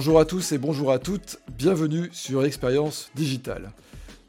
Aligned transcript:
Bonjour 0.00 0.18
à 0.18 0.24
tous 0.24 0.52
et 0.52 0.56
bonjour 0.56 0.92
à 0.92 0.98
toutes, 0.98 1.40
bienvenue 1.58 2.08
sur 2.10 2.42
Expérience 2.46 3.10
Digitale. 3.14 3.70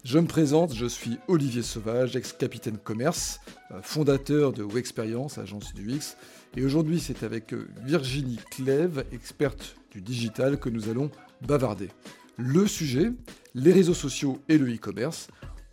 Je 0.04 0.20
me 0.20 0.28
présente, 0.28 0.76
je 0.76 0.86
suis 0.86 1.18
Olivier 1.30 1.62
Sauvage, 1.62 2.18
ex-capitaine 2.18 2.78
commerce, 2.78 3.40
euh, 3.72 3.80
fondateur 3.82 4.52
de 4.52 4.64
Wexperience, 4.64 5.38
agence 5.38 5.73
du 5.73 5.90
X, 5.90 6.18
et 6.58 6.66
aujourd'hui 6.66 7.00
c'est 7.00 7.23
avec 7.23 7.54
euh, 7.54 7.70
Virginie 7.86 8.42
Clève, 8.52 9.05
experte 9.14 9.78
du 9.94 10.02
digital, 10.02 10.60
que 10.60 10.68
nous 10.68 10.90
allons 10.90 11.10
bavarder. 11.48 11.88
Le 12.36 12.68
sujet, 12.68 13.14
les 13.56 13.72
réseaux 13.72 13.94
sociaux 13.94 14.42
et 14.50 14.58
le 14.58 14.76
e-commerce, 14.76 15.30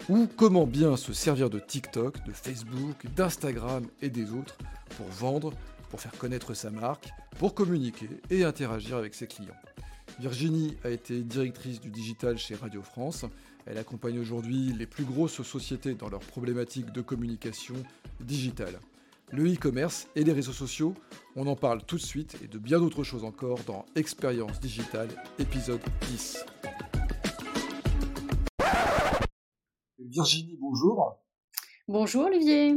ou 0.09 0.29
comment 0.37 0.69
bien 0.69 0.97
se 0.97 1.13
servir 1.13 1.51
de 1.51 1.59
TikTok, 1.59 2.25
de 2.25 2.33
Facebook, 2.33 3.05
d'Instagram 3.17 3.85
et 4.01 4.11
des 4.11 4.31
autres 4.31 4.59
pour 4.97 5.09
vendre, 5.09 5.55
pour 5.91 6.01
faire 6.01 6.13
connaître 6.13 6.55
sa 6.55 6.71
marque, 6.71 7.09
pour 7.41 7.53
communiquer 7.53 8.09
et 8.31 8.45
interagir 8.45 8.97
avec 8.97 9.17
ses 9.17 9.27
clients. 9.27 9.57
Virginie 10.19 10.77
a 10.83 10.91
été 10.91 11.23
directrice 11.23 11.81
du 11.81 11.91
digital 11.91 12.39
chez 12.39 12.57
Radio 12.57 12.83
France. 12.83 13.25
Elle 13.67 13.79
accompagne 13.79 14.19
aujourd'hui 14.19 14.73
les 14.73 14.87
plus 14.87 15.05
grosses 15.05 15.43
sociétés 15.43 15.95
dans 15.95 16.09
leurs 16.09 16.21
problématiques 16.21 16.91
de 16.91 17.01
communication 17.01 17.77
digitale. 18.21 18.81
Le 19.31 19.53
e-commerce 19.53 20.09
et 20.17 20.25
les 20.25 20.33
réseaux 20.33 20.53
sociaux, 20.53 20.95
on 21.37 21.47
en 21.47 21.55
parle 21.55 21.85
tout 21.85 21.97
de 21.97 22.03
suite 22.03 22.37
et 22.43 22.49
de 22.49 22.59
bien 22.59 22.81
d'autres 22.81 23.05
choses 23.05 23.23
encore 23.23 23.61
dans 23.65 23.87
Expérience 23.95 24.59
digitale 24.59 25.09
épisode 25.39 25.83
10. 26.09 26.45
Virginie, 30.01 30.59
bonjour. 30.61 31.23
Bonjour 31.87 32.25
Olivier. 32.25 32.75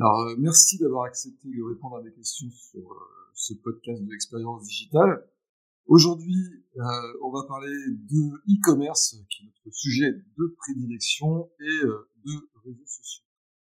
Alors, 0.00 0.22
euh, 0.22 0.34
merci 0.38 0.76
d'avoir 0.78 1.04
accepté 1.04 1.48
de 1.48 1.62
répondre 1.62 1.98
à 1.98 2.02
mes 2.02 2.12
questions 2.12 2.48
sur 2.50 2.80
euh, 2.80 2.96
ce 3.34 3.54
podcast 3.54 4.02
de 4.02 4.10
l'expérience 4.10 4.64
digitale. 4.64 5.24
Aujourd'hui, 5.88 6.36
euh, 6.76 6.82
on 7.22 7.30
va 7.30 7.44
parler 7.48 7.72
de 7.72 8.36
e-commerce, 8.46 9.16
qui 9.30 9.44
est 9.44 9.46
notre 9.46 9.74
sujet 9.74 10.12
de 10.12 10.54
prédilection, 10.58 11.50
et 11.60 11.80
de 12.26 12.50
réseaux 12.62 12.86
sociaux. 12.86 13.24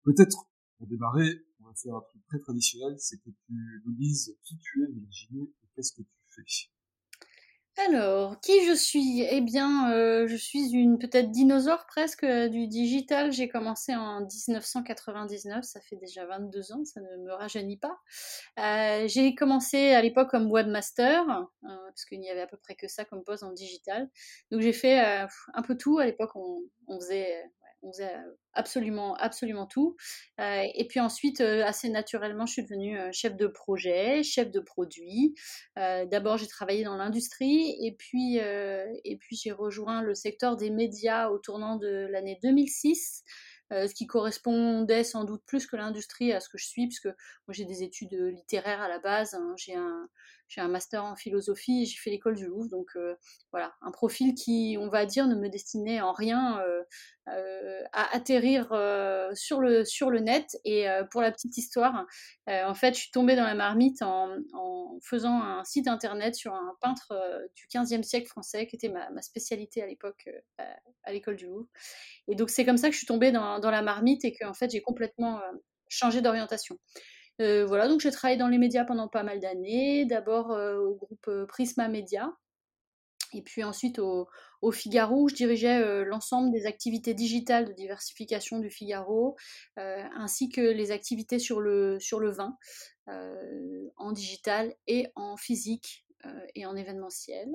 Peut-être, 0.02 0.46
pour 0.77 0.86
démarrer, 0.88 1.46
on 1.60 1.69
va 1.69 1.74
faire 1.74 1.94
un 1.96 2.02
truc 2.02 2.22
très 2.27 2.38
traditionnel, 2.41 2.94
c'est 2.98 3.16
que 3.16 3.30
tu 3.30 3.82
nous 3.86 3.94
dises 3.94 4.36
qui 4.44 4.58
tu 4.58 4.82
es, 4.84 4.92
Virginie, 4.92 5.54
et 5.62 5.69
qu'est-ce 5.74 5.92
que 5.92 6.02
tu 6.02 6.14
fais. 6.28 6.42
Alors, 7.78 8.39
qui 8.41 8.67
je 8.67 8.75
suis? 8.75 9.23
Eh 9.23 9.41
bien, 9.41 9.91
euh, 9.92 10.27
je 10.28 10.37
suis 10.37 10.73
une 10.73 10.98
peut-être 10.98 11.31
dinosaure 11.31 11.87
presque 11.87 12.23
euh, 12.25 12.48
du 12.48 12.67
digital. 12.67 13.33
J'ai 13.33 13.48
commencé 13.48 13.95
en 13.97 14.20
1999, 14.20 15.65
ça 15.65 15.81
fait 15.81 15.97
déjà 15.97 16.27
22 16.27 16.73
ans, 16.73 16.84
ça 16.84 17.00
ne 17.00 17.17
me 17.17 17.33
rajeunit 17.33 17.78
pas. 17.78 17.98
Euh, 18.59 19.09
j'ai 19.09 19.34
commencé 19.34 19.93
à 19.93 20.03
l'époque 20.03 20.31
comme 20.31 20.50
webmaster, 20.50 21.25
parce 21.62 22.05
qu'il 22.05 22.20
n'y 22.20 22.31
avait 22.31 22.43
à 22.43 22.47
peu 22.47 22.59
près 22.59 22.75
que 22.75 22.89
ça 22.89 23.06
comme 23.06 23.25
poste 23.25 23.43
en 23.43 23.53
digital. 23.53 24.11
Donc 24.50 24.61
j'ai 24.61 24.75
fait 24.75 24.98
un 25.55 25.62
peu 25.62 25.77
tout. 25.77 25.98
À 25.98 26.05
l'époque, 26.05 26.33
on, 26.34 26.61
on 26.89 27.00
faisait 27.00 27.43
on 27.83 27.92
faisait 27.92 28.16
absolument, 28.52 29.14
absolument 29.16 29.66
tout. 29.66 29.97
et 30.38 30.86
puis 30.88 31.00
ensuite, 31.00 31.41
assez 31.41 31.88
naturellement, 31.88 32.47
je 32.47 32.52
suis 32.52 32.62
devenue 32.62 32.98
chef 33.12 33.36
de 33.36 33.47
projet, 33.47 34.22
chef 34.22 34.50
de 34.50 34.61
produit. 34.61 35.34
D'abord, 35.77 36.38
j'ai 36.38 36.47
travaillé 36.47 36.84
dans 36.84 36.97
l'industrie 36.97 37.77
et 37.84 37.94
puis, 37.97 38.36
et 38.36 39.16
puis 39.20 39.36
j'ai 39.36 39.53
rejoint 39.53 40.03
le 40.03 40.14
secteur 40.14 40.56
des 40.56 40.70
médias 40.70 41.28
au 41.28 41.38
tournant 41.38 41.77
de 41.77 42.06
l'année 42.10 42.38
2006. 42.42 43.25
ce 43.70 43.94
qui 43.94 44.06
correspondait 44.06 45.05
sans 45.05 45.25
doute 45.25 45.42
plus 45.47 45.66
que 45.66 45.77
l'industrie 45.77 46.33
à 46.33 46.41
ce 46.41 46.48
que 46.48 46.58
je 46.58 46.66
suis, 46.66 46.87
puisque 46.87 47.06
moi 47.06 47.53
j'ai 47.53 47.64
des 47.64 47.82
études 47.82 48.14
littéraires 48.14 48.82
à 48.82 48.88
la 48.88 48.99
base, 48.99 49.34
hein. 49.34 49.54
j'ai 49.56 49.75
un, 49.75 50.09
j'ai 50.52 50.60
un 50.60 50.68
master 50.68 51.02
en 51.02 51.16
philosophie 51.16 51.82
et 51.82 51.86
j'ai 51.86 51.96
fait 51.96 52.10
l'école 52.10 52.34
du 52.34 52.46
Louvre. 52.46 52.68
Donc 52.68 52.90
euh, 52.96 53.14
voilà, 53.52 53.72
un 53.80 53.90
profil 53.90 54.34
qui, 54.34 54.76
on 54.78 54.88
va 54.88 55.06
dire, 55.06 55.26
ne 55.26 55.34
me 55.34 55.48
destinait 55.48 56.02
en 56.02 56.12
rien 56.12 56.60
euh, 56.60 56.82
euh, 57.28 57.82
à 57.92 58.14
atterrir 58.14 58.66
sur, 59.34 59.60
le, 59.60 59.86
sur 59.86 60.10
le 60.10 60.20
net. 60.20 60.58
Et 60.66 60.86
pour 61.10 61.22
la 61.22 61.32
petite 61.32 61.56
histoire, 61.56 62.06
en 62.46 62.74
fait, 62.74 62.94
je 62.94 63.00
suis 63.00 63.10
tombée 63.10 63.34
dans 63.34 63.44
la 63.44 63.54
marmite 63.54 64.02
en, 64.02 64.36
faisant 65.02 65.40
un 65.42 65.64
site 65.64 65.88
internet 65.88 66.34
sur 66.34 66.52
un 66.52 66.76
peintre 66.80 67.14
du 67.56 67.66
15e 67.66 68.02
siècle 68.02 68.28
français, 68.28 68.66
qui 68.66 68.76
était 68.76 68.90
ma, 68.90 69.22
spécialité 69.22 69.82
à 69.82 69.86
l'époque 69.86 70.28
à, 70.58 71.12
l'école 71.12 71.36
du 71.36 71.46
Louvre. 71.46 71.69
Et 72.28 72.34
donc 72.34 72.50
c'est 72.50 72.64
comme 72.64 72.76
ça 72.76 72.88
que 72.88 72.92
je 72.92 72.98
suis 72.98 73.06
tombée 73.06 73.32
dans, 73.32 73.58
dans 73.58 73.70
la 73.70 73.82
marmite 73.82 74.24
et 74.24 74.32
que 74.32 74.52
fait 74.52 74.70
j'ai 74.70 74.82
complètement 74.82 75.40
changé 75.88 76.20
d'orientation. 76.20 76.78
Euh, 77.41 77.65
voilà, 77.66 77.88
donc 77.88 78.00
j'ai 78.00 78.10
travaillé 78.10 78.38
dans 78.38 78.48
les 78.48 78.59
médias 78.59 78.84
pendant 78.84 79.09
pas 79.09 79.22
mal 79.22 79.41
d'années. 79.41 80.04
D'abord 80.04 80.53
euh, 80.53 80.78
au 80.78 80.94
groupe 80.94 81.28
euh, 81.28 81.47
Prisma 81.47 81.88
Média. 81.88 82.32
Et 83.34 83.41
puis 83.41 83.65
ensuite 83.65 83.98
au, 83.98 84.28
Figaro, 84.72 85.22
où 85.22 85.28
je 85.28 85.34
dirigeais 85.34 86.04
l'ensemble 86.04 86.53
des 86.53 86.66
activités 86.66 87.15
digitales 87.15 87.65
de 87.65 87.72
diversification 87.72 88.59
du 88.59 88.69
Figaro, 88.69 89.37
ainsi 89.76 90.50
que 90.50 90.60
les 90.60 90.91
activités 90.91 91.38
sur 91.38 91.59
le, 91.59 91.98
sur 91.98 92.20
le 92.20 92.31
vin, 92.31 92.59
en 93.06 94.12
digital 94.12 94.75
et 94.87 95.06
en 95.16 95.38
physique 95.38 96.01
et 96.55 96.66
en 96.66 96.77
événementiel. 96.77 97.50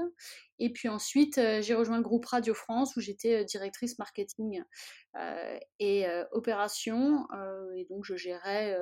Et 0.59 0.71
puis 0.71 0.89
ensuite, 0.89 1.39
j'ai 1.61 1.73
rejoint 1.73 1.97
le 1.97 2.03
groupe 2.03 2.25
Radio 2.25 2.53
France 2.53 2.95
où 2.95 3.01
j'étais 3.01 3.45
directrice 3.45 3.97
marketing 3.99 4.63
et 5.79 6.05
opération. 6.31 7.27
et 7.75 7.85
donc, 7.85 8.05
je 8.05 8.15
gérais 8.15 8.77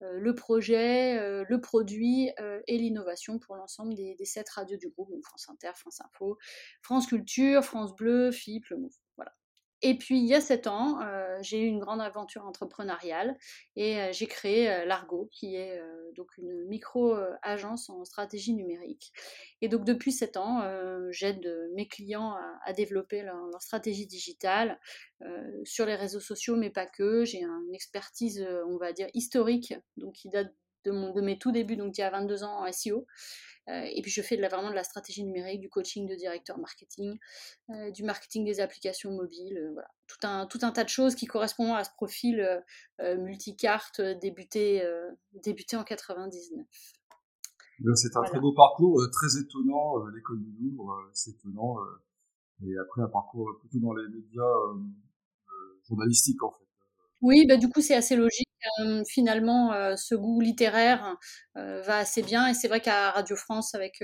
le 0.00 0.34
projet, 0.34 1.44
le 1.44 1.60
produit 1.60 2.30
et 2.66 2.78
l'innovation 2.78 3.38
pour 3.38 3.56
l'ensemble 3.56 3.94
des, 3.94 4.16
sept 4.24 4.48
radios 4.50 4.78
du 4.78 4.88
groupe, 4.88 5.10
donc 5.10 5.24
France 5.24 5.48
Inter, 5.48 5.72
France 5.74 6.00
Info, 6.00 6.38
France 6.82 7.06
Culture, 7.06 7.64
France 7.64 7.94
Bleu, 7.94 8.30
FIP, 8.30 8.66
Le 8.66 8.78
Move. 8.78 8.96
Et 9.82 9.96
puis, 9.96 10.18
il 10.18 10.26
y 10.26 10.34
a 10.34 10.40
sept 10.40 10.66
ans, 10.66 11.00
euh, 11.02 11.38
j'ai 11.40 11.60
eu 11.60 11.66
une 11.66 11.78
grande 11.78 12.00
aventure 12.00 12.44
entrepreneuriale 12.44 13.36
et 13.76 14.00
euh, 14.00 14.12
j'ai 14.12 14.26
créé 14.26 14.68
euh, 14.68 14.84
Largo, 14.84 15.28
qui 15.30 15.54
est 15.54 15.80
donc 16.16 16.36
une 16.36 16.66
micro-agence 16.66 17.88
en 17.90 18.04
stratégie 18.04 18.54
numérique. 18.54 19.12
Et 19.60 19.68
donc, 19.68 19.84
depuis 19.84 20.10
sept 20.10 20.36
ans, 20.36 20.62
j'aide 21.10 21.46
mes 21.74 21.86
clients 21.86 22.36
à, 22.64 22.72
développer 22.72 23.22
leur, 23.22 23.62
stratégie 23.62 24.06
digitale 24.06 24.80
sur 25.64 25.86
les 25.86 25.94
réseaux 25.94 26.20
sociaux, 26.20 26.56
mais 26.56 26.70
pas 26.70 26.86
que. 26.86 27.24
J'ai 27.24 27.42
une 27.42 27.74
expertise, 27.74 28.44
on 28.66 28.78
va 28.78 28.92
dire, 28.92 29.08
historique, 29.14 29.74
donc 29.96 30.14
qui 30.14 30.28
date 30.28 30.52
de, 30.84 30.90
de 30.90 31.20
mes 31.20 31.38
tout 31.38 31.52
débuts, 31.52 31.76
donc 31.76 31.96
il 31.98 32.00
y 32.00 32.04
a 32.04 32.10
22 32.10 32.42
ans 32.42 32.64
en 32.64 32.72
SEO. 32.72 33.06
Euh, 33.68 33.84
et 33.94 34.00
puis 34.02 34.10
je 34.10 34.22
fais 34.22 34.36
de 34.36 34.42
la, 34.42 34.48
vraiment 34.48 34.70
de 34.70 34.74
la 34.74 34.84
stratégie 34.84 35.24
numérique, 35.24 35.60
du 35.60 35.68
coaching 35.68 36.06
de 36.06 36.14
directeur 36.14 36.58
marketing, 36.58 37.18
euh, 37.70 37.90
du 37.90 38.02
marketing 38.02 38.44
des 38.44 38.60
applications 38.60 39.12
mobiles, 39.12 39.58
euh, 39.58 39.72
voilà. 39.72 39.88
Tout 40.06 40.26
un, 40.26 40.46
tout 40.46 40.58
un 40.62 40.70
tas 40.70 40.84
de 40.84 40.88
choses 40.88 41.14
qui 41.14 41.26
correspondent 41.26 41.76
à 41.76 41.84
ce 41.84 41.90
profil 41.90 42.62
multicarte 42.98 44.00
débuté, 44.00 44.82
débuté 45.34 45.76
en 45.76 45.84
99. 45.84 46.66
C'est 47.94 48.16
un 48.16 48.22
très 48.22 48.40
beau 48.40 48.54
parcours, 48.54 49.02
très 49.12 49.38
étonnant, 49.38 50.06
l'école 50.06 50.42
du 50.42 50.50
Louvre, 50.62 51.10
c'est 51.12 51.32
étonnant. 51.32 51.76
et 52.66 52.78
après 52.78 53.02
un 53.02 53.08
parcours 53.08 53.50
plutôt 53.60 53.80
dans 53.80 53.92
les 53.92 54.08
médias 54.08 54.54
journalistiques 55.86 56.42
en 56.42 56.52
fait. 56.52 56.64
Oui, 57.20 57.44
bah, 57.46 57.58
du 57.58 57.68
coup 57.68 57.82
c'est 57.82 57.94
assez 57.94 58.16
logique 58.16 58.47
finalement, 59.06 59.96
ce 59.96 60.14
goût 60.14 60.40
littéraire 60.40 61.16
va 61.54 61.98
assez 61.98 62.22
bien. 62.22 62.46
Et 62.48 62.54
c'est 62.54 62.68
vrai 62.68 62.80
qu'à 62.80 63.10
Radio 63.10 63.36
France, 63.36 63.74
avec 63.74 64.02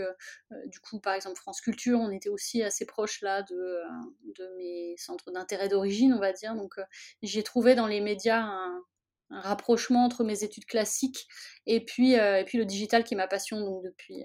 du 0.66 0.80
coup, 0.80 1.00
par 1.00 1.14
exemple, 1.14 1.36
France 1.36 1.60
Culture, 1.60 1.98
on 2.00 2.10
était 2.10 2.28
aussi 2.28 2.62
assez 2.62 2.86
proche 2.86 3.20
là 3.22 3.42
de, 3.42 3.82
mes 4.58 4.94
centres 4.96 5.30
d'intérêt 5.30 5.68
d'origine, 5.68 6.14
on 6.14 6.20
va 6.20 6.32
dire. 6.32 6.54
Donc, 6.54 6.74
j'ai 7.22 7.42
trouvé 7.42 7.74
dans 7.74 7.86
les 7.86 8.00
médias 8.00 8.42
un, 8.42 8.82
rapprochement 9.30 10.04
entre 10.04 10.22
mes 10.22 10.44
études 10.44 10.66
classiques 10.66 11.26
et 11.66 11.84
puis, 11.84 12.12
et 12.12 12.44
puis 12.46 12.58
le 12.58 12.66
digital 12.66 13.02
qui 13.04 13.14
est 13.14 13.16
ma 13.16 13.26
passion 13.26 13.60
donc 13.60 13.82
depuis, 13.82 14.24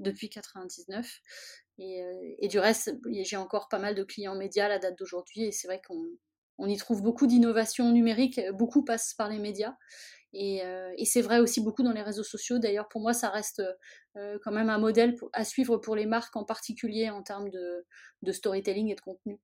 depuis 0.00 0.30
99. 0.30 1.20
Et, 1.80 2.02
et 2.38 2.48
du 2.48 2.58
reste, 2.58 2.96
j'ai 3.22 3.36
encore 3.36 3.68
pas 3.68 3.78
mal 3.78 3.94
de 3.94 4.02
clients 4.02 4.34
médias 4.34 4.66
à 4.66 4.68
la 4.68 4.78
date 4.78 4.98
d'aujourd'hui. 4.98 5.44
Et 5.44 5.52
c'est 5.52 5.68
vrai 5.68 5.80
qu'on 5.86 6.02
on 6.58 6.68
y 6.68 6.76
trouve 6.76 7.02
beaucoup 7.02 7.26
d'innovations 7.26 7.90
numériques, 7.92 8.40
beaucoup 8.52 8.84
passent 8.84 9.14
par 9.14 9.28
les 9.28 9.38
médias. 9.38 9.74
Et, 10.32 10.62
euh, 10.64 10.92
c'est 11.04 11.22
vrai 11.22 11.40
aussi 11.40 11.62
beaucoup 11.62 11.82
dans 11.82 11.92
les 11.92 12.02
réseaux 12.02 12.22
sociaux. 12.22 12.58
D'ailleurs, 12.58 12.88
pour 12.88 13.00
moi, 13.00 13.12
ça 13.12 13.30
reste 13.30 13.62
euh, 14.16 14.38
quand 14.42 14.52
même 14.52 14.68
un 14.68 14.78
modèle 14.78 15.16
à 15.32 15.44
suivre 15.44 15.78
pour 15.78 15.96
les 15.96 16.06
marques, 16.06 16.36
en 16.36 16.44
particulier 16.44 17.08
en 17.10 17.22
termes 17.22 17.48
de, 17.50 18.32
storytelling 18.32 18.90
et 18.90 18.94
de 18.94 19.00
contenu. 19.00 19.40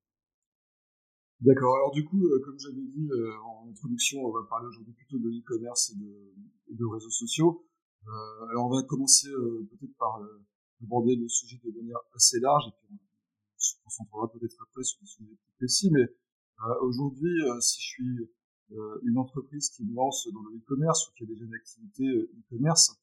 D'accord. 1.40 1.74
Alors 1.76 1.90
du 1.90 2.04
coup, 2.04 2.24
euh, 2.26 2.40
comme 2.44 2.58
j'avais 2.58 2.86
dit 2.86 3.08
en 3.44 3.68
introduction, 3.68 4.20
on 4.24 4.32
va 4.32 4.46
parler 4.48 4.66
aujourd'hui 4.66 4.94
plutôt 4.94 5.18
de 5.18 5.28
e-commerce 5.28 5.90
et 5.90 5.96
de, 6.74 6.84
réseaux 6.84 7.10
sociaux. 7.10 7.66
alors 8.50 8.66
on 8.66 8.74
va 8.74 8.82
commencer 8.82 9.28
peut-être 9.30 9.96
par 9.98 10.20
aborder 10.82 11.16
le 11.16 11.28
sujet 11.28 11.60
de 11.64 11.70
manière 11.72 11.98
assez 12.14 12.40
large, 12.40 12.64
et 12.68 12.72
puis 12.78 12.88
on, 12.92 12.98
se 13.58 13.74
concentrera 13.82 14.30
peut-être 14.30 14.56
après 14.62 14.82
sur 14.84 15.00
des 15.00 15.06
sujets 15.06 15.34
plus 15.34 15.52
précis, 15.58 15.90
mais 15.90 16.04
aujourd'hui, 16.82 17.42
euh, 17.42 17.60
si 17.60 17.80
je 17.80 17.86
suis 17.86 18.30
euh, 18.72 19.00
une 19.04 19.18
entreprise 19.18 19.70
qui 19.70 19.84
me 19.84 19.94
lance 19.94 20.28
dans 20.32 20.42
le 20.42 20.56
e-commerce 20.56 21.08
ou 21.08 21.12
qui 21.16 21.24
a 21.24 21.26
déjà 21.26 21.44
une 21.44 21.54
activité 21.54 22.04
e-commerce, 22.06 23.00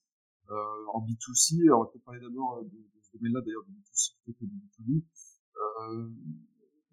en 0.94 1.00
B2C, 1.06 1.71
on 1.74 1.83
va 1.83 1.89
peut 1.94 2.00
parler 2.00 2.19
d'abord 2.19 2.62
de, 2.65 2.77
domaine-là 3.13 3.42
d'ailleurs 3.42 3.63
de 3.63 3.71
b 3.71 4.33
que 4.33 4.45
de 4.45 5.03
Euh, 5.81 6.09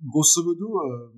grosso 0.03 0.45
modo, 0.45 0.81
euh, 0.81 1.13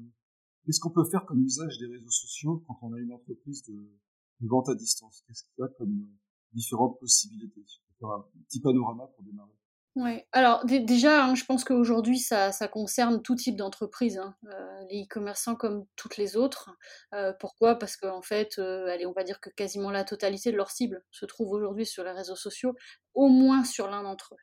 qu'est-ce 0.64 0.80
qu'on 0.80 0.90
peut 0.90 1.04
faire 1.04 1.24
comme 1.26 1.42
usage 1.42 1.78
des 1.78 1.86
réseaux 1.86 2.10
sociaux 2.10 2.64
quand 2.66 2.78
on 2.82 2.92
a 2.94 2.98
une 2.98 3.12
entreprise 3.12 3.62
de, 3.64 4.46
vente 4.46 4.68
à 4.68 4.74
distance? 4.74 5.22
Qu'est-ce 5.26 5.44
qu'il 5.44 5.52
y 5.58 5.62
a 5.62 5.68
comme 5.68 6.08
différentes 6.52 6.98
possibilités? 6.98 7.64
Un 8.02 8.24
petit 8.48 8.60
panorama 8.60 9.06
pour 9.14 9.24
démarrer. 9.24 9.59
Ouais. 9.96 10.24
Alors 10.30 10.64
déjà, 10.64 11.24
hein, 11.24 11.34
je 11.34 11.44
pense 11.44 11.64
qu'aujourd'hui, 11.64 12.20
ça, 12.20 12.52
ça, 12.52 12.68
concerne 12.68 13.22
tout 13.22 13.34
type 13.34 13.56
d'entreprise, 13.56 14.18
hein. 14.18 14.36
euh, 14.46 14.84
les 14.88 15.02
e-commerçants 15.02 15.56
comme 15.56 15.84
toutes 15.96 16.16
les 16.16 16.36
autres. 16.36 16.70
Euh, 17.12 17.32
pourquoi? 17.40 17.76
Parce 17.76 17.96
qu'en 17.96 18.22
fait, 18.22 18.58
euh, 18.58 18.86
allez, 18.86 19.04
on 19.04 19.12
va 19.12 19.24
dire 19.24 19.40
que 19.40 19.50
quasiment 19.50 19.90
la 19.90 20.04
totalité 20.04 20.52
de 20.52 20.56
leur 20.56 20.70
cible 20.70 21.02
se 21.10 21.26
trouve 21.26 21.50
aujourd'hui 21.50 21.86
sur 21.86 22.04
les 22.04 22.12
réseaux 22.12 22.36
sociaux, 22.36 22.76
au 23.14 23.28
moins 23.28 23.64
sur 23.64 23.88
l'un 23.88 24.04
d'entre 24.04 24.34
eux. 24.34 24.38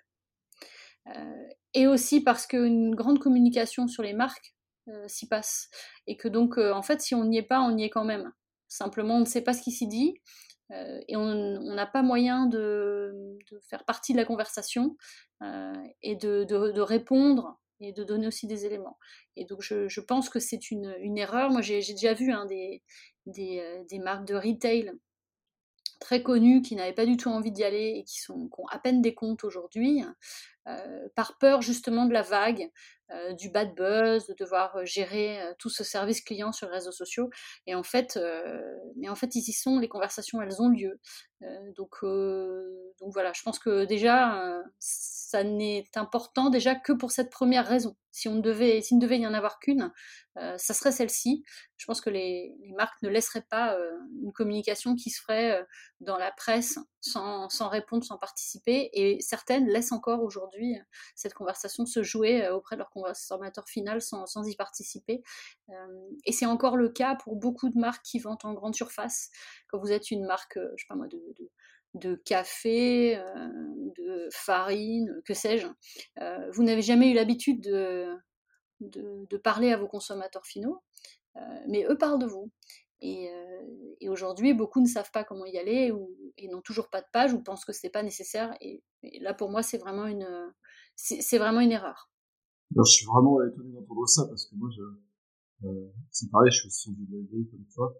et 1.73 1.87
aussi 1.87 2.21
parce 2.21 2.45
qu'une 2.47 2.93
grande 2.93 3.19
communication 3.19 3.87
sur 3.87 4.03
les 4.03 4.13
marques 4.13 4.55
s'y 5.07 5.27
passe. 5.27 5.69
Et 6.07 6.17
que 6.17 6.27
donc, 6.27 6.57
en 6.57 6.81
fait, 6.81 7.01
si 7.01 7.15
on 7.15 7.25
n'y 7.25 7.37
est 7.37 7.43
pas, 7.43 7.61
on 7.61 7.77
y 7.77 7.83
est 7.83 7.89
quand 7.89 8.05
même. 8.05 8.33
Simplement, 8.67 9.15
on 9.15 9.19
ne 9.21 9.25
sait 9.25 9.41
pas 9.41 9.53
ce 9.53 9.61
qui 9.61 9.71
s'y 9.71 9.87
dit. 9.87 10.15
Euh, 10.71 10.99
et 11.07 11.15
on 11.15 11.73
n'a 11.73 11.85
pas 11.85 12.01
moyen 12.01 12.45
de, 12.45 13.37
faire 13.69 13.85
partie 13.85 14.13
de 14.13 14.17
la 14.17 14.25
conversation 14.25 14.97
euh, 15.41 15.73
et 16.01 16.15
de, 16.15 16.81
répondre 16.81 17.59
et 17.79 17.93
de 17.93 18.03
donner 18.03 18.27
aussi 18.27 18.47
des 18.47 18.65
éléments. 18.65 18.97
Et 19.35 19.45
donc 19.45 19.61
je, 19.61 19.99
pense 20.01 20.29
que 20.29 20.39
c'est 20.39 20.71
une, 20.71 21.17
erreur. 21.17 21.51
Moi 21.51 21.61
j'ai 21.61 21.79
déjà 21.79 22.13
vu 22.13 22.31
hein, 22.31 22.45
des, 22.45 22.83
euh, 23.27 23.83
des, 23.89 23.99
marques 23.99 24.25
de 24.25 24.35
retail 24.35 24.91
très 25.99 26.23
connues 26.23 26.61
qui 26.61 26.75
n'avaient 26.75 26.93
pas 26.93 27.05
du 27.05 27.17
tout 27.17 27.29
envie 27.29 27.51
d'y 27.51 27.63
aller 27.63 27.93
et 27.97 28.03
qui, 28.03 28.19
sont, 28.19 28.47
qui 28.47 28.59
ont 28.59 28.67
à 28.69 28.79
peine 28.79 29.01
des 29.01 29.13
comptes 29.13 29.43
aujourd'hui, 29.43 30.03
par 31.15 31.37
peur 31.37 31.61
justement 31.61 32.05
de 32.05 32.13
la 32.13 32.23
vague, 32.23 32.69
euh, 33.11 33.31
du 33.33 33.49
bad 33.49 33.73
buzz, 33.73 34.27
de 34.27 34.33
devoir 34.33 34.75
euh, 34.75 34.83
gérer 34.83 35.41
euh, 35.41 35.53
tout 35.57 35.69
ce 35.69 35.85
service 35.85 36.19
client 36.19 36.51
sur 36.51 36.67
les 36.67 36.73
réseaux 36.73 36.91
sociaux. 36.91 37.29
Et 37.65 37.73
en 37.73 37.83
fait, 37.83 38.19
mais 38.97 39.07
en 39.07 39.15
fait, 39.15 39.33
ils 39.35 39.49
y 39.49 39.53
sont, 39.53 39.79
les 39.79 39.87
conversations, 39.87 40.41
elles 40.41 40.61
ont 40.61 40.69
lieu. 40.69 40.99
donc, 41.75 41.95
donc 42.01 43.13
voilà, 43.13 43.31
je 43.33 43.43
pense 43.43 43.59
que 43.59 43.85
déjà, 43.85 44.61
ça 45.27 45.43
n'est 45.43 45.89
important 45.95 46.49
déjà 46.49 46.73
que 46.73 46.93
pour 46.93 47.11
cette 47.11 47.29
première 47.29 47.67
raison. 47.67 47.97
Si 48.11 48.29
on 48.29 48.39
devait, 48.39 48.81
s'il 48.81 48.95
ne 48.95 49.01
devait 49.01 49.19
y 49.19 49.27
en 49.27 49.33
avoir 49.33 49.59
qu'une, 49.59 49.91
ça 50.35 50.73
serait 50.73 50.93
celle-ci. 50.93 51.43
Je 51.75 51.85
pense 51.85 51.99
que 51.99 52.09
les, 52.09 52.55
marques 52.77 53.01
ne 53.01 53.09
laisseraient 53.09 53.45
pas 53.49 53.77
une 54.23 54.31
communication 54.31 54.95
qui 54.95 55.09
se 55.09 55.21
ferait 55.21 55.65
dans 55.99 56.17
la 56.17 56.31
presse 56.31 56.79
sans, 57.01 57.49
sans, 57.49 57.67
répondre, 57.67 58.05
sans 58.05 58.17
participer. 58.17 58.89
Et 58.93 59.19
certaines 59.19 59.67
laissent 59.67 59.91
encore 59.91 60.23
aujourd'hui 60.23 60.77
cette 61.13 61.33
conversation 61.33 61.85
se 61.85 62.03
jouer 62.03 62.47
auprès 62.47 62.77
de 62.77 62.79
leur 62.79 62.89
consommateur 62.89 63.67
final 63.67 64.01
sans, 64.01 64.47
y 64.47 64.55
participer. 64.55 65.23
Euh, 65.69 66.09
et 66.25 66.31
c'est 66.31 66.45
encore 66.45 66.77
le 66.77 66.87
cas 66.87 67.15
pour 67.15 67.35
beaucoup 67.35 67.69
de 67.69 67.77
marques 67.77 68.03
qui 68.05 68.19
vendent 68.19 68.37
en 68.43 68.53
grande 68.53 68.75
surface. 68.75 69.29
Quand 69.67 69.77
vous 69.77 69.91
êtes 69.91 70.09
une 70.09 70.25
marque, 70.25 70.55
euh, 70.55 70.71
je 70.77 70.83
sais 70.83 70.87
pas 70.87 70.95
moi, 70.95 71.07
de, 71.07 71.21
de 71.97 72.15
café, 72.15 73.17
euh, 73.17 73.49
de 73.97 74.27
farine, 74.31 75.21
que 75.25 75.33
sais-je, 75.33 75.67
vous 76.53 76.63
n'avez 76.63 76.81
jamais 76.81 77.11
eu 77.11 77.13
l'habitude 77.13 77.61
de, 77.61 78.07
de, 78.81 79.37
parler 79.37 79.71
à 79.71 79.77
vos 79.77 79.87
consommateurs 79.87 80.45
finaux, 80.45 80.81
mais 81.67 81.85
eux 81.89 81.97
parlent 81.97 82.19
de 82.19 82.25
vous. 82.25 82.51
Et, 83.01 83.29
aujourd'hui, 84.09 84.53
beaucoup 84.53 84.81
ne 84.81 84.87
savent 84.87 85.11
pas 85.11 85.23
comment 85.23 85.45
y 85.45 85.57
aller 85.57 85.91
ou, 85.91 86.09
et 86.37 86.47
n'ont 86.47 86.61
toujours 86.61 86.89
pas 86.89 87.01
de 87.01 87.07
page 87.11 87.33
ou 87.33 87.41
pensent 87.41 87.65
que 87.65 87.73
ce 87.73 87.85
n'est 87.85 87.91
pas 87.91 88.03
nécessaire. 88.03 88.55
Et, 88.61 88.83
et, 89.03 89.19
là, 89.19 89.33
pour 89.33 89.49
moi, 89.49 89.63
c'est 89.63 89.77
vraiment 89.77 90.05
une, 90.05 90.53
c'est 90.95 91.37
vraiment 91.37 91.59
une 91.59 91.71
erreur 91.71 92.09
je 92.75 92.91
suis 92.91 93.05
vraiment 93.05 93.41
étonné 93.43 93.71
d'entendre 93.71 94.07
ça 94.07 94.25
parce 94.27 94.45
que 94.45 94.55
moi, 94.55 94.69
euh, 95.63 95.87
c'est 96.11 96.29
pareil, 96.29 96.51
je 96.51 96.59
suis 96.59 96.67
aussi 96.67 96.91
du 96.93 97.05
comme 97.49 97.65
toi. 97.73 97.93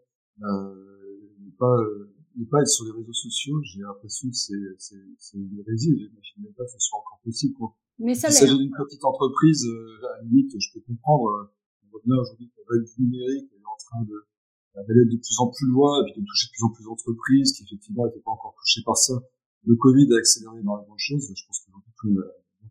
Euh, 0.44 1.52
pas, 1.58 1.76
euh, 1.80 2.16
ne 2.38 2.46
pas 2.46 2.62
être 2.62 2.70
sur 2.70 2.86
les 2.86 2.92
réseaux 2.92 3.14
sociaux, 3.14 3.60
j'ai 3.64 3.82
l'impression 3.82 4.30
que 4.30 4.36
c'est, 4.36 5.38
une 5.38 5.60
hérésie. 5.60 5.98
J'imagine 5.98 6.44
même 6.44 6.54
pas 6.54 6.66
que 6.66 6.72
ce 6.72 6.80
soit 6.80 7.00
encore 7.00 7.20
possible. 7.24 7.54
Quoi. 7.56 7.76
Mais 8.00 8.16
ça 8.16 8.30
l'est. 8.30 8.36
s'agit 8.36 8.58
d'une 8.58 8.76
petite 8.78 9.04
entreprise, 9.04 9.66
euh, 9.66 10.06
à 10.06 10.18
la 10.18 10.24
limite, 10.24 10.54
je 10.58 10.70
peux 10.74 10.82
comprendre. 10.82 11.30
Euh, 11.30 11.52
on 11.84 11.90
voit 11.92 12.02
bien 12.06 12.16
aujourd'hui 12.16 12.50
que 12.50 12.62
la 12.62 12.84
du 12.84 13.02
numérique 13.02 13.52
est 13.52 13.66
en 13.66 13.78
train 13.78 14.04
de 14.04 14.26
d'aller 14.86 15.10
de 15.10 15.18
plus 15.18 15.40
en 15.40 15.50
plus 15.50 15.66
loin 15.66 16.06
et 16.06 16.12
puis 16.14 16.22
de 16.22 16.26
toucher 16.28 16.46
de 16.46 16.52
plus 16.54 16.64
en 16.64 16.70
plus 16.70 16.84
d'entreprises 16.86 17.52
qui 17.54 17.64
effectivement 17.64 18.06
n'étaient 18.06 18.22
pas 18.22 18.30
encore 18.30 18.54
touchées 18.62 18.86
par 18.86 18.96
ça. 18.96 19.18
Le 19.66 19.76
Covid 19.76 20.06
a 20.14 20.18
accéléré 20.18 20.60
énormément 20.60 20.94
de 20.94 21.00
choses. 21.00 21.34
Je 21.34 21.46
pense 21.48 21.66
que 21.66 21.72
beaucoup 21.72 21.90
tout 21.98 22.14
le 22.14 22.22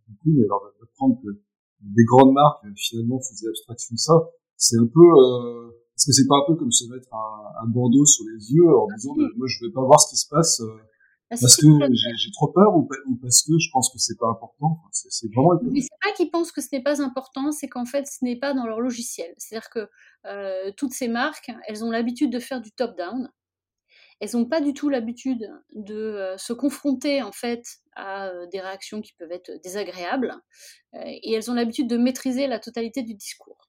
compris, 0.06 0.30
mais 0.30 0.44
alors 0.44 0.62
de 0.80 0.86
prendre 0.94 1.20
que 1.20 1.42
des 1.80 2.04
grandes 2.04 2.32
marques 2.32 2.62
finalement 2.76 3.18
faisaient 3.20 3.48
abstraction 3.48 3.94
de 3.94 3.98
ça. 3.98 4.14
C'est 4.56 4.78
un 4.78 4.86
peu 4.86 5.02
euh, 5.02 5.70
est-ce 5.96 6.06
que 6.06 6.12
c'est 6.12 6.26
pas 6.26 6.36
un 6.36 6.46
peu 6.46 6.56
comme 6.56 6.70
se 6.70 6.84
mettre 6.92 7.08
un, 7.14 7.64
un 7.64 7.68
bandeau 7.68 8.04
sur 8.04 8.24
les 8.26 8.52
yeux 8.52 8.68
en 8.68 8.86
disant 8.96 9.14
moi 9.36 9.46
je 9.48 9.64
vais 9.64 9.72
pas 9.72 9.82
voir 9.82 9.98
ce 9.98 10.10
qui 10.10 10.16
se 10.16 10.28
passe 10.28 10.60
euh, 10.60 10.76
ah, 11.30 11.36
parce 11.40 11.56
que 11.56 11.66
j'ai 11.66 12.30
trop 12.32 12.48
peur 12.48 12.76
ou, 12.76 12.86
parce 13.20 13.42
que 13.42 13.58
je 13.58 13.68
pense 13.72 13.90
que 13.90 13.98
c'est 13.98 14.18
pas 14.18 14.28
important. 14.28 14.78
c'est 14.92 15.26
vraiment. 15.34 15.58
Mais 15.62 15.80
c'est 15.80 15.88
pas 16.00 16.12
qu'ils 16.12 16.30
pensent 16.30 16.52
que 16.52 16.60
ce 16.60 16.68
n'est 16.70 16.82
pas 16.82 17.02
important, 17.02 17.50
c'est 17.50 17.68
qu'en 17.68 17.86
fait 17.86 18.06
ce 18.06 18.24
n'est 18.24 18.38
pas 18.38 18.52
dans 18.52 18.66
leur 18.66 18.80
logiciel. 18.80 19.34
C'est-à-dire 19.38 19.70
que 19.70 19.88
euh, 20.26 20.70
toutes 20.76 20.92
ces 20.92 21.08
marques, 21.08 21.50
elles 21.66 21.82
ont 21.82 21.90
l'habitude 21.90 22.30
de 22.30 22.38
faire 22.38 22.60
du 22.60 22.70
top-down 22.72 23.30
elles 24.18 24.30
n'ont 24.32 24.46
pas 24.46 24.62
du 24.62 24.72
tout 24.72 24.88
l'habitude 24.88 25.46
de 25.74 25.94
euh, 25.94 26.38
se 26.38 26.54
confronter 26.54 27.20
en 27.20 27.32
fait 27.32 27.66
à 27.96 28.30
des 28.46 28.60
réactions 28.62 29.02
qui 29.02 29.12
peuvent 29.12 29.30
être 29.30 29.50
désagréables 29.62 30.34
et 30.94 31.34
elles 31.34 31.50
ont 31.50 31.54
l'habitude 31.54 31.86
de 31.86 31.98
maîtriser 31.98 32.46
la 32.46 32.58
totalité 32.58 33.02
du 33.02 33.12
discours. 33.12 33.65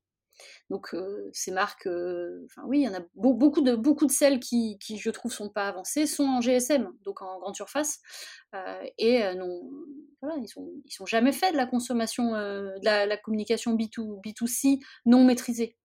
Donc 0.69 0.95
ces 1.33 1.51
marques, 1.51 1.87
enfin 1.87 2.63
oui, 2.65 2.79
il 2.81 2.83
y 2.83 2.89
en 2.89 2.93
a 2.93 3.03
beaucoup 3.15 3.61
de 3.61 3.75
beaucoup 3.75 4.05
de 4.05 4.11
celles 4.11 4.39
qui, 4.39 4.77
qui, 4.79 4.97
je 4.97 5.09
trouve 5.09 5.31
sont 5.31 5.49
pas 5.49 5.67
avancées 5.67 6.05
sont 6.05 6.25
en 6.25 6.41
GSM, 6.41 6.89
donc 7.03 7.21
en 7.21 7.39
grande 7.39 7.55
surface, 7.55 7.99
et 8.97 9.23
non, 9.35 9.61
voilà, 10.21 10.37
ils 10.37 10.47
sont 10.47 10.71
ils 10.85 10.91
sont 10.91 11.05
jamais 11.05 11.31
faits 11.31 11.53
de 11.53 11.57
la 11.57 11.65
consommation, 11.65 12.31
de 12.31 12.83
la, 12.83 13.17
communication 13.17 13.75
B2, 13.75 14.21
B2C 14.21 14.79
non 15.05 15.23
maîtrisée. 15.23 15.77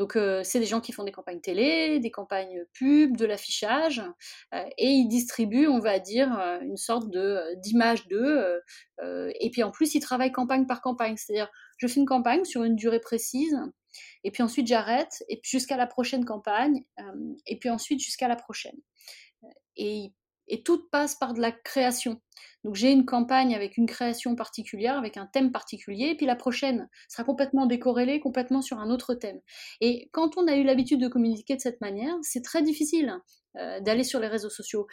Donc, 0.00 0.16
c'est 0.44 0.60
des 0.60 0.64
gens 0.64 0.80
qui 0.80 0.92
font 0.92 1.04
des 1.04 1.12
campagnes 1.12 1.42
télé, 1.42 2.00
des 2.00 2.10
campagnes 2.10 2.64
pub, 2.72 3.18
de 3.18 3.26
l'affichage, 3.26 4.02
et 4.78 4.88
ils 4.88 5.08
distribuent, 5.08 5.68
on 5.68 5.78
va 5.78 5.98
dire, 5.98 6.30
une 6.62 6.78
sorte 6.78 7.10
de 7.10 7.54
d'image 7.56 8.08
d'eux. 8.08 8.62
et 9.02 9.50
puis 9.50 9.62
en 9.62 9.70
plus, 9.70 9.94
ils 9.94 10.00
travaillent 10.00 10.32
campagne 10.32 10.66
par 10.66 10.80
campagne, 10.80 11.16
c'est-à-dire, 11.18 11.50
je 11.76 11.86
fais 11.86 12.00
une 12.00 12.06
campagne 12.06 12.44
sur 12.44 12.64
une 12.64 12.76
durée 12.76 13.00
précise, 13.00 13.58
et 14.24 14.30
puis 14.30 14.42
ensuite 14.42 14.66
j'arrête, 14.66 15.22
et 15.28 15.36
puis 15.40 15.50
jusqu'à 15.50 15.76
la 15.76 15.86
prochaine 15.86 16.24
campagne, 16.24 16.84
et 17.46 17.58
puis 17.58 17.70
ensuite 17.70 18.00
jusqu'à 18.00 18.28
la 18.28 18.36
prochaine. 18.36 18.76
Et 19.76 20.12
et 20.50 20.62
tout 20.62 20.88
passe 20.90 21.14
par 21.14 21.32
de 21.32 21.40
la 21.40 21.52
création. 21.52 22.20
Donc 22.64 22.74
j'ai 22.74 22.90
une 22.90 23.06
campagne 23.06 23.54
avec 23.54 23.78
une 23.78 23.86
création 23.86 24.34
particulière, 24.34 24.98
avec 24.98 25.16
un 25.16 25.26
thème 25.26 25.52
particulier, 25.52 26.08
et 26.08 26.16
puis 26.16 26.26
la 26.26 26.36
prochaine 26.36 26.88
sera 27.08 27.24
complètement 27.24 27.66
décorrélée, 27.66 28.20
complètement 28.20 28.60
sur 28.60 28.78
un 28.78 28.90
autre 28.90 29.14
thème. 29.14 29.40
Et 29.80 30.10
quand 30.12 30.36
on 30.36 30.46
a 30.46 30.56
eu 30.56 30.64
l'habitude 30.64 31.00
de 31.00 31.08
communiquer 31.08 31.56
de 31.56 31.60
cette 31.60 31.80
manière, 31.80 32.14
c'est 32.22 32.42
très 32.42 32.62
difficile 32.62 33.16
euh, 33.56 33.80
d'aller 33.80 34.04
sur 34.04 34.20
les 34.20 34.28
réseaux 34.28 34.50
sociaux. 34.50 34.86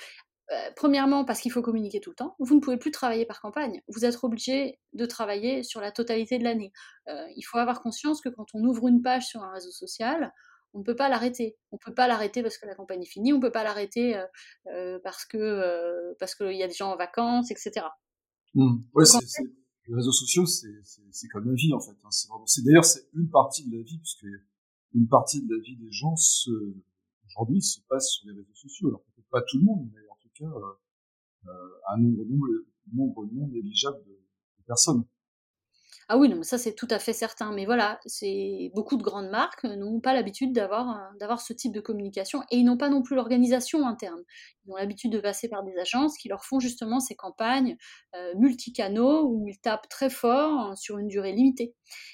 Euh, 0.51 0.72
premièrement, 0.75 1.25
parce 1.25 1.42
qu'il 1.42 1.51
faut 1.51 1.62
communiquer 1.62 2.00
tout 2.00 2.12
le 2.12 2.16
temps. 2.16 2.36
Vous 2.39 2.56
ne 2.56 2.62
pouvez 2.62 2.77
plus 2.77 2.92
travailler 2.92 3.25
par 3.25 3.42
campagne. 3.42 3.82
Vous 3.89 4.06
êtes 4.06 4.18
obligé 4.24 4.80
de 4.94 5.06
travailler 5.06 5.63
sur 5.63 5.82
la 5.82 5.92
totalité 5.92 6.39
de 6.39 6.46
l'année. 6.46 6.72
Euh, 7.10 7.25
il 7.36 7.42
faut 7.44 7.58
avoir 7.58 7.82
conscience 7.82 8.22
que 8.22 8.30
quand 8.30 8.46
on 8.54 8.63
ouvre 8.63 8.88
une 8.88 9.01
page 9.01 9.27
sur 9.27 9.44
un 9.44 9.51
réseau 9.51 9.72
social, 9.72 10.34
on 10.74 10.80
ne 10.80 10.84
peut 10.84 10.96
pas 10.96 11.10
l'arrêter. 11.10 11.58
On 11.72 11.75
ne 11.75 11.86
peut 11.86 11.94
pas 11.94 12.08
l'arrêter 12.08 12.44
parce 12.44 12.58
que 12.58 12.66
la 12.66 12.75
campagne 12.75 13.01
est 13.01 13.08
finie, 13.08 13.34
on 13.34 13.38
ne 13.38 13.42
peut 13.42 13.51
pas 13.51 13.63
l'arrêter 13.63 14.22
euh, 14.68 15.00
parce 15.04 15.25
que 15.25 16.16
parce 16.20 16.34
qu'il 16.36 16.56
y 16.56 16.63
a 16.63 16.68
des 16.68 16.74
gens 16.74 16.92
en 16.92 16.98
vacances, 16.98 17.51
etc. 17.51 17.86
Mmh. 18.54 18.77
les 19.88 19.96
réseaux 19.96 20.12
sociaux, 20.12 20.46
c'est 20.46 21.27
comme 21.34 21.50
la 21.50 21.56
vie 21.56 21.74
en 21.74 21.80
fait. 21.82 21.98
Hein. 22.04 22.10
C'est 22.46 22.63
d'ailleurs 22.63 22.86
c'est 22.86 23.08
une 23.13 23.30
partie 23.30 23.68
de 23.68 23.75
la 23.75 23.84
vie 23.84 23.98
puisque 23.98 24.25
une 24.94 25.08
partie 25.10 25.46
de 25.46 25.54
la 25.54 25.62
vie 25.62 25.75
des 25.75 25.92
gens 25.92 26.16
aujourd'hui 27.25 27.62
se 27.62 27.82
passe 27.89 28.08
sur 28.12 28.27
les 28.30 28.34
réseaux 28.34 28.56
sociaux. 28.56 28.88
Alors 28.88 29.01
peut-être 29.01 29.30
pas 29.30 29.42
tout 29.42 29.58
le 29.58 29.66
monde, 29.66 29.89
mais 29.94 30.06
cas 30.38 30.46
un 31.89 31.98
nombre, 31.98 32.48
nombre, 32.94 33.25
non 33.32 33.48
négligeable 33.48 34.03
de 34.06 34.63
personnes. 34.65 35.03
Ah 36.10 36.17
oui, 36.17 36.29
non, 36.29 36.41
ça 36.41 36.58
c'est 36.58 36.74
tout 36.74 36.88
à 36.89 37.00
fait 37.00 37.12
certain. 37.12 37.51
Mais 37.51 37.65
voilà, 37.65 38.00
c'est 38.06 38.72
beaucoup 38.74 38.96
de 38.96 39.03
grandes 39.03 39.29
marques 39.29 39.65
n'ont 39.65 40.00
pas 40.00 40.13
l'habitude 40.13 40.53
d'avoir 40.53 41.13
d'avoir 41.20 41.41
ce 41.41 41.51
type 41.51 41.74
de 41.74 41.82
communication 41.82 42.44
et 42.50 42.58
ils 42.58 42.63
n'ont 42.63 42.77
pas 42.77 42.89
non 42.89 43.01
plus 43.01 43.15
l'organisation 43.15 43.86
interne. 43.86 44.24
Ils 44.67 44.71
ont 44.71 44.75
l'habitude 44.75 45.12
de 45.12 45.19
passer 45.19 45.47
par 45.47 45.63
des 45.63 45.77
agences 45.77 46.17
qui 46.17 46.27
leur 46.27 46.43
font 46.43 46.59
justement 46.59 47.00
ces 47.00 47.15
campagnes 47.15 47.77
euh, 48.15 48.33
multicanaux 48.36 49.25
où 49.25 49.47
ils 49.47 49.59
tapent 49.59 49.88
très 49.89 50.09
fort 50.09 50.59
hein, 50.59 50.75
sur 50.75 50.97
une 50.97 51.07
durée 51.07 51.31
limitée. 51.31 51.74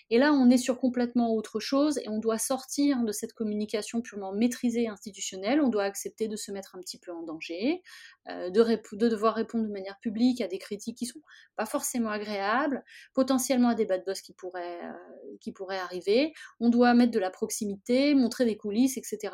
Et 0.10 0.18
là, 0.18 0.34
on 0.34 0.50
est 0.50 0.58
sur 0.58 0.80
complètement 0.80 1.34
autre 1.34 1.60
chose 1.60 1.98
et 2.00 2.10
on 2.10 2.20
doit 2.20 2.38
sortir 2.38 3.04
de 3.04 3.12
cette 3.12 3.34
communication 3.34 4.02
purement 4.02 4.34
maîtrisée 4.34 4.88
institutionnelle. 4.88 5.62
On 5.62 5.70
doit 5.70 5.84
accepter 5.84 6.28
de 6.28 6.36
se 6.36 6.52
mettre 6.52 6.76
un 6.76 6.80
petit 6.80 7.00
peu 7.00 7.12
en 7.12 7.24
danger, 7.24 7.82
euh, 8.30 8.50
de, 8.50 8.64
de, 8.96 9.08
devoir 9.08 9.34
répondre 9.34 9.66
de 9.66 9.72
manière 9.72 9.98
publique 10.00 10.42
à 10.42 10.48
des 10.48 10.60
critiques 10.60 10.98
qui 10.98 11.06
sont 11.06 11.22
pas 11.56 11.66
forcément 11.66 12.10
agréables, 12.10 12.84
potentiellement 13.14 13.70
à 13.70 13.76
des 13.76 13.86
bad 13.86 14.04
buzz 14.06 14.22
qui 14.22 14.34
pourraient, 14.34 14.84
euh, 14.84 15.38
qui 15.42 15.52
pourraient 15.52 15.80
arriver. 15.80 16.34
On 16.60 16.70
doit 16.70 16.94
mettre 16.94 17.12
de 17.12 17.20
la 17.20 17.32
proximité, 17.32 18.14
montrer 18.14 18.46
des 18.46 18.58
coulisses, 18.58 18.98
etc. 18.98 19.34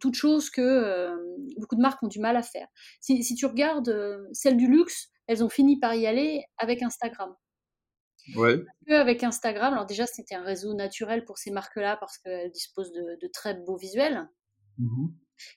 Toutes 0.00 0.14
choses 0.14 0.50
que 0.50 1.16
beaucoup 1.58 1.76
de 1.76 1.80
marques 1.80 2.02
ont 2.02 2.08
du 2.08 2.20
mal 2.20 2.25
à 2.34 2.42
faire. 2.42 2.66
Si, 3.00 3.22
si 3.22 3.36
tu 3.36 3.46
regardes 3.46 3.90
euh, 3.90 4.26
celles 4.32 4.56
du 4.56 4.66
luxe, 4.66 5.10
elles 5.28 5.44
ont 5.44 5.48
fini 5.48 5.78
par 5.78 5.94
y 5.94 6.06
aller 6.06 6.44
avec 6.58 6.82
Instagram. 6.82 7.34
Ouais. 8.34 8.64
avec 8.88 9.22
Instagram, 9.22 9.74
alors 9.74 9.86
déjà 9.86 10.04
c'était 10.04 10.34
un 10.34 10.42
réseau 10.42 10.74
naturel 10.74 11.24
pour 11.24 11.38
ces 11.38 11.52
marques-là 11.52 11.96
parce 11.96 12.18
qu'elles 12.18 12.50
disposent 12.50 12.90
de, 12.90 13.16
de, 13.20 13.28
très 13.28 13.54
beaux 13.54 13.76
visuels. 13.76 14.28
Mmh 14.78 15.10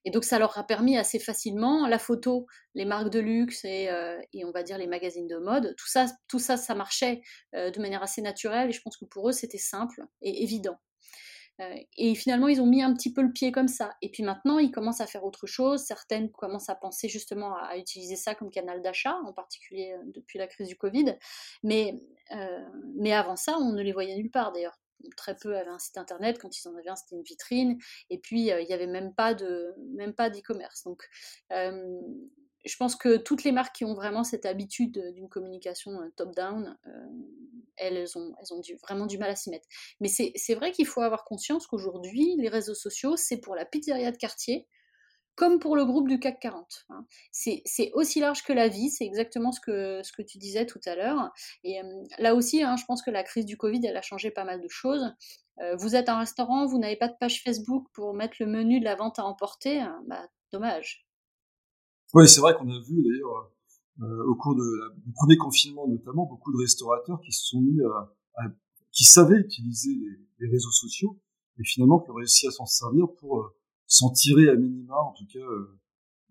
et 0.05 0.11
donc 0.11 0.23
ça 0.23 0.39
leur 0.39 0.57
a 0.57 0.65
permis 0.65 0.97
assez 0.97 1.19
facilement 1.19 1.87
la 1.87 1.99
photo, 1.99 2.47
les 2.75 2.85
marques 2.85 3.09
de 3.09 3.19
luxe 3.19 3.63
et, 3.65 3.89
euh, 3.89 4.19
et 4.33 4.45
on 4.45 4.51
va 4.51 4.63
dire 4.63 4.77
les 4.77 4.87
magazines 4.87 5.27
de 5.27 5.37
mode, 5.37 5.73
tout 5.77 5.87
ça, 5.87 6.07
tout 6.27 6.39
ça, 6.39 6.57
ça 6.57 6.75
marchait 6.75 7.21
euh, 7.55 7.71
de 7.71 7.79
manière 7.81 8.03
assez 8.03 8.21
naturelle 8.21 8.69
et 8.69 8.73
je 8.73 8.81
pense 8.81 8.97
que 8.97 9.05
pour 9.05 9.29
eux 9.29 9.33
c'était 9.33 9.57
simple 9.57 10.03
et 10.21 10.43
évident. 10.43 10.77
Euh, 11.59 11.75
et 11.97 12.15
finalement, 12.15 12.47
ils 12.47 12.61
ont 12.61 12.65
mis 12.65 12.81
un 12.81 12.93
petit 12.93 13.11
peu 13.11 13.21
le 13.21 13.31
pied 13.31 13.51
comme 13.51 13.67
ça. 13.67 13.93
Et 14.01 14.09
puis 14.09 14.23
maintenant, 14.23 14.59
ils 14.59 14.71
commencent 14.71 15.01
à 15.01 15.07
faire 15.07 15.23
autre 15.23 15.47
chose. 15.47 15.83
Certaines 15.83 16.31
commencent 16.31 16.69
à 16.69 16.75
penser 16.75 17.09
justement 17.09 17.55
à, 17.55 17.77
utiliser 17.77 18.15
ça 18.15 18.35
comme 18.35 18.49
canal 18.49 18.81
d'achat, 18.81 19.15
en 19.25 19.33
particulier 19.33 19.93
euh, 19.93 20.03
depuis 20.05 20.39
la 20.39 20.47
crise 20.47 20.67
du 20.67 20.77
Covid. 20.77 21.17
Mais, 21.63 22.01
euh, 22.35 22.65
mais 22.95 23.13
avant 23.13 23.35
ça, 23.35 23.57
on 23.57 23.73
ne 23.73 23.81
les 23.81 23.91
voyait 23.91 24.15
nulle 24.15 24.31
part 24.31 24.51
d'ailleurs. 24.51 24.79
Très 25.15 25.35
peu 25.35 25.57
avaient 25.57 25.69
un 25.69 25.79
site 25.79 25.97
internet. 25.97 26.39
Quand 26.39 26.57
ils 26.57 26.67
en 26.67 26.75
avaient 26.75 26.89
un, 26.89 26.95
c'était 26.95 27.15
une 27.15 27.23
vitrine. 27.23 27.77
Et 28.09 28.17
puis, 28.17 28.47
il 28.47 28.65
n'y 28.65 28.73
avait 28.73 28.87
même 28.87 29.13
pas 29.13 29.33
de 29.33 29.73
même 29.95 30.13
pas 30.13 30.29
d'e-commerce. 30.29 30.83
Donc, 30.83 31.07
je 32.65 32.75
pense 32.77 32.95
que 32.95 33.17
toutes 33.17 33.43
les 33.43 33.51
marques 33.51 33.75
qui 33.75 33.85
ont 33.85 33.93
vraiment 33.93 34.23
cette 34.23 34.45
habitude 34.45 34.99
d'une 35.13 35.29
communication 35.29 35.99
top-down, 36.15 36.77
euh, 36.87 36.91
elles 37.77 38.17
ont, 38.17 38.33
vraiment 38.81 39.05
du 39.05 39.17
mal 39.17 39.29
à 39.29 39.35
s'y 39.35 39.49
mettre. 39.49 39.67
Mais 40.01 40.09
c'est 40.09 40.55
vrai 40.55 40.71
qu'il 40.71 40.85
faut 40.85 41.01
avoir 41.01 41.23
conscience 41.23 41.67
qu'aujourd'hui, 41.67 42.35
les 42.37 42.49
réseaux 42.49 42.73
sociaux, 42.73 43.15
c'est 43.15 43.37
pour 43.37 43.55
la 43.55 43.65
pizzeria 43.65 44.11
de 44.11 44.17
quartier, 44.17 44.67
comme 45.35 45.59
pour 45.59 45.77
le 45.77 45.85
groupe 45.85 46.09
du 46.09 46.19
CAC 46.19 46.41
40. 46.41 46.85
Hein. 46.89 47.05
C'est 47.31 47.63
aussi 47.93 48.19
large 48.19 48.43
que 48.43 48.51
la 48.51 48.67
vie, 48.67 48.89
c'est 48.89 49.05
exactement 49.05 49.53
ce 49.53 49.61
que, 49.61 50.21
tu 50.23 50.37
disais 50.37 50.65
tout 50.65 50.81
à 50.85 50.95
l'heure. 50.95 51.31
Et 51.63 51.81
euh, 51.81 52.03
là 52.17 52.35
aussi, 52.35 52.61
hein, 52.61 52.75
je 52.75 52.83
pense 52.83 53.01
que 53.01 53.09
la 53.09 53.23
crise 53.23 53.45
du 53.45 53.55
Covid, 53.55 53.79
elle 53.85 53.95
a 53.95 54.01
changé 54.01 54.31
pas 54.31 54.43
mal 54.43 54.61
de 54.61 54.67
choses. 54.67 55.13
Euh, 55.61 55.77
vous 55.77 55.95
êtes 55.95 56.09
un 56.09 56.19
restaurant, 56.19 56.65
vous 56.65 56.77
n'avez 56.77 56.97
pas 56.97 57.07
de 57.07 57.15
page 57.17 57.41
Facebook 57.41 57.87
pour 57.93 58.13
mettre 58.13 58.35
le 58.41 58.47
menu 58.47 58.81
de 58.81 58.85
la 58.85 58.95
vente 58.95 59.17
à 59.17 59.23
emporter, 59.23 59.79
hein, 59.79 60.01
bah, 60.07 60.27
dommage. 60.51 61.08
Oui, 62.13 62.27
c'est 62.27 62.41
vrai 62.41 62.55
qu'on 62.55 62.69
a 62.69 62.79
vu 62.79 63.03
d'ailleurs 63.03 63.51
euh, 64.01 64.23
au 64.25 64.35
cours 64.35 64.55
de 64.55 64.63
la, 64.63 64.95
du 65.05 65.11
premier 65.11 65.37
confinement 65.37 65.87
notamment 65.87 66.25
beaucoup 66.25 66.51
de 66.51 66.57
restaurateurs 66.57 67.19
qui 67.21 67.31
sont 67.31 67.61
mis 67.61 67.81
à, 67.81 68.45
qui 68.91 69.03
savaient 69.03 69.39
utiliser 69.39 69.91
les, 70.39 70.49
réseaux 70.49 70.71
sociaux 70.71 71.19
et 71.59 71.63
finalement 71.63 71.99
qui 71.99 72.09
ont 72.09 72.15
réussi 72.15 72.47
à 72.47 72.51
s'en 72.51 72.65
servir 72.65 73.05
pour 73.19 73.41
euh, 73.41 73.55
s'en 73.85 74.09
tirer 74.11 74.49
à 74.49 74.55
minima, 74.55 74.95
en 74.95 75.13
tout 75.13 75.25
cas 75.31 75.39
euh, 75.39 75.79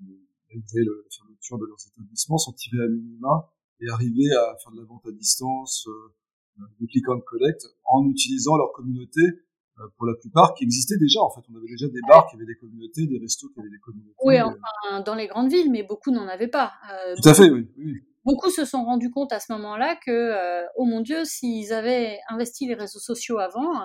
malgré 0.01 0.81
la 0.81 0.93
fermeture 1.11 1.59
de 1.59 1.67
leurs 1.67 1.87
établissements, 1.87 2.39
s'en 2.39 2.53
tirer 2.53 2.83
à 2.83 2.89
minima 2.89 3.53
et 3.81 3.89
arriver 3.91 4.31
à 4.33 4.57
faire 4.63 4.73
de 4.73 4.79
la 4.79 4.85
vente 4.85 5.07
à 5.07 5.13
distance, 5.13 5.87
euh, 5.89 6.65
du 6.81 6.87
click 6.87 7.09
and 7.09 7.21
collect 7.21 7.67
en 7.85 8.09
utilisant 8.09 8.57
leur 8.57 8.73
communauté 8.73 9.21
euh, 9.21 9.48
pour 9.97 10.07
la 10.07 10.15
plupart, 10.15 10.55
qui 10.55 10.65
existaient 10.65 10.99
déjà. 10.99 11.21
En 11.21 11.31
fait, 11.31 11.41
on 11.53 11.57
avait 11.57 11.69
déjà 11.69 11.87
des 11.87 12.01
bars 12.09 12.27
qui 12.29 12.37
avaient 12.37 12.47
des 12.47 12.57
communautés, 12.57 13.07
des 13.07 13.19
restos 13.19 13.49
qui 13.49 13.61
avaient 13.61 13.71
des 13.71 13.79
communautés. 13.79 14.15
Oui, 14.25 14.39
euh. 14.39 14.47
enfin, 14.47 15.01
dans 15.01 15.15
les 15.15 15.27
grandes 15.27 15.51
villes, 15.51 15.71
mais 15.71 15.83
beaucoup 15.83 16.11
n'en 16.11 16.29
avaient 16.29 16.49
pas. 16.49 16.73
Euh, 16.93 17.15
Tout 17.23 17.29
à 17.29 17.35
fait, 17.35 17.51
oui. 17.51 17.69
oui. 17.79 17.95
Beaucoup 18.25 18.51
se 18.51 18.67
sont 18.67 18.85
rendus 18.85 19.11
compte 19.11 19.33
à 19.33 19.41
ce 19.41 19.51
moment-là 19.53 19.97
que, 20.05 20.11
euh, 20.11 20.67
oh 20.77 20.85
mon 20.85 21.01
Dieu, 21.01 21.25
s'ils 21.25 21.73
avaient 21.73 22.19
investi 22.29 22.67
les 22.67 22.75
réseaux 22.75 22.99
sociaux 22.99 23.39
avant, 23.39 23.81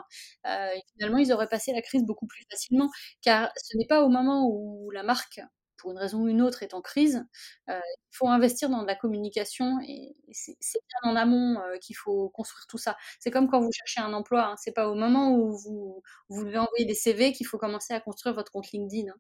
euh, 0.46 0.68
finalement, 0.94 1.18
ils 1.18 1.32
auraient 1.32 1.48
passé 1.48 1.72
la 1.72 1.82
crise 1.82 2.04
beaucoup 2.04 2.28
plus 2.28 2.44
facilement. 2.52 2.90
Car 3.22 3.50
ce 3.56 3.78
n'est 3.78 3.88
pas 3.88 4.04
au 4.04 4.10
moment 4.10 4.50
où 4.50 4.92
la 4.92 5.04
marque 5.04 5.40
pour 5.84 5.92
une 5.92 5.98
raison 6.00 6.22
ou 6.22 6.28
une 6.30 6.42
autre, 6.42 6.64
est 6.64 6.74
en 6.74 6.82
crise, 6.82 7.26
euh, 7.70 7.74
il 7.78 8.18
faut 8.18 8.30
investir 8.30 8.70
dans 8.70 8.82
de 8.82 8.88
la 8.88 8.96
communication 8.96 9.80
et 9.86 10.16
c'est 10.32 10.56
bien 11.04 11.12
en 11.12 11.16
amont 11.16 11.60
euh, 11.60 11.78
qu'il 11.78 11.96
faut 11.98 12.30
construire 12.30 12.66
tout 12.68 12.78
ça. 12.78 12.96
C'est 13.20 13.32
comme 13.32 13.50
quand 13.50 13.60
vous 13.62 13.72
cherchez 13.72 14.00
un 14.02 14.14
emploi, 14.14 14.46
hein, 14.48 14.56
c'est 14.58 14.72
pas 14.74 14.90
au 14.90 14.96
moment 14.96 15.32
où 15.36 15.56
vous, 15.58 16.02
vous 16.30 16.44
devez 16.46 16.58
envoyer 16.58 16.86
des 16.86 16.96
CV 16.96 17.34
qu'il 17.34 17.46
faut 17.46 17.58
commencer 17.58 17.94
à 17.94 18.00
construire 18.00 18.34
votre 18.34 18.52
compte 18.52 18.72
LinkedIn. 18.72 19.12
Hein 19.12 19.16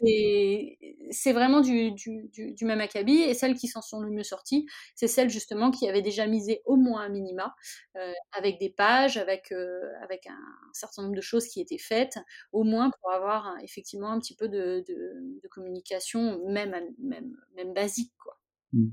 c'est 0.00 1.32
vraiment 1.32 1.60
du, 1.60 1.92
du, 1.92 2.28
du, 2.28 2.52
du, 2.52 2.64
même 2.64 2.80
acabit. 2.80 3.20
Et 3.20 3.34
celles 3.34 3.56
qui 3.56 3.68
s'en 3.68 3.82
sont 3.82 4.00
le 4.00 4.10
mieux 4.10 4.22
sorties, 4.22 4.66
c'est 4.94 5.08
celles 5.08 5.30
justement 5.30 5.70
qui 5.70 5.88
avaient 5.88 6.02
déjà 6.02 6.26
misé 6.26 6.62
au 6.64 6.76
moins 6.76 7.02
un 7.02 7.08
minima, 7.08 7.54
euh, 7.96 8.12
avec 8.32 8.58
des 8.58 8.70
pages, 8.70 9.16
avec, 9.16 9.52
euh, 9.52 9.80
avec 10.02 10.26
un, 10.26 10.38
certain 10.72 11.02
nombre 11.02 11.16
de 11.16 11.20
choses 11.20 11.46
qui 11.48 11.60
étaient 11.60 11.78
faites, 11.78 12.18
au 12.52 12.64
moins 12.64 12.90
pour 13.00 13.12
avoir 13.12 13.56
effectivement 13.62 14.10
un 14.10 14.18
petit 14.18 14.36
peu 14.36 14.48
de, 14.48 14.84
de, 14.86 15.40
de 15.42 15.48
communication, 15.48 16.40
même, 16.48 16.74
même, 16.98 17.36
même 17.56 17.74
basique. 17.74 18.12
Quoi. 18.22 18.38
Mmh. 18.72 18.88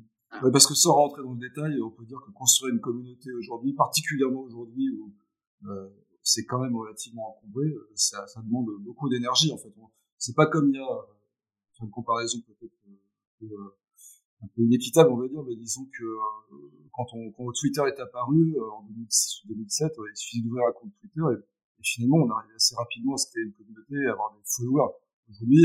Parce 0.51 0.67
que 0.67 0.74
sans 0.74 0.93
rentrer 0.93 1.21
dans 1.24 1.33
le 1.33 1.39
détail, 1.39 1.79
on 1.81 1.91
peut 1.91 2.05
dire 2.05 2.19
que 2.25 2.31
construire 2.31 2.74
une 2.74 2.81
communauté 2.81 3.31
aujourd'hui, 3.31 3.74
particulièrement 3.74 4.41
aujourd'hui 4.41 4.89
où 4.89 5.13
euh, 5.67 5.89
c'est 6.24 6.45
quand 6.45 6.59
même 6.59 6.75
relativement 6.75 7.29
encombré, 7.29 7.65
euh, 7.67 7.91
ça, 7.95 8.25
ça 8.27 8.41
demande 8.41 8.67
beaucoup 8.79 9.07
d'énergie 9.09 9.51
en 9.53 9.57
fait. 9.57 9.74
On, 9.79 9.89
c'est 10.17 10.36
pas 10.36 10.48
comme 10.48 10.69
il 10.69 10.75
y 10.75 10.79
a 10.79 10.91
euh, 10.91 11.81
une 11.81 11.91
comparaison 11.91 12.39
peut-être 12.41 12.74
euh, 12.88 13.45
euh, 13.45 13.77
un 14.41 14.48
peu 14.48 14.62
inéquitable, 14.62 15.12
on 15.12 15.17
va 15.17 15.27
dire, 15.27 15.43
mais 15.43 15.55
disons 15.55 15.86
que 15.86 16.03
quand, 16.91 17.05
on, 17.13 17.31
quand 17.31 17.51
Twitter 17.53 17.81
est 17.88 18.00
apparu 18.00 18.55
en 18.60 18.84
2006 18.84 19.43
ou 19.43 19.48
2007, 19.50 19.93
il 19.98 20.17
suffisait 20.17 20.43
d'ouvrir 20.43 20.67
un 20.67 20.72
compte 20.74 20.91
Twitter 21.00 21.22
et, 21.34 21.43
finalement 21.84 22.17
on 22.17 22.29
arrivait 22.31 22.55
assez 22.55 22.74
rapidement 22.75 23.13
à 23.13 23.17
se 23.17 23.29
créer 23.29 23.43
une 23.43 23.53
communauté, 23.53 23.93
à 24.07 24.13
avoir 24.13 24.34
des 24.34 24.41
followers. 24.43 24.93
Aujourd'hui, 25.29 25.62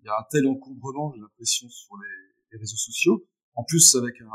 il 0.00 0.04
y 0.04 0.08
a 0.08 0.18
un 0.18 0.24
tel 0.30 0.46
encombrement, 0.46 1.12
j'ai 1.14 1.20
l'impression, 1.20 1.68
sur 1.68 1.96
les, 1.96 2.58
réseaux 2.58 2.76
sociaux, 2.76 3.26
en 3.54 3.64
plus 3.64 3.94
avec 3.96 4.20
un 4.20 4.28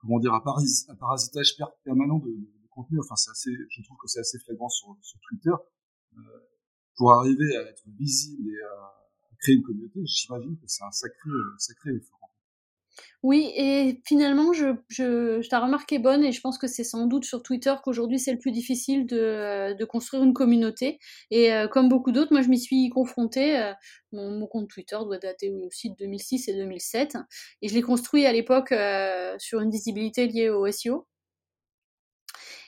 comment 0.00 0.18
dire 0.18 0.34
un, 0.34 0.40
parasitage 0.40 1.56
permanent 1.84 2.18
de, 2.18 2.30
contenu. 2.70 2.98
Enfin, 3.00 3.16
c'est 3.16 3.30
assez, 3.30 3.50
je 3.70 3.82
trouve 3.82 3.96
que 3.96 4.08
c'est 4.08 4.20
assez 4.20 4.38
flagrant 4.38 4.68
sur 4.68 4.96
Twitter. 5.28 5.54
Euh, 6.96 6.98
pour 6.98 7.12
arriver 7.12 7.56
à 7.56 7.62
être 7.62 7.84
visible 7.98 8.50
et 8.50 8.62
à 8.62 9.36
créer 9.40 9.56
une 9.56 9.62
communauté, 9.62 10.00
j'imagine 10.04 10.56
que 10.56 10.66
c'est 10.66 10.84
un 10.84 10.92
sacré, 10.92 11.30
sacré 11.58 11.90
effort. 11.90 12.16
Oui, 13.22 13.50
et 13.56 14.02
finalement, 14.06 14.52
je, 14.52 14.76
je, 14.88 15.46
ta 15.48 15.60
remarque 15.60 15.94
bonne 16.00 16.24
et 16.24 16.32
je 16.32 16.40
pense 16.40 16.58
que 16.58 16.66
c'est 16.66 16.84
sans 16.84 17.06
doute 17.06 17.24
sur 17.24 17.42
Twitter 17.42 17.74
qu'aujourd'hui 17.82 18.18
c'est 18.18 18.32
le 18.32 18.38
plus 18.38 18.52
difficile 18.52 19.06
de, 19.06 19.74
de, 19.76 19.84
construire 19.84 20.22
une 20.22 20.32
communauté. 20.32 20.98
Et 21.30 21.52
euh, 21.52 21.66
comme 21.68 21.88
beaucoup 21.88 22.12
d'autres, 22.12 22.32
moi 22.32 22.42
je 22.42 22.48
m'y 22.48 22.58
suis 22.58 22.88
confrontée. 22.88 23.58
Euh, 23.58 23.72
mon, 24.12 24.46
compte 24.46 24.68
Twitter 24.68 24.96
doit 25.04 25.18
dater 25.18 25.50
aussi 25.50 25.90
de 25.90 25.96
2006 25.96 26.48
et 26.48 26.54
2007. 26.54 27.16
Et 27.62 27.68
je 27.68 27.74
l'ai 27.74 27.82
construit 27.82 28.26
à 28.26 28.32
l'époque 28.32 28.72
euh, 28.72 29.34
sur 29.38 29.60
une 29.60 29.70
visibilité 29.70 30.26
liée 30.26 30.48
au 30.48 30.70
SEO. 30.70 31.06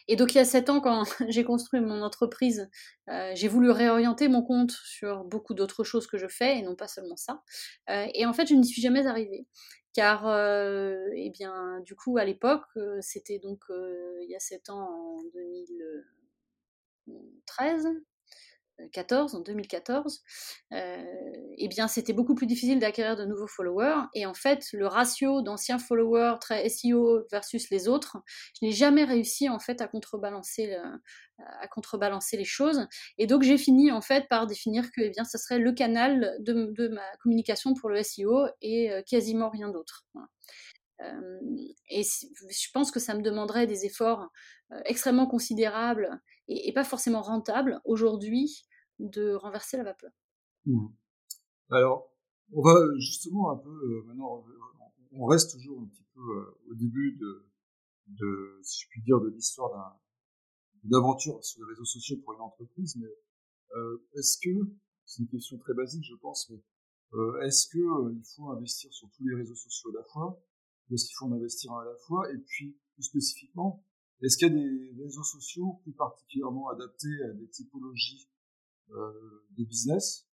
Et 0.09 0.17
donc 0.17 0.35
il 0.35 0.39
y 0.39 0.41
a 0.41 0.45
sept 0.45 0.71
ans, 0.71 0.81
quand 0.81 1.05
j'ai 1.29 1.45
construit 1.45 1.81
mon 1.81 2.03
entreprise, 2.03 2.69
euh, 3.09 3.33
j'ai 3.35 3.49
voulu 3.49 3.71
réorienter 3.71 4.29
mon 4.29 4.43
compte 4.43 4.73
sur 4.73 5.25
beaucoup 5.25 5.55
d'autres 5.55 5.85
choses 5.85 6.07
que 6.07 6.19
je 6.19 6.27
fais 6.27 6.59
et 6.59 6.63
non 6.63 6.77
pas 6.77 6.89
seulement 6.89 7.17
ça. 7.17 7.43
Euh, 7.91 8.07
et 8.15 8.27
en 8.27 8.33
fait, 8.33 8.47
je 8.47 8.55
n'y 8.55 8.67
suis 8.67 8.83
jamais 8.83 9.07
arrivée. 9.07 9.47
Car, 9.95 10.27
euh, 10.27 10.97
eh 11.15 11.31
bien, 11.31 11.81
du 11.85 11.95
coup, 11.95 12.19
à 12.19 12.25
l'époque, 12.25 12.65
c'était 13.01 13.39
donc 13.39 13.63
il 13.69 14.27
y 14.29 14.37
a 14.37 14.41
sept 14.41 14.71
ans, 14.71 14.89
en 14.89 15.23
2013, 15.35 17.89
14, 18.93 19.35
en 19.35 19.41
2014, 19.41 20.23
euh, 20.73 21.05
eh 21.57 21.69
bien 21.69 21.89
c'était 21.89 22.13
beaucoup 22.13 22.35
plus 22.35 22.47
difficile 22.47 22.79
d'acquérir 22.79 23.17
de 23.17 23.25
nouveaux 23.25 23.47
followers. 23.47 24.03
Et 24.15 24.27
en 24.27 24.35
fait, 24.35 24.67
le 24.73 24.87
ratio 24.87 25.43
d'anciens 25.43 25.79
followers 25.79 26.37
très 26.41 26.69
SEO 26.69 27.27
versus 27.31 27.71
les 27.71 27.89
autres, 27.89 28.19
je 28.61 28.67
n'ai 28.67 28.73
jamais 28.73 29.05
réussi 29.05 29.49
en 29.49 29.59
fait 29.59 29.81
à 29.81 29.89
contrebalancer, 29.89 30.67
le, 30.69 30.79
à 31.39 31.69
contrebalancer 31.69 32.37
les 32.37 32.45
choses. 32.45 32.87
Et 33.19 33.27
donc 33.27 33.43
j'ai 33.43 33.59
fini 33.59 33.93
en 33.93 34.01
fait 34.01 34.29
par 34.29 34.47
définir 34.47 34.91
que 34.91 35.01
eh 35.03 35.11
bien 35.11 35.25
ça 35.25 35.39
serait 35.39 35.59
le 35.59 35.73
canal 35.73 36.37
de, 36.41 36.89
ma 36.89 37.17
communication 37.23 37.75
pour 37.75 37.91
le 37.91 38.03
SEO 38.03 38.47
et 38.61 38.91
euh, 38.91 39.03
quasiment 39.03 39.51
rien 39.51 39.69
d'autre. 39.69 40.07
Euh, 41.01 41.41
et 41.91 42.03
je 42.03 42.71
pense 42.73 42.91
que 42.91 42.99
ça 42.99 43.15
me 43.15 43.23
demanderait 43.23 43.67
des 43.67 43.87
efforts 43.87 44.29
euh, 44.73 44.81
extrêmement 44.85 45.27
considérables 45.27 46.21
et, 46.49 46.73
pas 46.73 46.85
forcément 46.85 47.23
rentables 47.23 47.81
aujourd'hui 47.85 48.67
de 48.99 49.35
renverser 49.35 49.77
la 49.77 49.85
vapeur. 49.85 50.11
Mmh. 50.67 50.89
Alors, 51.71 52.11
On 52.53 52.63
va 52.63 52.75
justement 52.99 53.51
un 53.51 53.57
peu 53.57 54.03
maintenant, 54.07 54.45
on 55.13 55.27
reste 55.27 55.53
toujours 55.53 55.83
un 55.83 55.87
petit 55.87 56.05
peu 56.15 56.21
au 56.71 56.75
début 56.75 57.19
de, 58.07 58.59
si 58.63 58.85
je 58.85 58.89
puis 58.89 59.03
dire, 59.03 59.21
de 59.21 59.29
l'histoire 59.29 60.01
d'une 60.83 60.95
aventure 60.95 61.43
sur 61.45 61.63
les 61.63 61.69
réseaux 61.69 61.85
sociaux 61.85 62.17
pour 62.25 62.35
une 62.35 62.41
entreprise, 62.41 62.97
mais 62.97 63.13
euh, 63.77 63.99
est-ce 64.15 64.39
que, 64.39 64.51
c'est 65.05 65.23
une 65.23 65.29
question 65.29 65.59
très 65.59 65.75
basique 65.75 66.05
je 66.05 66.15
pense, 66.15 66.51
mais 66.51 66.63
euh, 67.15 67.41
est-ce 67.43 67.69
que 67.69 67.79
euh, 67.79 68.15
il 68.15 68.25
faut 68.37 68.51
investir 68.51 68.93
sur 68.93 69.11
tous 69.11 69.25
les 69.27 69.35
réseaux 69.35 69.55
sociaux 69.55 69.91
à 69.91 69.99
la 69.99 70.05
fois 70.05 70.43
Est-ce 70.91 71.07
qu'il 71.07 71.17
faut 71.17 71.27
en 71.27 71.33
investir 71.33 71.73
un 71.73 71.83
à 71.83 71.85
la 71.85 71.97
fois 72.07 72.31
Et 72.33 72.39
puis, 72.39 72.77
plus 72.95 73.03
spécifiquement, 73.03 73.85
est-ce 74.23 74.37
qu'il 74.37 74.49
y 74.49 74.51
a 74.51 74.55
des 74.55 75.03
réseaux 75.03 75.23
sociaux 75.23 75.81
plus 75.83 75.93
particulièrement 75.93 76.69
adaptés 76.69 77.23
à 77.25 77.33
des 77.35 77.49
typologies 77.49 78.29
euh, 78.91 79.47
de 79.51 79.65
business? 79.65 80.29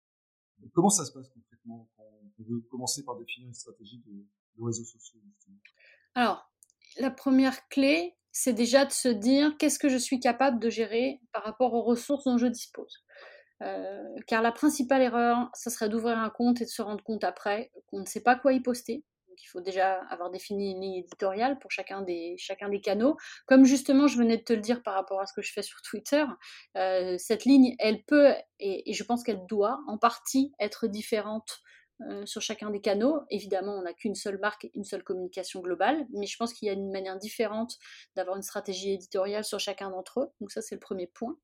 Comment 0.73 0.89
ça 0.89 1.05
se 1.05 1.13
passe 1.13 1.29
concrètement? 1.29 1.91
Quand 1.97 2.05
on 2.39 2.43
veut 2.43 2.61
commencer 2.71 3.05
par 3.05 3.17
définir 3.17 3.49
une 3.49 3.55
stratégie 3.55 4.03
de, 4.07 4.27
réseaux 4.65 4.85
sociaux 4.85 5.21
justement 5.27 5.59
Alors, 6.15 6.49
la 6.99 7.11
première 7.11 7.69
clé, 7.69 8.17
c'est 8.31 8.53
déjà 8.53 8.85
de 8.85 8.93
se 8.93 9.09
dire 9.09 9.57
qu'est-ce 9.59 9.79
que 9.79 9.89
je 9.89 9.97
suis 9.97 10.21
capable 10.21 10.61
de 10.61 10.71
gérer 10.71 11.21
par 11.33 11.43
rapport 11.43 11.75
aux 11.75 11.83
ressources 11.83 12.25
dont 12.25 12.39
je 12.39 12.47
dispose. 12.47 13.05
Euh, 13.63 14.03
car 14.27 14.43
la 14.43 14.53
principale 14.53 15.03
erreur, 15.03 15.51
ce 15.55 15.71
serait 15.71 15.89
d'ouvrir 15.89 16.19
un 16.19 16.31
compte 16.31 16.61
et 16.61 16.65
de 16.65 16.71
se 16.71 16.83
rendre 16.83 17.03
compte 17.05 17.25
après 17.25 17.71
qu'on 17.87 18.01
ne 18.01 18.07
sait 18.07 18.23
pas 18.23 18.37
quoi 18.37 18.53
y 18.53 18.61
poster. 18.61 19.05
Donc 19.35 19.43
il 19.43 19.49
faut 19.49 19.61
déjà 19.61 19.95
avoir 20.11 20.31
défini 20.31 20.71
une 20.71 20.81
ligne 20.81 20.95
éditoriale 20.99 21.59
pour 21.59 21.73
chacun 21.73 22.03
des, 22.03 22.37
canaux. 22.81 23.17
Comme 23.47 23.65
justement 23.65 24.07
je 24.07 24.17
venais 24.17 24.37
de 24.37 24.45
te 24.45 24.53
le 24.53 24.61
dire 24.61 24.81
par 24.85 24.95
rapport 24.95 25.21
à 25.21 25.27
ce 25.27 25.33
que 25.33 25.43
je 25.43 25.53
fais 25.53 25.63
sur 25.63 25.83
Twitter, 25.83 26.25
euh, 26.77 27.17
cette 27.19 27.45
ligne, 27.45 27.75
elle 27.81 28.05
peut, 28.05 28.33
et, 28.61 28.89
et 28.89 28.93
je 28.93 29.03
pense 29.03 29.25
qu'elle 29.25 29.45
doit 29.47 29.81
en 29.89 29.99
partie 29.99 30.53
être 30.61 30.87
différente 30.87 31.65
euh, 32.03 32.25
sur 32.27 32.43
chacun 32.43 32.71
des 32.71 32.81
canaux. 32.81 33.23
Évidemment, 33.31 33.77
on 33.79 33.83
n'a 33.83 33.93
qu'une 33.93 34.15
seule 34.15 34.39
marque, 34.39 34.69
une 34.75 34.85
seule 34.85 35.03
communication 35.03 35.61
globale, 35.61 36.07
mais 36.13 36.27
je 36.27 36.37
pense 36.37 36.53
qu'il 36.53 36.67
y 36.67 36.71
a 36.71 36.75
une 36.75 36.93
manière 36.93 37.17
différente 37.19 37.77
d'avoir 38.15 38.37
une 38.37 38.43
stratégie 38.43 38.93
éditoriale 38.93 39.45
sur 39.45 39.59
chacun 39.59 39.91
d'entre 39.91 40.21
eux. 40.21 40.31
Donc 40.41 40.53
ça, 40.53 40.63
c'est 40.63 40.77
le 40.77 40.81
premier 40.81 41.09
point. 41.09 41.37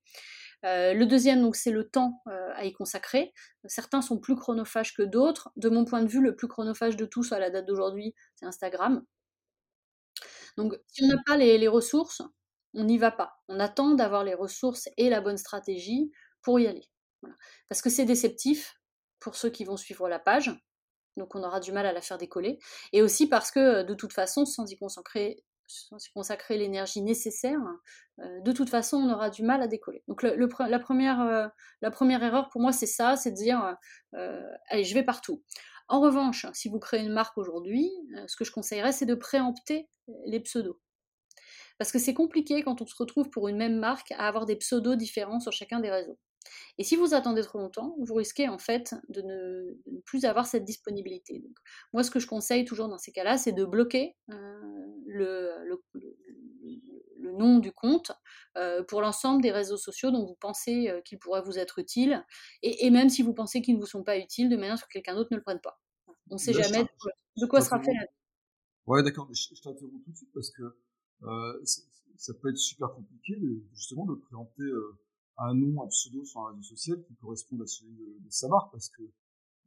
Euh, 0.64 0.92
le 0.92 1.06
deuxième, 1.06 1.40
donc, 1.42 1.56
c'est 1.56 1.70
le 1.70 1.88
temps 1.88 2.22
euh, 2.28 2.52
à 2.54 2.64
y 2.64 2.72
consacrer. 2.72 3.32
Certains 3.66 4.02
sont 4.02 4.18
plus 4.18 4.36
chronophages 4.36 4.94
que 4.94 5.02
d'autres. 5.02 5.50
De 5.56 5.68
mon 5.68 5.84
point 5.84 6.02
de 6.02 6.08
vue, 6.08 6.20
le 6.20 6.36
plus 6.36 6.48
chronophage 6.48 6.96
de 6.96 7.06
tous 7.06 7.32
à 7.32 7.38
la 7.38 7.50
date 7.50 7.66
d'aujourd'hui, 7.66 8.14
c'est 8.36 8.46
Instagram. 8.46 9.04
Donc, 10.56 10.74
si 10.88 11.04
on 11.04 11.08
n'a 11.08 11.22
pas 11.26 11.36
les, 11.36 11.68
ressources, 11.68 12.22
on 12.74 12.84
n'y 12.84 12.98
va 12.98 13.10
pas. 13.10 13.34
On 13.48 13.58
attend 13.60 13.90
d'avoir 13.94 14.24
les 14.24 14.34
ressources 14.34 14.88
et 14.96 15.08
la 15.08 15.20
bonne 15.20 15.38
stratégie 15.38 16.10
pour 16.42 16.60
y 16.60 16.66
aller. 16.66 16.88
Parce 17.68 17.82
que 17.82 17.90
c'est 17.90 18.04
déceptif, 18.04 18.74
pour 19.20 19.34
ceux 19.36 19.50
qui 19.50 19.64
vont 19.64 19.76
suivre 19.76 20.08
la 20.08 20.18
page. 20.18 20.50
Donc 21.16 21.34
on 21.34 21.42
aura 21.42 21.60
du 21.60 21.72
mal 21.72 21.86
à 21.86 21.92
la 21.92 22.00
faire 22.00 22.18
décoller. 22.18 22.58
Et 22.92 23.02
aussi 23.02 23.28
parce 23.28 23.50
que 23.50 23.82
de 23.82 23.94
toute 23.94 24.12
façon, 24.12 24.46
sans 24.46 24.70
y 24.70 24.76
consacrer, 24.76 25.44
consacrer 26.14 26.56
l'énergie 26.56 27.02
nécessaire, 27.02 27.60
euh, 28.20 28.40
de 28.40 28.52
toute 28.52 28.68
façon, 28.68 28.96
on 28.98 29.12
aura 29.12 29.30
du 29.30 29.42
mal 29.42 29.62
à 29.62 29.66
décoller. 29.66 30.02
Donc 30.08 30.22
le, 30.22 30.34
la, 30.36 30.78
première, 30.78 31.20
euh, 31.20 31.48
la 31.82 31.90
première 31.90 32.22
erreur 32.22 32.48
pour 32.48 32.60
moi, 32.60 32.72
c'est 32.72 32.86
ça, 32.86 33.16
c'est 33.16 33.30
de 33.30 33.36
dire, 33.36 33.76
euh, 34.14 34.42
allez, 34.68 34.84
je 34.84 34.94
vais 34.94 35.02
partout. 35.02 35.42
En 35.88 36.00
revanche, 36.00 36.46
si 36.52 36.68
vous 36.68 36.78
créez 36.78 37.00
une 37.00 37.12
marque 37.12 37.36
aujourd'hui, 37.36 37.90
ce 38.28 38.36
que 38.36 38.44
je 38.44 38.52
conseillerais, 38.52 38.92
c'est 38.92 39.06
de 39.06 39.16
préempter 39.16 39.88
les 40.26 40.38
pseudos. 40.38 40.78
Parce 41.78 41.90
que 41.90 41.98
c'est 41.98 42.14
compliqué 42.14 42.62
quand 42.62 42.80
on 42.80 42.86
se 42.86 42.94
retrouve 42.96 43.30
pour 43.30 43.48
une 43.48 43.56
même 43.56 43.78
marque 43.78 44.12
à 44.12 44.28
avoir 44.28 44.46
des 44.46 44.54
pseudos 44.54 44.96
différents 44.96 45.40
sur 45.40 45.50
chacun 45.50 45.80
des 45.80 45.90
réseaux. 45.90 46.18
Et 46.78 46.84
si 46.84 46.96
vous 46.96 47.14
attendez 47.14 47.42
trop 47.42 47.58
longtemps, 47.58 47.94
vous 47.98 48.14
risquez 48.14 48.48
en 48.48 48.58
fait 48.58 48.94
de 49.08 49.22
ne, 49.22 50.00
plus 50.04 50.24
avoir 50.24 50.46
cette 50.46 50.64
disponibilité. 50.64 51.40
Donc, 51.40 51.56
moi, 51.92 52.02
ce 52.02 52.10
que 52.10 52.18
je 52.18 52.26
conseille 52.26 52.64
toujours 52.64 52.88
dans 52.88 52.98
ces 52.98 53.12
cas-là, 53.12 53.38
c'est 53.38 53.52
de 53.52 53.64
bloquer 53.64 54.16
euh, 54.30 54.86
le, 55.06 55.50
nom 57.22 57.58
du 57.58 57.72
compte 57.72 58.12
euh, 58.56 58.82
pour 58.82 59.00
l'ensemble 59.00 59.40
des 59.42 59.52
réseaux 59.52 59.76
sociaux 59.76 60.10
dont 60.10 60.26
vous 60.26 60.34
pensez 60.34 60.88
euh, 60.88 61.00
qu'ils 61.02 61.18
pourraient 61.18 61.42
vous 61.42 61.58
être 61.58 61.78
utiles, 61.78 62.24
et, 62.62 62.90
même 62.90 63.08
si 63.08 63.22
vous 63.22 63.32
pensez 63.34 63.62
qu'ils 63.62 63.76
ne 63.76 63.80
vous 63.80 63.86
sont 63.86 64.02
pas 64.02 64.18
utiles, 64.18 64.48
de 64.48 64.56
manière 64.56 64.74
à 64.74 64.76
ce 64.76 64.84
que 64.84 64.88
quelqu'un 64.90 65.14
d'autre 65.14 65.28
ne 65.30 65.36
le 65.36 65.42
prenne 65.42 65.60
pas. 65.60 65.80
On 66.30 66.34
ne 66.34 66.38
sait 66.38 66.52
jamais 66.52 66.84
de 67.36 67.46
quoi 67.46 67.60
sera 67.60 67.80
fait 67.80 67.92
la 67.92 68.00
vie. 68.00 68.06
Ouais, 68.86 69.02
d'accord, 69.02 69.28
je, 69.32 69.54
je 69.54 69.60
t'interromps 69.60 70.04
tout 70.04 70.10
de 70.10 70.16
suite 70.16 70.30
parce 70.34 70.50
que 70.50 70.62
ça 72.16 72.34
peut 72.34 72.50
être 72.50 72.58
super 72.58 72.92
compliqué 72.94 73.38
justement 73.74 74.06
de 74.06 74.14
présenter 74.14 74.64
un 75.40 75.54
nom, 75.54 75.82
un 75.82 75.88
pseudo 75.88 76.24
sur 76.24 76.40
un 76.40 76.50
réseau 76.50 76.62
social 76.62 77.02
qui 77.06 77.14
corresponde 77.16 77.62
à 77.62 77.66
celui 77.66 77.92
de, 77.92 78.30
sa 78.30 78.48
marque, 78.48 78.70
parce 78.72 78.88
que 78.90 79.02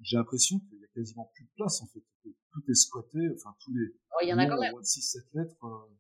j'ai 0.01 0.17
l'impression 0.17 0.59
qu'il 0.59 0.79
y 0.79 0.83
a 0.83 0.88
quasiment 0.93 1.29
plus 1.33 1.45
de 1.45 1.49
place, 1.55 1.81
en 1.81 1.88
fait. 1.88 2.03
Tout 2.23 2.63
est 2.69 2.75
squatté, 2.75 3.19
enfin, 3.36 3.55
tous 3.59 3.73
les. 3.73 3.95
Oh, 4.12 4.19
il 4.21 4.29
y 4.29 4.33
en 4.33 4.38
a 4.38 4.45
quand 4.45 4.59
même. 4.59 4.73
6, 4.81 5.01
7 5.01 5.23
lettres, 5.33 5.55
euh, 5.63 5.95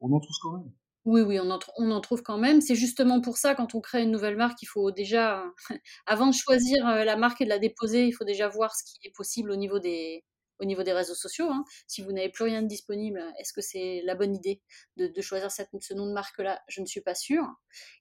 on 0.00 0.12
en 0.12 0.20
trouve 0.20 0.36
quand 0.42 0.58
même. 0.58 0.72
Oui, 1.04 1.22
oui, 1.22 1.38
on 1.40 1.50
en, 1.50 1.58
on 1.76 1.90
en 1.90 2.00
trouve 2.00 2.22
quand 2.22 2.38
même. 2.38 2.60
C'est 2.60 2.74
justement 2.74 3.20
pour 3.20 3.36
ça, 3.36 3.54
quand 3.54 3.74
on 3.74 3.80
crée 3.80 4.02
une 4.02 4.10
nouvelle 4.10 4.36
marque, 4.36 4.60
il 4.62 4.66
faut 4.66 4.90
déjà, 4.90 5.44
avant 6.06 6.26
de 6.26 6.34
choisir 6.34 6.86
euh, 6.86 7.04
la 7.04 7.16
marque 7.16 7.40
et 7.40 7.44
de 7.44 7.50
la 7.50 7.58
déposer, 7.58 8.06
il 8.06 8.12
faut 8.12 8.24
déjà 8.24 8.48
voir 8.48 8.74
ce 8.74 8.84
qui 8.84 9.06
est 9.06 9.14
possible 9.14 9.50
au 9.50 9.56
niveau 9.56 9.78
des, 9.78 10.24
au 10.60 10.64
niveau 10.64 10.82
des 10.82 10.92
réseaux 10.92 11.14
sociaux. 11.14 11.48
Hein. 11.50 11.64
Si 11.86 12.02
vous 12.02 12.12
n'avez 12.12 12.28
plus 12.30 12.44
rien 12.44 12.62
de 12.62 12.68
disponible, 12.68 13.22
est-ce 13.38 13.52
que 13.52 13.60
c'est 13.60 14.02
la 14.04 14.14
bonne 14.14 14.34
idée 14.34 14.62
de, 14.96 15.20
choisir 15.20 15.50
ce 15.50 15.94
nom 15.94 16.06
de 16.06 16.12
marque-là? 16.12 16.60
Je 16.68 16.80
ne 16.80 16.86
suis 16.86 17.00
pas 17.00 17.14
sûre. 17.14 17.44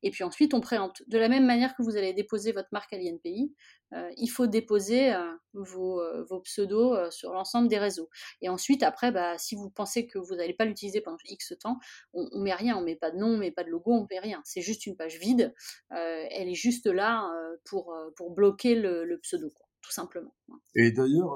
Et 0.03 0.11
puis 0.11 0.23
ensuite, 0.23 0.53
on 0.53 0.61
préempte. 0.61 1.03
De 1.07 1.17
la 1.17 1.29
même 1.29 1.45
manière 1.45 1.75
que 1.75 1.83
vous 1.83 1.97
allez 1.97 2.13
déposer 2.13 2.51
votre 2.51 2.69
marque 2.71 2.93
à 2.93 2.97
l'INPI, 2.97 3.53
euh, 3.93 4.09
il 4.17 4.27
faut 4.27 4.47
déposer 4.47 5.13
euh, 5.13 5.33
vos, 5.53 6.01
euh, 6.01 6.23
vos, 6.29 6.41
pseudos 6.41 7.09
sur 7.09 7.31
l'ensemble 7.31 7.67
des 7.67 7.77
réseaux. 7.77 8.09
Et 8.41 8.49
ensuite, 8.49 8.83
après, 8.83 9.11
bah, 9.11 9.37
si 9.37 9.55
vous 9.55 9.69
pensez 9.69 10.07
que 10.07 10.19
vous 10.19 10.35
n'allez 10.35 10.53
pas 10.53 10.65
l'utiliser 10.65 11.01
pendant 11.01 11.17
X 11.25 11.53
temps, 11.59 11.79
on, 12.13 12.27
on 12.31 12.41
met 12.41 12.53
rien, 12.53 12.77
on 12.77 12.81
met 12.81 12.95
pas 12.95 13.11
de 13.11 13.17
nom, 13.17 13.27
on 13.27 13.37
met 13.37 13.51
pas 13.51 13.63
de 13.63 13.69
logo, 13.69 13.91
on 13.91 14.07
met 14.09 14.19
rien. 14.19 14.41
C'est 14.43 14.61
juste 14.61 14.85
une 14.85 14.95
page 14.95 15.17
vide. 15.19 15.53
elle 15.89 16.49
est 16.49 16.55
juste 16.55 16.87
là 16.87 17.31
pour, 17.65 17.95
pour 18.15 18.31
bloquer 18.31 18.75
le, 18.75 19.19
pseudo, 19.21 19.51
tout 19.81 19.91
simplement. 19.91 20.35
Et 20.75 20.91
d'ailleurs, 20.91 21.33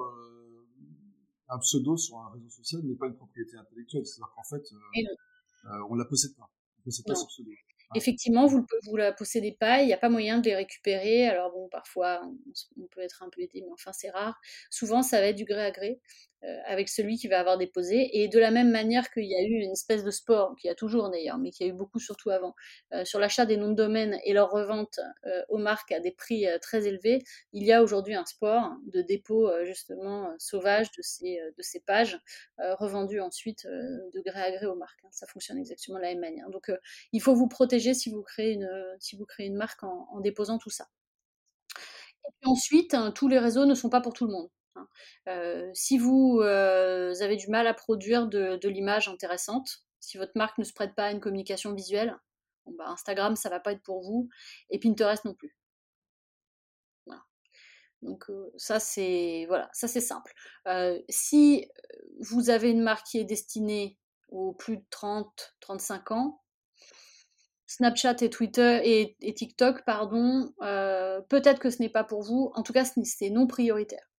un 1.52 1.60
pseudo 1.60 1.98
sur 1.98 2.18
un 2.18 2.32
réseau 2.32 2.50
social 2.50 2.82
n'est 2.84 2.96
pas 2.96 3.08
une 3.08 3.16
propriété 3.16 3.58
intellectuelle. 3.58 4.06
C'est-à-dire 4.06 4.34
qu'en 4.34 4.44
fait, 4.44 4.64
euh, 4.74 5.70
euh, 5.70 5.88
on 5.90 5.96
la 5.96 6.06
possède 6.06 6.36
pas. 6.36 6.50
On 6.80 6.84
possède 6.84 7.06
pas 7.06 7.16
ce 7.16 7.26
pseudo. 7.26 7.52
Effectivement, 7.94 8.48
vous 8.48 8.66
ne 8.94 8.98
la 8.98 9.12
possédez 9.12 9.52
pas, 9.52 9.82
il 9.82 9.88
n'y 9.88 9.94
a 9.94 9.98
pas 9.98 10.08
moyen 10.08 10.40
de 10.40 10.46
les 10.46 10.56
récupérer. 10.56 11.28
Alors 11.28 11.52
bon, 11.52 11.68
parfois, 11.68 12.22
on, 12.78 12.88
peut 12.88 13.02
être 13.02 13.22
un 13.22 13.30
peu 13.30 13.42
aidé, 13.42 13.62
mais 13.66 13.74
enfin, 13.74 13.92
c'est 13.92 14.10
rare. 14.10 14.40
Souvent, 14.70 15.04
ça 15.04 15.20
va 15.20 15.28
être 15.28 15.36
du 15.36 15.44
gré 15.44 15.62
à 15.62 15.72
gré. 15.72 16.00
Euh, 16.44 16.58
avec 16.66 16.90
celui 16.90 17.18
qui 17.18 17.28
va 17.28 17.40
avoir 17.40 17.60
déposé. 17.60 18.20
Et 18.20 18.28
de 18.28 18.40
la 18.40 18.50
même 18.50 18.72
manière 18.72 19.12
qu'il 19.12 19.26
y 19.26 19.36
a 19.36 19.44
eu 19.44 19.62
une 19.62 19.74
espèce 19.74 20.04
de 20.04 20.10
sport, 20.10 20.56
qu'il 20.56 20.70
y 20.70 20.72
a 20.72 20.76
toujours 20.76 21.12
d'ailleurs, 21.12 21.38
mais 21.38 21.52
qu'il 21.52 21.68
y 21.68 21.70
a 21.70 21.72
eu 21.72 21.76
beaucoup 21.76 22.00
surtout 22.00 22.32
avant, 22.32 22.56
euh, 22.94 23.06
sur 23.06 23.20
l'achat 23.20 23.46
des 23.46 23.58
noms 23.58 23.70
de 23.70 23.76
domaine 23.76 24.20
et 24.24 24.34
leur 24.34 24.50
revente 24.50 25.00
euh, 25.28 25.44
aux 25.50 25.60
marques 25.60 25.92
à 25.92 26.00
des 26.00 26.10
prix 26.12 26.48
très 26.60 26.88
élevés, 26.88 27.20
il 27.54 27.64
y 27.64 27.72
a 27.72 27.84
aujourd'hui 27.84 28.16
un 28.16 28.26
sport 28.26 28.72
de 28.88 29.04
dépôt 29.04 29.52
justement 29.66 30.34
sauvage 30.40 30.92
de 30.98 31.04
ces, 31.04 31.40
de 31.56 31.62
ces 31.62 31.80
pages, 31.80 32.20
revendues 32.58 33.22
ensuite 33.22 33.68
de 33.68 34.22
gré 34.22 34.42
à 34.42 34.52
gré 34.52 34.66
aux 34.66 34.76
marques. 34.76 35.00
Hein. 35.04 35.10
Ça 35.12 35.28
fonctionne 35.28 35.58
exactement 35.60 35.98
de 35.98 36.04
la 36.04 36.10
même 36.10 36.20
manière. 36.20 36.50
Donc 36.50 36.72
il 37.12 37.22
faut 37.22 37.36
vous 37.36 37.48
protéger 37.48 37.94
si 37.94 38.10
vous 38.10 38.24
créez 38.24 38.54
une, 38.54 38.70
si 39.00 39.16
vous 39.16 39.26
créez 39.26 39.48
une 39.48 39.58
marque 39.58 39.84
en, 39.84 40.08
en 40.12 40.20
déposant 40.22 40.58
tout 40.58 40.70
ça. 40.70 40.88
Et 42.26 42.32
puis 42.40 42.50
ensuite, 42.50 42.94
hein, 42.94 43.12
tous 43.12 43.28
les 43.28 43.40
réseaux 43.40 43.66
ne 43.66 43.76
sont 43.76 43.90
pas 43.90 44.02
pour 44.02 44.14
tout 44.14 44.26
le 44.26 44.32
monde. 44.32 44.50
Hein. 44.76 44.88
Euh, 45.28 45.70
si 45.74 45.98
vous 45.98 46.40
euh, 46.42 47.14
avez 47.22 47.36
du 47.36 47.48
mal 47.48 47.68
à 47.68 47.74
produire 47.74 48.28
de, 48.28 48.60
l'image 48.68 49.08
intéressante, 49.08 49.84
si 50.00 50.18
votre 50.18 50.34
marque 50.36 50.58
ne 50.58 50.64
se 50.64 50.74
prête 50.74 50.96
pas 50.96 51.06
à 51.06 51.12
une 51.12 51.20
communication 51.20 51.74
visuelle, 51.74 52.18
bah, 52.66 52.86
Instagram, 52.88 53.36
ça 53.36 53.50
va 53.50 53.60
pas 53.60 53.74
être 53.74 53.84
pour 53.84 54.02
vous, 54.02 54.30
et 54.70 54.80
Pinterest 54.80 55.26
non 55.26 55.34
plus. 55.34 55.56
Donc 58.04 58.32
euh, 58.32 58.52
ça 58.58 58.80
c'est 58.80 59.46
voilà, 59.48 59.70
ça 59.74 59.88
c'est 59.88 60.02
simple. 60.02 60.34
si 61.08 61.70
vous 62.20 62.50
avez 62.50 62.72
une 62.72 62.82
marque 62.82 63.06
qui 63.06 63.20
est 63.20 63.26
destinée 63.26 63.96
aux 64.30 64.54
plus 64.54 64.78
de 64.78 64.86
30-35 64.90 66.14
ans, 66.14 66.42
Snapchat 67.68 68.16
et 68.22 68.32
Twitter 68.32 68.82
et, 69.20 69.34
TikTok, 69.36 69.86
pardon, 69.86 70.52
peut-être 71.30 71.60
que 71.60 71.70
ce 71.70 71.80
n'est 71.80 71.90
pas 71.90 72.04
pour 72.04 72.24
vous. 72.24 72.52
En 72.56 72.64
tout 72.64 72.74
cas, 72.74 72.86
c'est 72.86 73.30
non 73.30 73.46
prioritaire. 73.46 74.11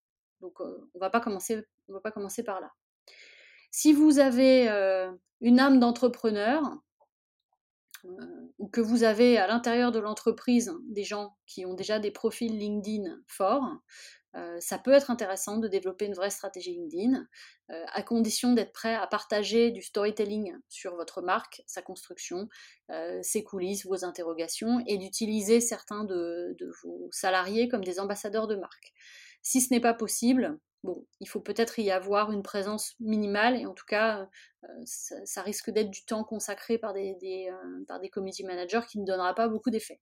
Donc 0.43 0.61
on 0.61 0.99
va 0.99 1.09
va 1.09 1.11
pas 1.11 1.21
commencer 2.13 2.43
par 2.45 2.61
là. 2.61 2.71
Si 3.71 3.95
vous 3.95 4.19
avez 4.19 4.69
une 5.41 5.61
âme 5.61 5.81
d'entrepreneur, 5.81 6.63
ou 8.59 8.69
que 8.69 8.81
vous 8.81 9.05
avez 9.05 9.39
à 9.39 9.47
l'intérieur 9.47 9.93
de 9.93 10.01
l'entreprise 10.01 10.73
des 10.89 11.05
gens 11.05 11.37
qui 11.47 11.65
ont 11.65 11.75
déjà 11.75 11.99
des 11.99 12.11
profils 12.11 12.57
LinkedIn 12.57 13.23
forts, 13.29 13.65
ça 14.61 14.79
peut 14.79 14.93
être 14.93 15.11
intéressant 15.11 15.59
de 15.59 15.69
développer 15.69 16.07
une 16.07 16.15
vraie 16.15 16.31
stratégie 16.31 16.73
LinkedIn, 16.73 17.27
à 17.69 18.03
condition 18.03 18.55
d'être 18.55 18.73
prêt 18.73 18.95
à 18.95 19.07
partager 19.07 19.71
du 19.71 19.83
storytelling 19.83 20.57
sur 20.69 20.97
votre 20.97 21.23
marque, 21.23 21.63
sa 21.67 21.83
construction, 21.83 22.49
ses 23.23 23.45
coulisses, 23.45 23.87
vos 23.87 24.05
interrogations, 24.05 24.83
et 24.87 24.99
d'utiliser 24.99 25.61
certains 25.61 26.05
de, 26.05 26.57
vos 26.83 27.09
salariés 27.13 27.69
comme 27.69 27.85
des 27.85 28.01
ambassadeurs 28.01 28.49
de 28.49 28.57
marque. 28.57 28.93
Si 29.43 29.61
ce 29.61 29.73
n'est 29.73 29.81
pas 29.81 29.95
possible, 29.95 30.59
bon, 30.85 31.07
il 31.21 31.29
faut 31.29 31.41
peut-être 31.41 31.79
y 31.79 31.91
avoir 31.91 32.33
une 32.33 32.43
présence 32.43 32.95
minimale 33.01 33.57
et 33.57 33.67
en 33.67 33.75
tout 33.75 33.87
cas, 33.87 34.29
ça, 34.85 35.43
risque 35.43 35.71
d'être 35.71 35.91
du 35.91 36.05
temps 36.05 36.25
consacré 36.25 36.79
par 36.79 36.93
des, 36.93 37.51
par 37.89 38.01
des 38.01 38.09
community 38.09 38.45
managers 38.45 38.83
qui 38.89 38.99
ne 38.99 39.05
donnera 39.05 39.35
pas 39.35 39.49
beaucoup 39.49 39.71
d'effet. 39.71 40.01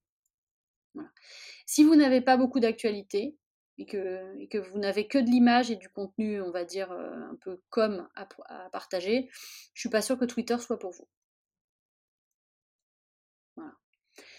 Si 1.67 1.85
vous 1.85 1.95
n'avez 1.95 2.21
pas 2.21 2.37
beaucoup 2.37 2.61
d'actualité 2.61 3.37
et 3.79 3.87
que, 3.87 4.47
que 4.49 4.59
vous 4.59 4.79
n'avez 4.79 5.09
que 5.09 5.19
de 5.19 5.31
l'image 5.31 5.71
et 5.71 5.77
du 5.77 5.89
contenu, 5.89 6.43
on 6.43 6.51
va 6.51 6.65
dire, 6.65 6.91
un 6.93 7.37
peu 7.41 7.63
comme 7.71 8.09
à, 8.15 8.29
à 8.47 8.69
partager, 8.71 9.29
je 9.75 9.81
suis 9.81 9.89
pas 9.89 10.03
sûre 10.03 10.19
que 10.19 10.25
Twitter 10.25 10.59
soit 10.59 10.79
pour 10.79 10.91
vous. 10.91 11.09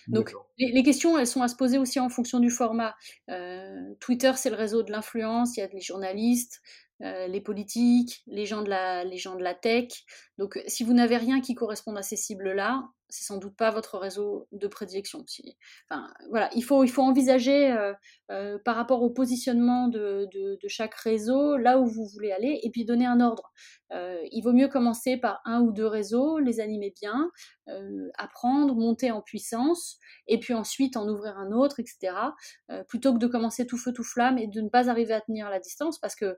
Donc 0.07 0.33
les, 0.57 0.83
questions, 0.83 1.17
elles 1.17 1.27
sont 1.27 1.41
à 1.41 1.47
se 1.47 1.55
poser 1.55 1.77
aussi 1.77 1.99
en 1.99 2.09
fonction 2.09 2.39
du 2.39 2.49
format. 2.49 2.95
Euh, 3.29 3.93
Twitter, 3.99 4.31
c'est 4.35 4.49
le 4.49 4.55
réseau 4.55 4.83
de 4.83 4.91
l'influence, 4.91 5.57
il 5.57 5.61
y 5.61 5.63
a 5.63 5.67
les 5.67 5.81
journalistes, 5.81 6.61
euh, 7.01 7.27
les 7.27 7.41
politiques, 7.41 8.23
les 8.27 8.45
gens, 8.45 8.61
de 8.61 8.69
la, 8.69 9.03
les 9.03 9.17
gens 9.17 9.35
de 9.35 9.43
la 9.43 9.53
tech. 9.53 10.03
Donc 10.37 10.59
si 10.67 10.83
vous 10.83 10.93
n'avez 10.93 11.17
rien 11.17 11.41
qui 11.41 11.55
corresponde 11.55 11.97
à 11.97 12.03
ces 12.03 12.15
cibles-là, 12.15 12.83
c'est 13.11 13.25
sans 13.25 13.37
doute 13.37 13.55
pas 13.55 13.69
votre 13.71 13.97
réseau 13.97 14.47
de 14.51 14.67
prédilection. 14.67 15.23
Enfin, 15.89 16.07
voilà, 16.29 16.49
il 16.55 16.63
faut, 16.63 16.83
il 16.83 16.89
faut 16.89 17.03
envisager 17.03 17.71
euh, 17.71 17.93
euh, 18.31 18.57
par 18.63 18.75
rapport 18.75 19.03
au 19.03 19.09
positionnement 19.09 19.87
de, 19.87 20.27
de, 20.33 20.67
chaque 20.67 20.95
réseau, 20.95 21.57
là 21.57 21.77
où 21.77 21.85
vous 21.85 22.05
voulez 22.05 22.31
aller, 22.31 22.59
et 22.63 22.69
puis 22.71 22.85
donner 22.85 23.05
un 23.05 23.19
ordre. 23.19 23.51
Euh, 23.91 24.17
il 24.31 24.41
vaut 24.41 24.53
mieux 24.53 24.69
commencer 24.69 25.17
par 25.17 25.41
un 25.43 25.61
ou 25.61 25.71
deux 25.71 25.85
réseaux, 25.85 26.39
les 26.39 26.61
animer 26.61 26.93
bien, 27.01 27.29
apprendre, 28.17 28.75
monter 28.75 29.11
en 29.11 29.21
puissance, 29.21 29.99
et 30.27 30.39
puis 30.39 30.53
ensuite 30.53 30.97
en 30.97 31.07
ouvrir 31.07 31.37
un 31.37 31.51
autre, 31.51 31.79
etc. 31.79 32.13
plutôt 32.87 33.13
que 33.13 33.19
de 33.19 33.27
commencer 33.27 33.65
tout 33.65 33.77
feu 33.77 33.93
tout 33.93 34.03
flamme 34.03 34.37
et 34.37 34.47
de 34.47 34.61
ne 34.61 34.69
pas 34.69 34.89
arriver 34.89 35.13
à 35.13 35.21
tenir 35.21 35.49
la 35.49 35.59
distance, 35.59 35.99
parce 35.99 36.15
que 36.15 36.37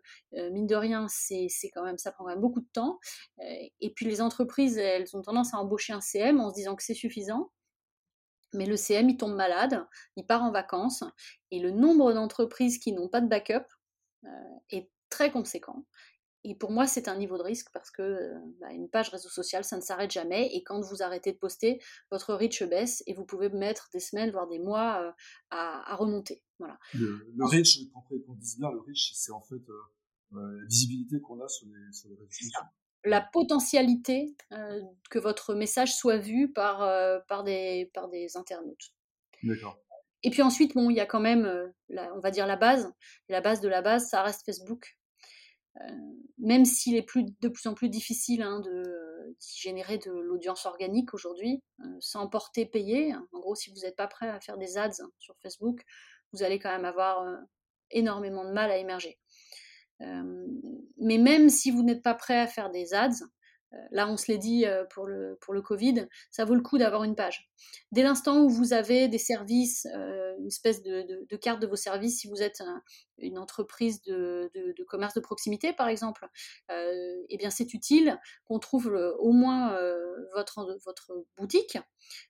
mine 0.51 0.67
de 0.67 0.75
rien, 0.75 1.07
c'est 1.09 1.49
quand 1.73 1.83
même 1.83 1.97
ça 1.97 2.11
prend 2.11 2.25
quand 2.25 2.29
même 2.29 2.41
beaucoup 2.41 2.61
de 2.61 2.69
temps. 2.73 2.99
et 3.39 3.93
puis 3.95 4.05
les 4.05 4.21
entreprises, 4.21 4.77
elles 4.77 5.15
ont 5.15 5.21
tendance 5.21 5.53
à 5.53 5.57
embaucher 5.57 5.93
un 5.93 6.01
CM 6.01 6.39
en 6.39 6.49
se 6.49 6.55
disant 6.55 6.75
que 6.75 6.83
c'est 6.83 6.93
suffisant. 6.93 7.51
Mais 8.53 8.65
le 8.65 8.77
CM, 8.77 9.09
il 9.09 9.17
tombe 9.17 9.35
malade, 9.35 9.85
il 10.15 10.25
part 10.25 10.43
en 10.43 10.51
vacances, 10.51 11.03
et 11.51 11.59
le 11.59 11.71
nombre 11.71 12.13
d'entreprises 12.13 12.77
qui 12.77 12.93
n'ont 12.93 13.09
pas 13.09 13.21
de 13.21 13.27
backup 13.27 13.65
euh, 14.25 14.29
est 14.69 14.89
très 15.09 15.31
conséquent. 15.31 15.85
Et 16.43 16.55
pour 16.55 16.71
moi, 16.71 16.87
c'est 16.87 17.07
un 17.07 17.17
niveau 17.17 17.37
de 17.37 17.43
risque 17.43 17.69
parce 17.73 17.89
que 17.89 18.01
euh, 18.01 18.39
bah, 18.59 18.71
une 18.71 18.89
page 18.89 19.09
réseau 19.09 19.29
social, 19.29 19.63
ça 19.63 19.77
ne 19.77 19.81
s'arrête 19.81 20.11
jamais. 20.11 20.53
Et 20.53 20.63
quand 20.63 20.81
vous 20.81 21.01
arrêtez 21.01 21.31
de 21.31 21.37
poster, 21.37 21.79
votre 22.11 22.33
reach 22.33 22.63
baisse 22.63 23.03
et 23.07 23.13
vous 23.13 23.25
pouvez 23.25 23.49
mettre 23.49 23.89
des 23.93 23.99
semaines, 23.99 24.31
voire 24.31 24.47
des 24.47 24.59
mois 24.59 25.01
euh, 25.01 25.11
à, 25.51 25.95
remonter. 25.95 26.43
Voilà. 26.59 26.77
Le, 26.93 27.45
reach, 27.45 27.79
qu'on 27.93 28.33
dise 28.35 28.57
bien, 28.57 28.71
le 28.71 28.79
reach, 28.79 29.13
c'est 29.13 29.31
en 29.31 29.41
fait 29.41 29.61
la 30.31 30.65
visibilité 30.67 31.21
qu'on 31.21 31.39
a 31.41 31.47
sur 31.47 31.67
les, 31.67 31.93
sur 31.93 32.09
les 32.09 32.15
réseaux 32.15 32.31
sociaux 32.31 32.59
la 33.05 33.21
potentialité 33.21 34.35
euh, 34.51 34.81
que 35.09 35.19
votre 35.19 35.53
message 35.53 35.95
soit 35.95 36.17
vu 36.17 36.51
par, 36.51 36.81
euh, 36.83 37.19
par, 37.27 37.43
des, 37.43 37.91
par 37.93 38.09
des 38.09 38.37
internautes. 38.37 38.93
D'accord. 39.43 39.77
Et 40.23 40.29
puis 40.29 40.41
ensuite, 40.41 40.73
bon, 40.73 40.89
il 40.89 40.95
y 40.95 41.01
a 41.01 41.05
quand 41.05 41.19
même, 41.19 41.45
euh, 41.45 41.67
on 42.15 42.19
va 42.19 42.31
dire 42.31 42.47
la 42.47 42.55
base. 42.55 42.93
La 43.27 43.41
base 43.41 43.59
de 43.59 43.67
la 43.67 43.81
base, 43.81 44.09
ça 44.09 44.23
reste 44.23 44.45
Facebook. 44.45 44.97
Même 46.37 46.65
s'il 46.65 46.95
est 46.95 47.05
de 47.17 47.47
plus 47.49 47.67
en 47.67 47.73
plus 47.73 47.89
difficile 47.89 48.41
hein, 48.41 48.59
de 48.59 48.83
générer 49.55 49.97
de 49.97 50.11
l'audience 50.11 50.65
organique 50.65 51.13
aujourd'hui, 51.13 51.61
sans 51.99 52.27
porter 52.27 52.65
payé. 52.65 53.13
En 53.31 53.39
gros, 53.39 53.55
si 53.55 53.71
vous 53.71 53.81
n'êtes 53.81 53.95
pas 53.95 54.07
prêt 54.07 54.29
à 54.29 54.39
faire 54.39 54.57
des 54.57 54.77
ads 54.77 55.03
sur 55.17 55.35
Facebook, 55.41 55.81
vous 56.31 56.43
allez 56.43 56.59
quand 56.59 56.71
même 56.71 56.85
avoir 56.85 57.25
énormément 57.91 58.45
de 58.45 58.51
mal 58.51 58.71
à 58.71 58.77
émerger. 58.77 59.17
Euh, 60.01 60.45
mais 60.97 61.17
même 61.17 61.49
si 61.49 61.71
vous 61.71 61.83
n'êtes 61.83 62.03
pas 62.03 62.15
prêt 62.15 62.39
à 62.39 62.47
faire 62.47 62.69
des 62.69 62.93
ads, 62.93 63.09
euh, 63.09 63.27
là 63.91 64.07
on 64.07 64.17
se 64.17 64.31
l'est 64.31 64.37
dit 64.37 64.65
euh, 64.65 64.85
pour 64.85 65.05
le, 65.05 65.37
pour 65.41 65.53
le 65.53 65.61
Covid, 65.61 66.07
ça 66.31 66.45
vaut 66.45 66.55
le 66.55 66.61
coup 66.61 66.77
d'avoir 66.77 67.03
une 67.03 67.15
page. 67.15 67.49
Dès 67.91 68.03
l'instant 68.03 68.41
où 68.41 68.49
vous 68.49 68.73
avez 68.73 69.07
des 69.07 69.17
services, 69.17 69.87
une 70.39 70.47
espèce 70.47 70.81
de, 70.83 71.35
carte 71.37 71.61
de 71.61 71.67
vos 71.67 71.75
services, 71.75 72.19
si 72.19 72.27
vous 72.27 72.41
êtes 72.41 72.61
une 73.17 73.37
entreprise 73.37 74.01
de, 74.01 74.51
commerce 74.87 75.13
de 75.13 75.19
proximité 75.19 75.73
par 75.73 75.87
exemple, 75.87 76.27
eh 76.69 77.37
bien 77.37 77.49
c'est 77.49 77.73
utile 77.73 78.19
qu'on 78.45 78.59
trouve 78.59 78.87
au 79.19 79.31
moins 79.31 79.77
votre, 80.33 80.77
votre 80.83 81.25
boutique 81.37 81.77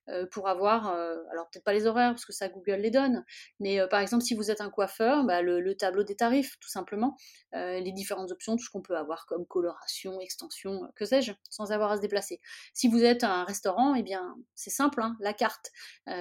euh, 0.10 0.26
pour 0.26 0.50
avoir, 0.50 0.94
euh, 0.94 1.16
alors 1.32 1.50
peut-être 1.50 1.64
pas 1.64 1.74
les 1.74 1.86
horaires 1.88 2.12
parce 2.12 2.26
que 2.26 2.34
ça 2.34 2.50
Google 2.50 2.82
les 2.82 2.92
donne, 2.92 3.24
mais 3.60 3.80
euh, 3.80 3.88
par 3.88 4.02
exemple 4.02 4.24
si 4.24 4.36
vous 4.36 4.52
êtes 4.52 4.60
un 4.60 4.70
coiffeur, 4.70 5.24
bah, 5.24 5.42
le, 5.42 5.76
tableau 5.76 6.04
des 6.04 6.16
tarifs 6.16 6.60
tout 6.60 6.70
simplement, 6.70 7.18
les 7.54 7.92
différentes 7.92 8.32
options, 8.32 8.56
tout 8.56 8.64
ce 8.64 8.70
qu'on 8.70 8.82
peut 8.82 8.98
avoir 8.98 9.26
comme 9.26 9.46
coloration, 9.46 10.20
extension, 10.20 10.92
que 10.96 11.06
sais-je, 11.06 11.33
sans 11.50 11.72
avoir 11.72 11.92
à 11.92 11.98
se 11.98 12.02
déplacer. 12.02 12.40
Si 12.74 12.88
vous 12.88 13.04
êtes 13.04 13.24
un 13.24 13.44
restaurant, 13.44 13.96
eh 13.96 14.04
bien 14.04 14.36
c'est 14.56 14.70
simple, 14.70 15.02
hein, 15.02 15.16
la 15.20 15.34
carte. 15.34 15.72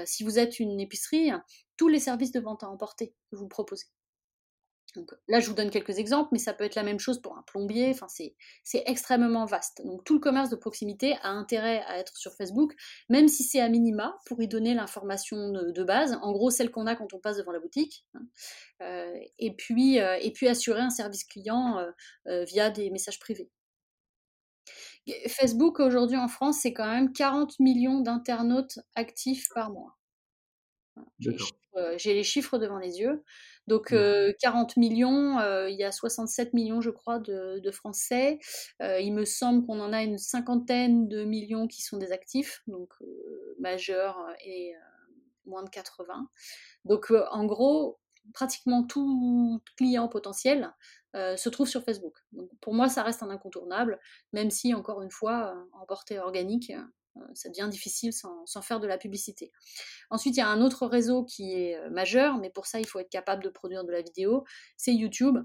si 0.04 0.24
vous 0.24 0.38
êtes 0.38 0.60
une 0.60 0.80
épicerie, 0.80 1.30
tous 1.76 1.88
les 1.88 2.00
services 2.00 2.32
de 2.32 2.40
vente 2.40 2.62
à 2.62 2.68
emporter 2.68 3.14
que 3.30 3.36
vous 3.36 3.48
proposez. 3.48 3.86
Là, 5.28 5.40
je 5.40 5.48
vous 5.48 5.54
donne 5.54 5.70
quelques 5.70 5.98
exemples, 5.98 6.28
mais 6.32 6.38
ça 6.38 6.52
peut 6.52 6.64
être 6.64 6.74
la 6.74 6.82
même 6.82 6.98
chose 6.98 7.20
pour 7.20 7.36
un 7.36 7.42
plombier. 7.42 7.90
Enfin, 7.90 8.08
c'est, 8.08 8.34
extrêmement 8.86 9.46
vaste. 9.46 9.82
Donc, 9.84 10.04
tout 10.04 10.14
le 10.14 10.20
commerce 10.20 10.50
de 10.50 10.56
proximité 10.56 11.16
a 11.22 11.30
intérêt 11.30 11.82
à 11.86 11.98
être 11.98 12.16
sur 12.16 12.32
Facebook, 12.34 12.74
même 13.08 13.28
si 13.28 13.42
c'est 13.42 13.60
à 13.60 13.68
minima 13.68 14.16
pour 14.26 14.42
y 14.42 14.48
donner 14.48 14.74
l'information 14.74 15.50
de, 15.50 15.84
base. 15.84 16.18
En 16.22 16.32
gros, 16.32 16.50
celle 16.50 16.70
qu'on 16.70 16.86
a 16.86 16.94
quand 16.94 17.12
on 17.14 17.18
passe 17.18 17.38
devant 17.38 17.52
la 17.52 17.60
boutique. 17.60 18.04
Hein. 18.14 18.20
Euh, 18.82 19.18
et, 19.38 19.54
puis, 19.56 20.00
euh, 20.00 20.18
et 20.20 20.32
puis, 20.32 20.48
assurer 20.48 20.80
un 20.80 20.90
service 20.90 21.24
client 21.24 21.78
euh, 22.26 22.44
via 22.44 22.70
des 22.70 22.90
messages 22.90 23.18
privés. 23.18 23.50
Facebook, 25.28 25.80
aujourd'hui 25.80 26.16
en 26.16 26.28
France, 26.28 26.60
c'est 26.62 26.72
quand 26.72 26.88
même 26.88 27.12
40 27.12 27.58
millions 27.58 28.00
d'internautes 28.00 28.78
actifs 28.94 29.48
par 29.54 29.70
mois. 29.70 29.96
J'ai 31.96 32.14
les 32.14 32.22
chiffres 32.22 32.58
devant 32.58 32.78
les 32.78 33.00
yeux. 33.00 33.24
Donc 33.66 33.94
40 34.40 34.76
mmh. 34.76 34.80
millions, 34.80 35.66
il 35.66 35.76
y 35.76 35.84
a 35.84 35.92
67 35.92 36.52
millions 36.52 36.80
je 36.80 36.90
crois 36.90 37.18
de, 37.18 37.70
Français. 37.70 38.38
il 38.80 39.12
me 39.12 39.24
semble 39.24 39.66
qu'on 39.66 39.80
en 39.80 39.92
a 39.92 40.02
une 40.02 40.18
cinquantaine 40.18 41.08
de 41.08 41.24
millions 41.24 41.66
qui 41.66 41.82
sont 41.82 41.96
des 41.96 42.12
actifs, 42.12 42.62
donc 42.66 42.92
majeurs 43.58 44.18
et 44.44 44.74
moins 45.46 45.62
de 45.62 45.70
80. 45.70 46.28
Donc 46.84 47.12
en 47.30 47.44
gros, 47.46 47.98
pratiquement 48.34 48.84
tout 48.84 49.60
client 49.76 50.08
potentiel 50.08 50.72
se 51.14 51.48
trouve 51.50 51.68
sur 51.68 51.84
Facebook. 51.84 52.16
Donc 52.32 52.48
pour 52.60 52.72
moi, 52.72 52.88
ça 52.88 53.02
reste 53.02 53.22
un 53.22 53.28
incontournable, 53.28 54.00
même 54.32 54.50
si, 54.50 54.72
encore 54.72 55.02
une 55.02 55.10
fois, 55.10 55.54
en 55.74 55.84
portée 55.84 56.18
organique, 56.18 56.72
euh, 57.16 57.20
ça 57.34 57.48
devient 57.48 57.68
difficile 57.70 58.12
sans, 58.12 58.62
faire 58.62 58.80
de 58.80 58.86
la 58.86 58.98
publicité. 58.98 59.52
Ensuite, 60.10 60.36
il 60.36 60.40
y 60.40 60.42
a 60.42 60.48
un 60.48 60.60
autre 60.60 60.86
réseau 60.86 61.24
qui 61.24 61.52
est 61.54 61.76
euh, 61.76 61.90
majeur, 61.90 62.38
mais 62.38 62.50
pour 62.50 62.66
ça, 62.66 62.80
il 62.80 62.86
faut 62.86 62.98
être 62.98 63.10
capable 63.10 63.42
de 63.42 63.48
produire 63.48 63.84
de 63.84 63.92
la 63.92 64.02
vidéo, 64.02 64.44
c'est 64.76 64.94
YouTube. 64.94 65.38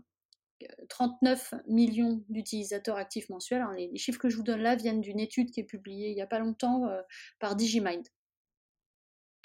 39 0.90 1.54
euh, 1.54 1.58
millions 1.68 2.24
d'utilisateurs 2.30 2.98
actifs 2.98 3.30
mensuels. 3.30 3.64
les, 3.76 3.96
chiffres 3.98 4.20
que 4.20 4.30
je 4.30 4.38
vous 4.38 4.44
donne 4.44 4.62
là 4.62 4.76
viennent 4.76 5.02
d'une 5.02 5.20
étude 5.20 5.52
qui 5.52 5.60
est 5.60 5.64
publiée 5.64 6.10
il 6.10 6.16
n'y 6.16 6.22
a 6.22 6.28
pas 6.28 6.40
longtemps 6.40 6.90
par 7.40 7.56
Digimind. 7.56 8.08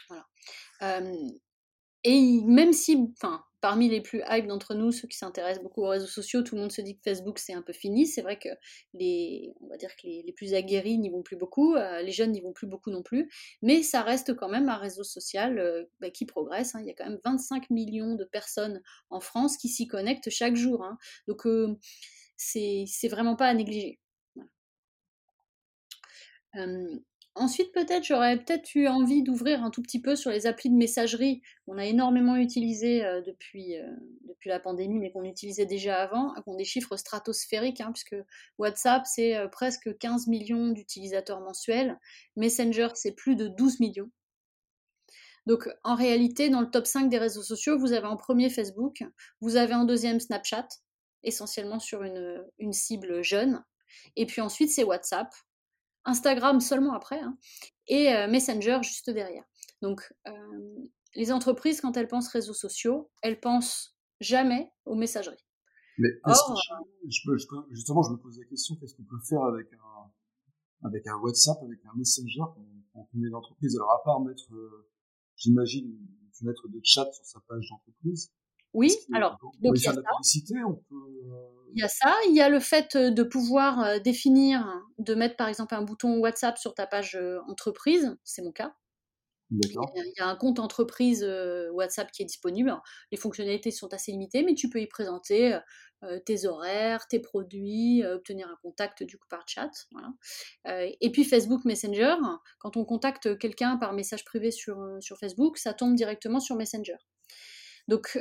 Voilà. 0.08 0.26
Et 2.04 2.40
même 2.42 2.72
si, 2.72 3.14
parmi 3.60 3.88
les 3.88 4.00
plus 4.00 4.22
hype 4.28 4.48
d'entre 4.48 4.74
nous, 4.74 4.90
ceux 4.90 5.06
qui 5.06 5.16
s'intéressent 5.16 5.62
beaucoup 5.62 5.82
aux 5.82 5.88
réseaux 5.88 6.08
sociaux, 6.08 6.42
tout 6.42 6.56
le 6.56 6.62
monde 6.62 6.72
se 6.72 6.80
dit 6.80 6.96
que 6.96 7.02
Facebook 7.02 7.38
c'est 7.38 7.54
un 7.54 7.62
peu 7.62 7.72
fini. 7.72 8.06
C'est 8.06 8.22
vrai 8.22 8.38
que 8.38 8.48
les, 8.92 9.54
on 9.60 9.68
va 9.68 9.76
dire 9.76 9.94
que 9.96 10.02
les, 10.04 10.32
plus 10.36 10.54
aguerris 10.54 10.98
n'y 10.98 11.10
vont 11.10 11.22
plus 11.22 11.36
beaucoup, 11.36 11.76
euh, 11.76 12.02
les 12.02 12.10
jeunes 12.10 12.32
n'y 12.32 12.40
vont 12.40 12.52
plus 12.52 12.66
beaucoup 12.66 12.90
non 12.90 13.02
plus, 13.02 13.30
mais 13.62 13.82
ça 13.84 14.02
reste 14.02 14.34
quand 14.34 14.48
même 14.48 14.68
un 14.68 14.76
réseau 14.76 15.04
social 15.04 15.58
euh, 15.58 15.84
bah, 16.00 16.10
qui 16.10 16.26
progresse. 16.26 16.74
Hein. 16.74 16.80
Il 16.80 16.86
y 16.86 16.90
a 16.90 16.94
quand 16.94 17.08
même 17.08 17.20
25 17.24 17.70
millions 17.70 18.16
de 18.16 18.24
personnes 18.24 18.82
en 19.10 19.20
France 19.20 19.56
qui 19.56 19.68
s'y 19.68 19.86
connectent 19.86 20.30
chaque 20.30 20.56
jour. 20.56 20.82
Hein. 20.84 20.98
Donc 21.28 21.46
euh, 21.46 21.78
c'est 22.36 23.08
vraiment 23.08 23.36
pas 23.36 23.46
à 23.46 23.54
négliger. 23.54 24.00
Ensuite, 27.34 27.72
peut-être, 27.72 28.04
j'aurais 28.04 28.36
peut-être 28.36 28.74
eu 28.74 28.86
envie 28.88 29.22
d'ouvrir 29.22 29.64
un 29.64 29.70
tout 29.70 29.80
petit 29.80 30.02
peu 30.02 30.16
sur 30.16 30.30
les 30.30 30.46
applis 30.46 30.68
de 30.68 30.74
messagerie 30.74 31.40
qu'on 31.64 31.78
a 31.78 31.86
énormément 31.86 32.36
utilisées 32.36 33.02
euh, 33.04 33.22
depuis, 33.22 33.78
euh, 33.78 33.86
depuis 34.28 34.50
la 34.50 34.60
pandémie, 34.60 34.98
mais 34.98 35.10
qu'on 35.10 35.24
utilisait 35.24 35.64
déjà 35.64 36.02
avant, 36.02 36.34
qui 36.34 36.42
ont 36.46 36.56
des 36.56 36.66
chiffres 36.66 36.96
stratosphériques, 36.98 37.80
hein, 37.80 37.90
puisque 37.90 38.16
WhatsApp, 38.58 39.06
c'est 39.06 39.34
euh, 39.36 39.48
presque 39.48 39.96
15 39.96 40.26
millions 40.26 40.68
d'utilisateurs 40.68 41.40
mensuels, 41.40 41.98
Messenger, 42.36 42.88
c'est 42.94 43.12
plus 43.12 43.34
de 43.34 43.48
12 43.48 43.80
millions. 43.80 44.10
Donc, 45.46 45.70
en 45.84 45.94
réalité, 45.94 46.50
dans 46.50 46.60
le 46.60 46.70
top 46.70 46.86
5 46.86 47.08
des 47.08 47.18
réseaux 47.18 47.42
sociaux, 47.42 47.78
vous 47.78 47.94
avez 47.94 48.06
en 48.06 48.18
premier 48.18 48.50
Facebook, 48.50 49.02
vous 49.40 49.56
avez 49.56 49.74
en 49.74 49.84
deuxième 49.84 50.20
Snapchat, 50.20 50.68
essentiellement 51.22 51.80
sur 51.80 52.02
une 52.02 52.72
cible 52.72 53.24
jeune, 53.24 53.64
et 54.16 54.26
puis 54.26 54.40
ensuite, 54.40 54.70
c'est 54.70 54.84
WhatsApp, 54.84 55.32
Instagram 56.04 56.60
seulement 56.60 56.94
après, 56.94 57.20
hein, 57.20 57.36
et 57.86 58.12
euh, 58.12 58.28
Messenger 58.28 58.78
juste 58.82 59.10
derrière. 59.10 59.44
Donc, 59.80 60.12
euh, 60.26 60.32
les 61.14 61.32
entreprises, 61.32 61.80
quand 61.80 61.96
elles 61.96 62.08
pensent 62.08 62.28
réseaux 62.28 62.54
sociaux, 62.54 63.10
elles 63.20 63.40
pensent 63.40 63.96
jamais 64.20 64.70
aux 64.84 64.94
messageries. 64.94 65.44
Mais 65.98 66.08
justement, 67.70 68.02
je 68.02 68.12
me 68.12 68.16
pose 68.16 68.38
la 68.38 68.46
question, 68.46 68.76
qu'est-ce 68.76 68.94
qu'on 68.94 69.04
peut 69.04 69.20
faire 69.28 69.42
avec 69.42 69.68
un, 69.72 70.86
avec 70.86 71.06
un 71.06 71.16
WhatsApp, 71.16 71.58
avec 71.62 71.80
un 71.84 71.96
Messenger 71.96 72.44
quand 72.92 73.08
on 73.14 73.22
est 73.22 73.26
une 73.26 73.34
entreprise 73.34 73.76
Alors, 73.76 73.92
à 73.92 74.02
part 74.04 74.20
mettre, 74.20 74.52
euh, 74.54 74.88
j'imagine, 75.36 75.86
une 75.86 76.32
fenêtre 76.32 76.68
de 76.68 76.80
chat 76.82 77.10
sur 77.12 77.24
sa 77.24 77.40
page 77.40 77.68
d'entreprise. 77.68 78.32
Oui, 78.74 78.94
alors, 79.12 79.38
donc 79.60 79.74
il 79.76 79.82
y 79.82 79.88
a 79.88 79.92
ça. 79.92 80.02
Il 81.74 81.80
y 81.80 81.82
a 81.82 81.88
ça, 81.88 82.14
il 82.28 82.34
y 82.34 82.40
a 82.40 82.48
le 82.48 82.60
fait 82.60 82.96
euh, 82.96 83.10
de 83.10 83.22
pouvoir 83.22 83.80
euh, 83.80 83.98
définir, 83.98 84.66
de 84.98 85.14
mettre 85.14 85.36
par 85.36 85.48
exemple 85.48 85.74
un 85.74 85.82
bouton 85.82 86.18
WhatsApp 86.18 86.58
sur 86.58 86.74
ta 86.74 86.86
page 86.86 87.18
entreprise, 87.48 88.16
c'est 88.24 88.42
mon 88.42 88.52
cas. 88.52 88.74
Il 89.60 90.12
y 90.18 90.22
a 90.22 90.28
un 90.28 90.36
compte 90.36 90.58
entreprise 90.58 91.22
euh, 91.26 91.70
WhatsApp 91.72 92.10
qui 92.10 92.22
est 92.22 92.26
disponible. 92.26 92.74
les 93.10 93.18
fonctionnalités 93.18 93.70
sont 93.70 93.92
assez 93.92 94.12
limitées, 94.12 94.42
mais 94.42 94.54
tu 94.54 94.70
peux 94.70 94.80
y 94.80 94.86
présenter 94.86 95.58
euh, 96.04 96.18
tes 96.20 96.46
horaires, 96.46 97.06
tes 97.08 97.20
produits, 97.20 98.02
euh, 98.02 98.16
obtenir 98.16 98.48
un 98.48 98.56
contact 98.62 99.02
du 99.02 99.18
coup 99.18 99.28
par 99.28 99.46
chat. 99.46 99.70
et 101.00 101.12
puis 101.12 101.24
Facebook 101.24 101.64
Messenger, 101.64 102.16
quand 102.58 102.76
on 102.76 102.84
contacte 102.84 103.38
quelqu'un 103.38 103.76
par 103.76 103.92
message 103.92 104.24
privé 104.24 104.50
sur, 104.50 104.78
sur 105.00 105.18
Facebook, 105.18 105.58
ça 105.58 105.74
tombe 105.74 105.94
directement 105.94 106.40
sur 106.40 106.56
Messenger. 106.56 106.96
Donc 107.88 108.18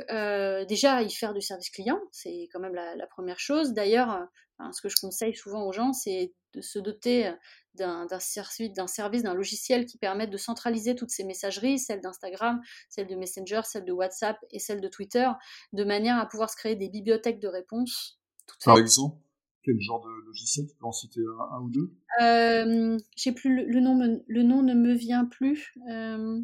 déjà, 0.68 1.02
y 1.02 1.10
faire 1.10 1.34
du 1.34 1.40
service 1.40 1.70
client, 1.70 2.00
c'est 2.10 2.48
quand 2.52 2.60
même 2.60 2.74
la, 2.74 3.06
première 3.06 3.38
chose. 3.38 3.72
D'ailleurs, 3.72 4.28
ce 4.72 4.80
que 4.80 4.88
je 4.88 4.96
conseille 5.00 5.34
souvent 5.34 5.66
aux 5.66 5.72
gens, 5.72 5.92
c'est 5.92 6.32
de 6.54 6.60
se 6.60 6.78
doter 6.78 7.32
d'un 7.74 8.06
service, 8.18 9.22
d'un 9.22 9.34
logiciel 9.34 9.86
qui 9.86 9.98
permette 9.98 10.30
de 10.30 10.36
centraliser 10.36 10.94
toutes 10.94 11.10
ces 11.10 11.24
messageries, 11.24 11.78
celles 11.78 12.00
d'Instagram, 12.00 12.60
celles 12.90 13.06
de 13.06 13.14
Messenger, 13.14 13.62
celles 13.64 13.84
de 13.84 13.92
WhatsApp 13.92 14.36
et 14.50 14.58
celles 14.58 14.80
de 14.80 14.88
Twitter, 14.88 15.28
de 15.72 15.84
manière 15.84 16.18
à 16.18 16.26
pouvoir 16.26 16.50
se 16.50 16.56
créer 16.56 16.76
des 16.76 16.88
bibliothèques 16.88 17.40
de 17.40 17.48
réponses. 17.48 18.20
Par 18.64 18.78
exemple, 18.78 19.16
quel 19.64 19.80
genre 19.80 20.04
de 20.04 20.26
logiciel? 20.26 20.66
Tu 20.66 20.74
peux 20.76 20.86
en 20.86 20.92
citer 20.92 21.20
un, 21.52 21.60
ou 21.60 21.70
deux? 21.70 21.92
Euh, 22.20 22.98
J'ai 23.16 23.32
plus 23.32 23.64
le, 23.64 23.80
nom, 23.80 24.22
le 24.26 24.42
nom 24.42 24.62
ne 24.62 24.74
me 24.74 24.92
vient 24.92 25.24
plus. 25.24 25.74
Euh, 25.90 26.40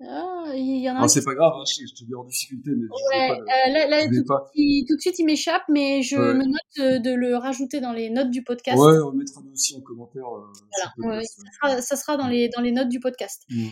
ah, 0.00 0.52
il 0.54 0.82
y 0.82 0.90
en 0.90 0.96
a 0.96 1.04
ah, 1.04 1.08
c'est 1.08 1.24
pas 1.24 1.34
grave, 1.34 1.52
hein, 1.56 1.62
je, 1.66 1.94
te 1.94 2.04
dis 2.04 2.14
en 2.16 2.24
difficulté, 2.24 2.72
mais 2.76 2.86
ouais, 2.86 3.28
pas, 3.28 3.36
euh, 3.36 3.88
là, 3.88 4.06
tout, 4.08 4.24
pas. 4.26 4.50
tout, 4.52 4.96
de 4.96 5.00
suite 5.00 5.18
il 5.20 5.24
m'échappe, 5.24 5.62
mais 5.68 6.02
je 6.02 6.16
me 6.16 6.44
note 6.44 7.02
de, 7.02 7.14
le 7.14 7.36
rajouter 7.36 7.80
dans 7.80 7.92
les 7.92 8.10
notes 8.10 8.30
du 8.30 8.42
podcast. 8.42 8.76
Ouais, 8.76 8.98
on 8.98 9.12
mettra 9.12 9.40
aussi 9.52 9.76
en 9.76 9.80
commentaire. 9.82 10.26
Euh, 10.26 10.52
voilà, 10.98 11.16
ouais, 11.18 11.24
ça, 11.24 11.42
sera, 11.52 11.80
ça, 11.80 11.96
sera, 11.96 12.16
dans 12.16 12.26
les, 12.26 12.48
dans 12.48 12.60
les 12.60 12.72
notes 12.72 12.88
du 12.88 12.98
podcast. 12.98 13.44
Mmh. 13.48 13.66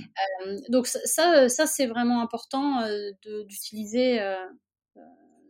Euh, 0.46 0.56
donc 0.68 0.86
ça, 0.86 1.48
ça 1.48 1.66
c'est 1.66 1.86
vraiment 1.86 2.22
important 2.22 2.82
euh, 2.82 3.10
d'utiliser. 3.48 4.20
Euh, 4.20 4.36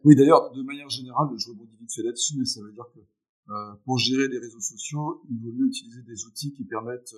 oui, 0.05 0.17
d'ailleurs, 0.17 0.53
de 0.53 0.63
manière 0.63 0.89
générale, 0.89 1.29
je 1.37 1.51
rebondis 1.51 1.77
vite 1.79 1.93
fait 1.95 2.03
là-dessus, 2.03 2.35
mais 2.39 2.47
ça 2.47 2.63
veut 2.63 2.73
dire 2.73 2.87
que 2.95 3.01
pour 3.85 3.99
gérer 3.99 4.27
les 4.29 4.39
réseaux 4.39 4.61
sociaux, 4.61 5.23
il 5.29 5.39
vaut 5.39 5.53
mieux 5.53 5.67
utiliser 5.67 6.01
des 6.03 6.25
outils 6.25 6.55
qui 6.55 6.65
permettent 6.65 7.15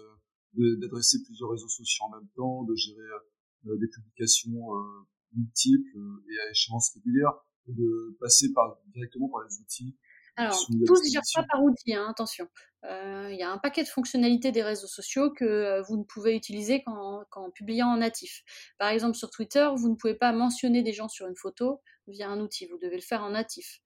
d'adresser 0.56 1.22
plusieurs 1.24 1.50
réseaux 1.50 1.68
sociaux 1.68 2.06
en 2.06 2.16
même 2.16 2.28
temps, 2.36 2.64
de 2.64 2.74
gérer 2.74 3.00
euh, 3.00 3.18
des 3.64 3.88
publications 3.88 4.74
euh, 4.74 5.06
multiples 5.34 5.96
euh, 5.96 6.24
et 6.30 6.46
à 6.46 6.50
échéance 6.50 6.92
régulière, 6.94 7.32
de 7.66 8.16
passer 8.20 8.52
par, 8.52 8.78
directement 8.92 9.28
par 9.28 9.42
les 9.42 9.58
outils 9.60 9.96
alors, 10.36 10.58
tous 10.84 11.00
ne 11.00 11.10
gèrent 11.12 11.22
pas 11.32 11.46
par 11.48 11.62
outil, 11.62 11.94
hein, 11.94 12.08
attention. 12.10 12.48
Il 12.82 13.36
y 13.38 13.44
a 13.44 13.52
un 13.52 13.58
paquet 13.58 13.84
de 13.84 13.88
fonctionnalités 13.88 14.50
des 14.50 14.64
réseaux 14.64 14.88
sociaux 14.88 15.30
que 15.30 15.80
vous 15.86 15.96
ne 15.96 16.02
pouvez 16.02 16.34
utiliser 16.34 16.82
qu'en, 16.82 17.50
publiant 17.54 17.86
en 17.86 17.98
natif. 17.98 18.42
Par 18.76 18.88
exemple, 18.88 19.16
sur 19.16 19.30
Twitter, 19.30 19.68
vous 19.76 19.88
ne 19.88 19.94
pouvez 19.94 20.16
pas 20.16 20.32
mentionner 20.32 20.82
des 20.82 20.92
gens 20.92 21.06
sur 21.06 21.28
une 21.28 21.36
photo 21.36 21.80
via 22.08 22.28
un 22.28 22.40
outil, 22.40 22.66
vous 22.66 22.78
devez 22.78 22.96
le 22.96 23.02
faire 23.02 23.22
en 23.22 23.30
natif. 23.30 23.78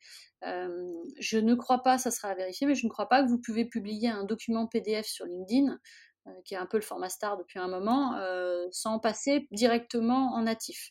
je 0.43 1.39
ne 1.39 1.55
crois 1.55 1.83
pas, 1.83 1.99
ça 1.99 2.11
sera 2.11 2.29
à 2.29 2.35
vérifier, 2.35 2.67
mais 2.67 2.75
je 2.75 2.87
ne 2.87 2.91
crois 2.91 3.11
pas 3.11 3.23
que 3.23 3.29
vous 3.29 3.39
pouvez 3.39 3.67
publier 3.67 4.09
un 4.09 4.25
document 4.25 4.67
PDF 4.67 5.05
sur 5.05 5.27
LinkedIn 5.27 5.71
euh, 5.73 5.77
qui 6.45 6.55
est 6.55 6.59
un 6.59 6.67
peu 6.67 6.77
le 6.77 6.83
format 6.83 7.09
star 7.09 7.37
depuis 7.37 7.59
un 7.59 7.69
moment, 7.69 8.15
euh, 8.17 8.67
sans 8.71 8.99
passer 8.99 9.49
directement 9.51 10.35
en 10.35 10.43
natif. 10.43 10.91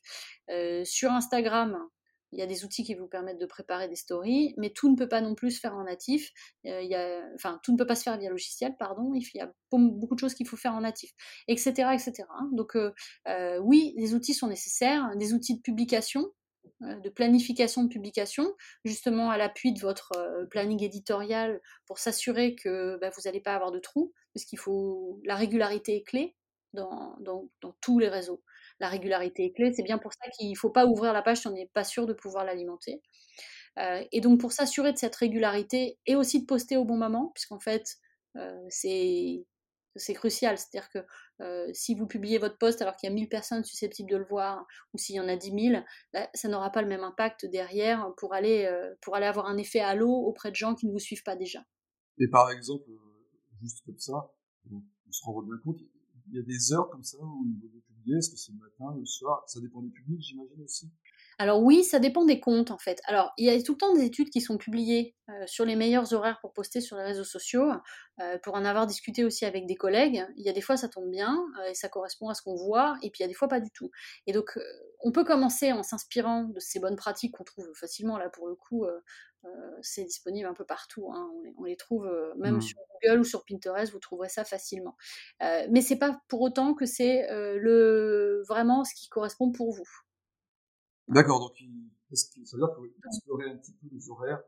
Euh, 0.49 0.83
sur 0.85 1.11
Instagram, 1.11 1.77
il 2.33 2.39
y 2.39 2.41
a 2.41 2.45
des 2.45 2.65
outils 2.65 2.83
qui 2.83 2.93
vous 2.93 3.07
permettent 3.07 3.39
de 3.39 3.45
préparer 3.45 3.87
des 3.87 3.95
stories, 3.95 4.53
mais 4.57 4.69
tout 4.71 4.91
ne 4.91 4.97
peut 4.97 5.07
pas 5.07 5.21
non 5.21 5.33
plus 5.33 5.51
se 5.51 5.59
faire 5.61 5.75
en 5.75 5.85
natif. 5.85 6.31
enfin, 7.35 7.59
tout 7.63 7.71
ne 7.71 7.77
peut 7.77 7.87
pas 7.87 7.95
se 7.95 8.03
faire 8.03 8.17
via 8.17 8.29
logiciel, 8.29 8.75
pardon. 8.77 9.13
Il 9.13 9.23
y 9.33 9.39
a 9.39 9.51
beaucoup 9.71 10.13
de 10.13 10.19
choses 10.19 10.33
qu'il 10.33 10.47
faut 10.47 10.57
faire 10.57 10.73
en 10.73 10.81
natif, 10.81 11.11
etc., 11.47 11.69
etc. 11.93 12.27
Donc, 12.51 12.77
oui, 13.61 13.93
les 13.97 14.13
outils 14.13 14.33
sont 14.33 14.47
nécessaires, 14.47 15.15
des 15.15 15.33
outils 15.33 15.55
de 15.55 15.61
publication, 15.61 16.25
de 16.81 17.09
planification 17.09 17.83
de 17.83 17.87
publication, 17.87 18.53
justement 18.83 19.31
à 19.31 19.37
l'appui 19.37 19.71
de 19.71 19.79
votre 19.79 20.11
planning 20.51 20.83
éditorial 20.83 21.61
pour 21.85 21.97
s'assurer 21.97 22.55
que 22.55 22.97
bah, 22.99 23.09
vous 23.09 23.21
n'allez 23.23 23.41
pas 23.41 23.55
avoir 23.55 23.71
de 23.71 23.79
trous, 23.79 24.13
parce 24.37 24.45
qu'il 24.45 24.59
faut 24.59 25.19
la 25.23 25.35
régularité 25.35 25.95
est 25.95 26.03
clé 26.03 26.35
dans, 26.73 27.15
dans, 27.19 27.49
tous 27.81 27.97
les 27.97 28.09
réseaux. 28.09 28.43
La 28.79 28.87
régularité 28.87 29.45
est 29.45 29.51
clé, 29.51 29.73
c'est 29.73 29.83
bien 29.83 29.97
pour 29.97 30.13
ça 30.13 30.29
qu'il 30.37 30.51
ne 30.51 30.55
faut 30.55 30.69
pas 30.69 30.85
ouvrir 30.85 31.11
la 31.11 31.23
page 31.23 31.39
si 31.39 31.47
on 31.47 31.51
n'est 31.51 31.71
pas 31.73 31.83
sûr 31.83 32.05
de 32.05 32.13
pouvoir 32.13 32.45
l'alimenter. 32.45 33.01
et 34.11 34.21
donc 34.21 34.39
pour 34.39 34.51
s'assurer 34.51 34.93
de 34.93 34.97
cette 34.97 35.15
régularité 35.15 35.97
et 36.05 36.15
aussi 36.15 36.41
de 36.41 36.45
poster 36.45 36.77
au 36.77 36.85
bon 36.85 36.97
moment, 36.97 37.31
puisqu'en 37.33 37.59
fait 37.59 37.97
c'est 38.69 39.45
c'est 39.97 40.13
crucial. 40.13 40.57
C'est-à-dire 40.57 40.89
que 40.89 40.99
euh, 41.41 41.69
si 41.73 41.95
vous 41.95 42.07
publiez 42.07 42.37
votre 42.37 42.57
post 42.57 42.81
alors 42.81 42.95
qu'il 42.95 43.09
y 43.09 43.11
a 43.11 43.15
1000 43.15 43.29
personnes 43.29 43.63
susceptibles 43.63 44.09
de 44.09 44.17
le 44.17 44.25
voir, 44.25 44.65
ou 44.93 44.97
s'il 44.97 45.15
y 45.15 45.19
en 45.19 45.27
a 45.27 45.35
10 45.35 45.71
000, 45.71 45.83
bah, 46.13 46.29
ça 46.33 46.47
n'aura 46.47 46.71
pas 46.71 46.81
le 46.81 46.87
même 46.87 47.03
impact 47.03 47.45
derrière 47.45 48.11
pour 48.17 48.33
aller, 48.33 48.65
euh, 48.65 48.93
pour 49.01 49.15
aller 49.15 49.25
avoir 49.25 49.47
un 49.47 49.57
effet 49.57 49.79
halo 49.79 50.09
auprès 50.09 50.51
de 50.51 50.55
gens 50.55 50.75
qui 50.75 50.87
ne 50.87 50.91
vous 50.91 50.99
suivent 50.99 51.23
pas 51.23 51.35
déjà. 51.35 51.59
Et 52.19 52.27
par 52.27 52.49
exemple, 52.49 52.89
euh, 52.89 53.06
juste 53.61 53.83
comme 53.85 53.99
ça, 53.99 54.31
on, 54.71 54.81
se 55.11 55.23
rend 55.23 55.41
bien 55.41 55.57
compte, 55.63 55.79
il 56.29 56.35
y 56.35 56.39
a 56.39 56.43
des 56.43 56.73
heures 56.73 56.89
comme 56.89 57.03
ça 57.03 57.17
où 57.19 57.45
il 57.45 57.59
vaut 57.61 57.81
publier, 57.87 58.17
est-ce 58.17 58.29
que 58.29 58.37
c'est 58.37 58.51
le 58.51 58.59
matin, 58.59 58.97
le 58.97 59.05
soir? 59.05 59.43
Ça 59.47 59.59
dépend 59.61 59.81
des 59.81 59.89
publics, 59.89 60.21
j'imagine 60.21 60.61
aussi 60.63 60.91
alors 61.39 61.61
oui, 61.61 61.83
ça 61.83 61.99
dépend 61.99 62.25
des 62.25 62.39
comptes 62.39 62.71
en 62.71 62.79
fait. 62.79 62.99
Alors 63.05 63.31
il 63.37 63.45
y 63.45 63.49
a 63.49 63.61
tout 63.61 63.73
le 63.73 63.77
temps 63.77 63.93
des 63.93 64.03
études 64.03 64.31
qui 64.31 64.41
sont 64.41 64.57
publiées 64.57 65.15
euh, 65.29 65.43
sur 65.45 65.65
les 65.65 65.75
meilleurs 65.75 66.11
horaires 66.13 66.39
pour 66.41 66.51
poster 66.51 66.81
sur 66.81 66.97
les 66.97 67.03
réseaux 67.03 67.23
sociaux, 67.23 67.71
euh, 68.19 68.39
pour 68.39 68.55
en 68.55 68.65
avoir 68.65 68.87
discuté 68.87 69.23
aussi 69.23 69.45
avec 69.45 69.67
des 69.67 69.75
collègues. 69.75 70.25
Il 70.35 70.43
y 70.43 70.49
a 70.49 70.53
des 70.53 70.61
fois 70.61 70.77
ça 70.77 70.89
tombe 70.89 71.11
bien 71.11 71.37
euh, 71.59 71.69
et 71.69 71.75
ça 71.75 71.89
correspond 71.89 72.29
à 72.29 72.33
ce 72.33 72.41
qu'on 72.41 72.55
voit, 72.55 72.97
et 73.03 73.11
puis 73.11 73.19
il 73.19 73.21
y 73.21 73.25
a 73.25 73.27
des 73.27 73.35
fois 73.35 73.47
pas 73.47 73.59
du 73.59 73.69
tout. 73.69 73.91
Et 74.25 74.33
donc 74.33 74.57
on 75.03 75.11
peut 75.11 75.23
commencer 75.23 75.71
en 75.71 75.83
s'inspirant 75.83 76.45
de 76.45 76.59
ces 76.59 76.79
bonnes 76.79 76.95
pratiques 76.95 77.35
qu'on 77.37 77.43
trouve 77.43 77.71
facilement 77.75 78.17
là 78.17 78.29
pour 78.29 78.47
le 78.47 78.55
coup. 78.55 78.87
C'est 79.81 80.03
disponible 80.03 80.47
un 80.47 80.53
peu 80.53 80.65
partout. 80.65 81.11
Hein. 81.13 81.31
On, 81.57 81.63
les, 81.63 81.77
trouve 81.77 82.09
même 82.37 82.57
mmh. 82.57 82.61
sur 82.61 82.77
Google 83.01 83.19
ou 83.19 83.23
sur 83.23 83.45
Pinterest, 83.45 83.91
vous 83.91 83.99
trouverez 83.99 84.29
ça 84.29 84.43
facilement. 84.43 84.95
mais 85.39 85.81
c'est 85.81 85.97
pas 85.97 86.21
pour 86.27 86.41
autant 86.41 86.73
que 86.73 86.85
c'est 86.85 87.27
le 87.29 88.43
vraiment 88.47 88.83
ce 88.83 88.93
qui 88.95 89.09
correspond 89.09 89.51
pour 89.51 89.71
vous. 89.71 89.89
D'accord, 91.07 91.39
donc 91.39 91.53
ça 92.13 92.57
veut 92.57 92.59
dire 92.59 92.75
qu'il 92.75 92.75
faut 92.75 93.07
explorer 93.07 93.49
un 93.49 93.57
petit 93.57 93.73
peu 93.73 93.87
les 93.91 94.09
horaires. 94.09 94.43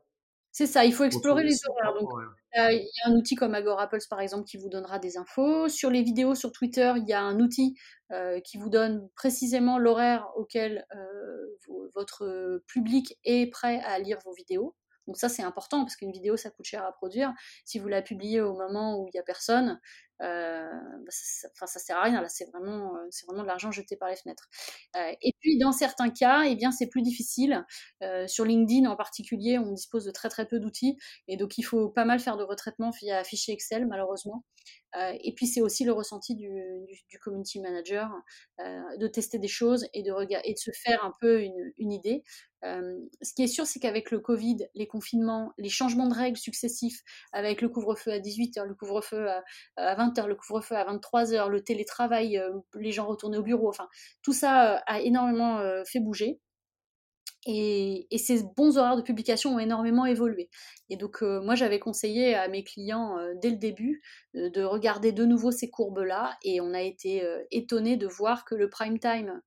C'est 0.52 0.66
ça, 0.66 0.84
il 0.84 0.92
faut 0.92 1.04
explorer 1.04 1.44
les 1.44 1.56
horaires. 1.68 1.94
Donc, 1.94 2.10
il 2.54 2.82
y 2.82 3.08
a 3.08 3.08
un 3.08 3.14
outil 3.14 3.36
comme 3.36 3.54
Agorapulse 3.54 4.08
par 4.08 4.20
exemple 4.20 4.44
qui 4.44 4.56
vous 4.56 4.68
donnera 4.68 4.98
des 4.98 5.16
infos. 5.16 5.68
Sur 5.68 5.90
les 5.90 6.02
vidéos 6.02 6.34
sur 6.34 6.50
Twitter, 6.50 6.92
il 6.96 7.08
y 7.08 7.12
a 7.12 7.22
un 7.22 7.38
outil 7.38 7.76
euh, 8.10 8.40
qui 8.40 8.58
vous 8.58 8.68
donne 8.68 9.08
précisément 9.14 9.78
l'horaire 9.78 10.26
auquel 10.34 10.86
euh, 10.96 11.56
votre 11.94 12.62
public 12.66 13.16
est 13.24 13.48
prêt 13.50 13.80
à 13.84 14.00
lire 14.00 14.18
vos 14.24 14.32
vidéos. 14.32 14.74
Donc 15.10 15.16
ça 15.16 15.28
c'est 15.28 15.42
important 15.42 15.80
parce 15.80 15.96
qu'une 15.96 16.12
vidéo 16.12 16.36
ça 16.36 16.50
coûte 16.50 16.66
cher 16.66 16.84
à 16.84 16.92
produire. 16.92 17.32
Si 17.64 17.80
vous 17.80 17.88
la 17.88 18.00
publiez 18.00 18.40
au 18.40 18.54
moment 18.54 18.96
où 18.96 19.08
il 19.08 19.10
n'y 19.12 19.18
a 19.18 19.24
personne, 19.24 19.80
euh, 20.22 20.70
bah, 20.70 21.10
ça, 21.10 21.66
ça 21.66 21.78
sert 21.78 21.96
à 21.96 22.02
rien. 22.02 22.20
Là, 22.20 22.28
c'est 22.28 22.44
vraiment, 22.46 22.96
euh, 22.96 23.06
c'est 23.10 23.26
vraiment 23.26 23.42
de 23.42 23.48
l'argent 23.48 23.70
jeté 23.70 23.96
par 23.96 24.08
les 24.08 24.16
fenêtres. 24.16 24.48
Euh, 24.96 25.12
et 25.22 25.32
puis, 25.40 25.58
dans 25.58 25.72
certains 25.72 26.10
cas, 26.10 26.42
eh 26.46 26.56
bien, 26.56 26.70
c'est 26.72 26.88
plus 26.88 27.02
difficile. 27.02 27.64
sur 28.26 28.44
LinkedIn, 28.44 28.88
en 28.88 28.96
particulier, 28.96 29.58
on 29.58 29.72
dispose 29.72 30.04
de 30.04 30.10
très 30.10 30.28
très 30.28 30.46
peu 30.46 30.58
d'outils, 30.58 30.96
et 31.28 31.36
donc 31.36 31.58
il 31.58 31.62
faut 31.62 31.88
pas 31.88 32.04
mal 32.04 32.20
faire 32.20 32.36
de 32.36 32.44
retraitement 32.44 32.90
via 32.90 33.22
fichier 33.24 33.54
Excel, 33.54 33.86
malheureusement. 33.86 34.44
et 34.96 35.32
puis, 35.34 35.46
c'est 35.46 35.60
aussi 35.60 35.84
le 35.84 35.92
ressenti 35.92 36.34
du, 36.34 36.50
du, 37.08 37.18
community 37.18 37.60
manager 37.60 38.10
de 38.58 39.06
tester 39.06 39.38
des 39.38 39.48
choses 39.48 39.86
et 39.94 40.02
de, 40.02 40.12
et 40.44 40.54
de 40.54 40.58
se 40.58 40.70
faire 40.72 41.04
un 41.04 41.14
peu 41.20 41.42
une, 41.42 41.72
une 41.78 41.92
idée. 41.92 42.22
ce 42.62 43.34
qui 43.34 43.42
est 43.42 43.46
sûr, 43.46 43.66
c'est 43.66 43.80
qu'avec 43.80 44.10
le 44.10 44.20
Covid, 44.20 44.68
les 44.74 44.86
confinements, 44.86 45.52
les 45.58 45.68
changements 45.68 46.08
de 46.08 46.14
règles 46.14 46.38
successifs, 46.38 47.02
avec 47.32 47.62
le 47.62 47.68
couvre-feu 47.68 48.12
à 48.12 48.18
18h, 48.18 48.64
le 48.64 48.74
couvre-feu 48.74 49.28
à, 49.28 49.44
à 49.76 49.94
20 50.16 50.26
le 50.26 50.34
couvre-feu 50.34 50.76
à 50.76 50.84
23h, 50.84 51.48
le 51.48 51.62
télétravail, 51.62 52.38
euh, 52.38 52.52
les 52.74 52.92
gens 52.92 53.06
retourner 53.06 53.38
au 53.38 53.42
bureau, 53.42 53.68
enfin, 53.68 53.88
tout 54.22 54.32
ça 54.32 54.76
euh, 54.76 54.78
a 54.86 55.00
énormément 55.00 55.58
euh, 55.58 55.82
fait 55.84 56.00
bouger. 56.00 56.40
Et, 57.46 58.06
ces 58.18 58.42
bons 58.54 58.76
horaires 58.76 58.96
de 58.96 59.02
publication 59.02 59.54
ont 59.54 59.58
énormément 59.58 60.04
évolué. 60.04 60.50
Et 60.90 60.96
donc, 60.98 61.22
moi, 61.22 61.54
j'avais 61.54 61.78
conseillé 61.78 62.34
à 62.34 62.48
mes 62.48 62.62
clients 62.64 63.16
dès 63.40 63.48
le 63.48 63.56
début 63.56 64.02
de 64.34 64.62
regarder 64.62 65.12
de 65.12 65.24
nouveau 65.24 65.50
ces 65.50 65.70
courbes-là. 65.70 66.36
Et 66.44 66.60
on 66.60 66.74
a 66.74 66.82
été 66.82 67.26
étonné 67.50 67.96
de 67.96 68.06
voir 68.06 68.44
que 68.44 68.54
le 68.54 68.68
prime 68.68 68.98
time 68.98 69.40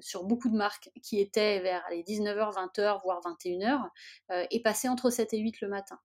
sur 0.00 0.24
beaucoup 0.24 0.50
de 0.50 0.56
marques, 0.56 0.90
qui 1.02 1.18
était 1.18 1.60
vers 1.60 1.82
les 1.90 2.02
19h, 2.02 2.52
20h, 2.52 3.00
voire 3.04 3.22
21h, 3.22 3.88
est 4.28 4.62
passé 4.62 4.90
entre 4.90 5.08
7 5.08 5.32
et 5.32 5.38
8 5.38 5.62
le 5.62 5.68
matin. 5.68 5.98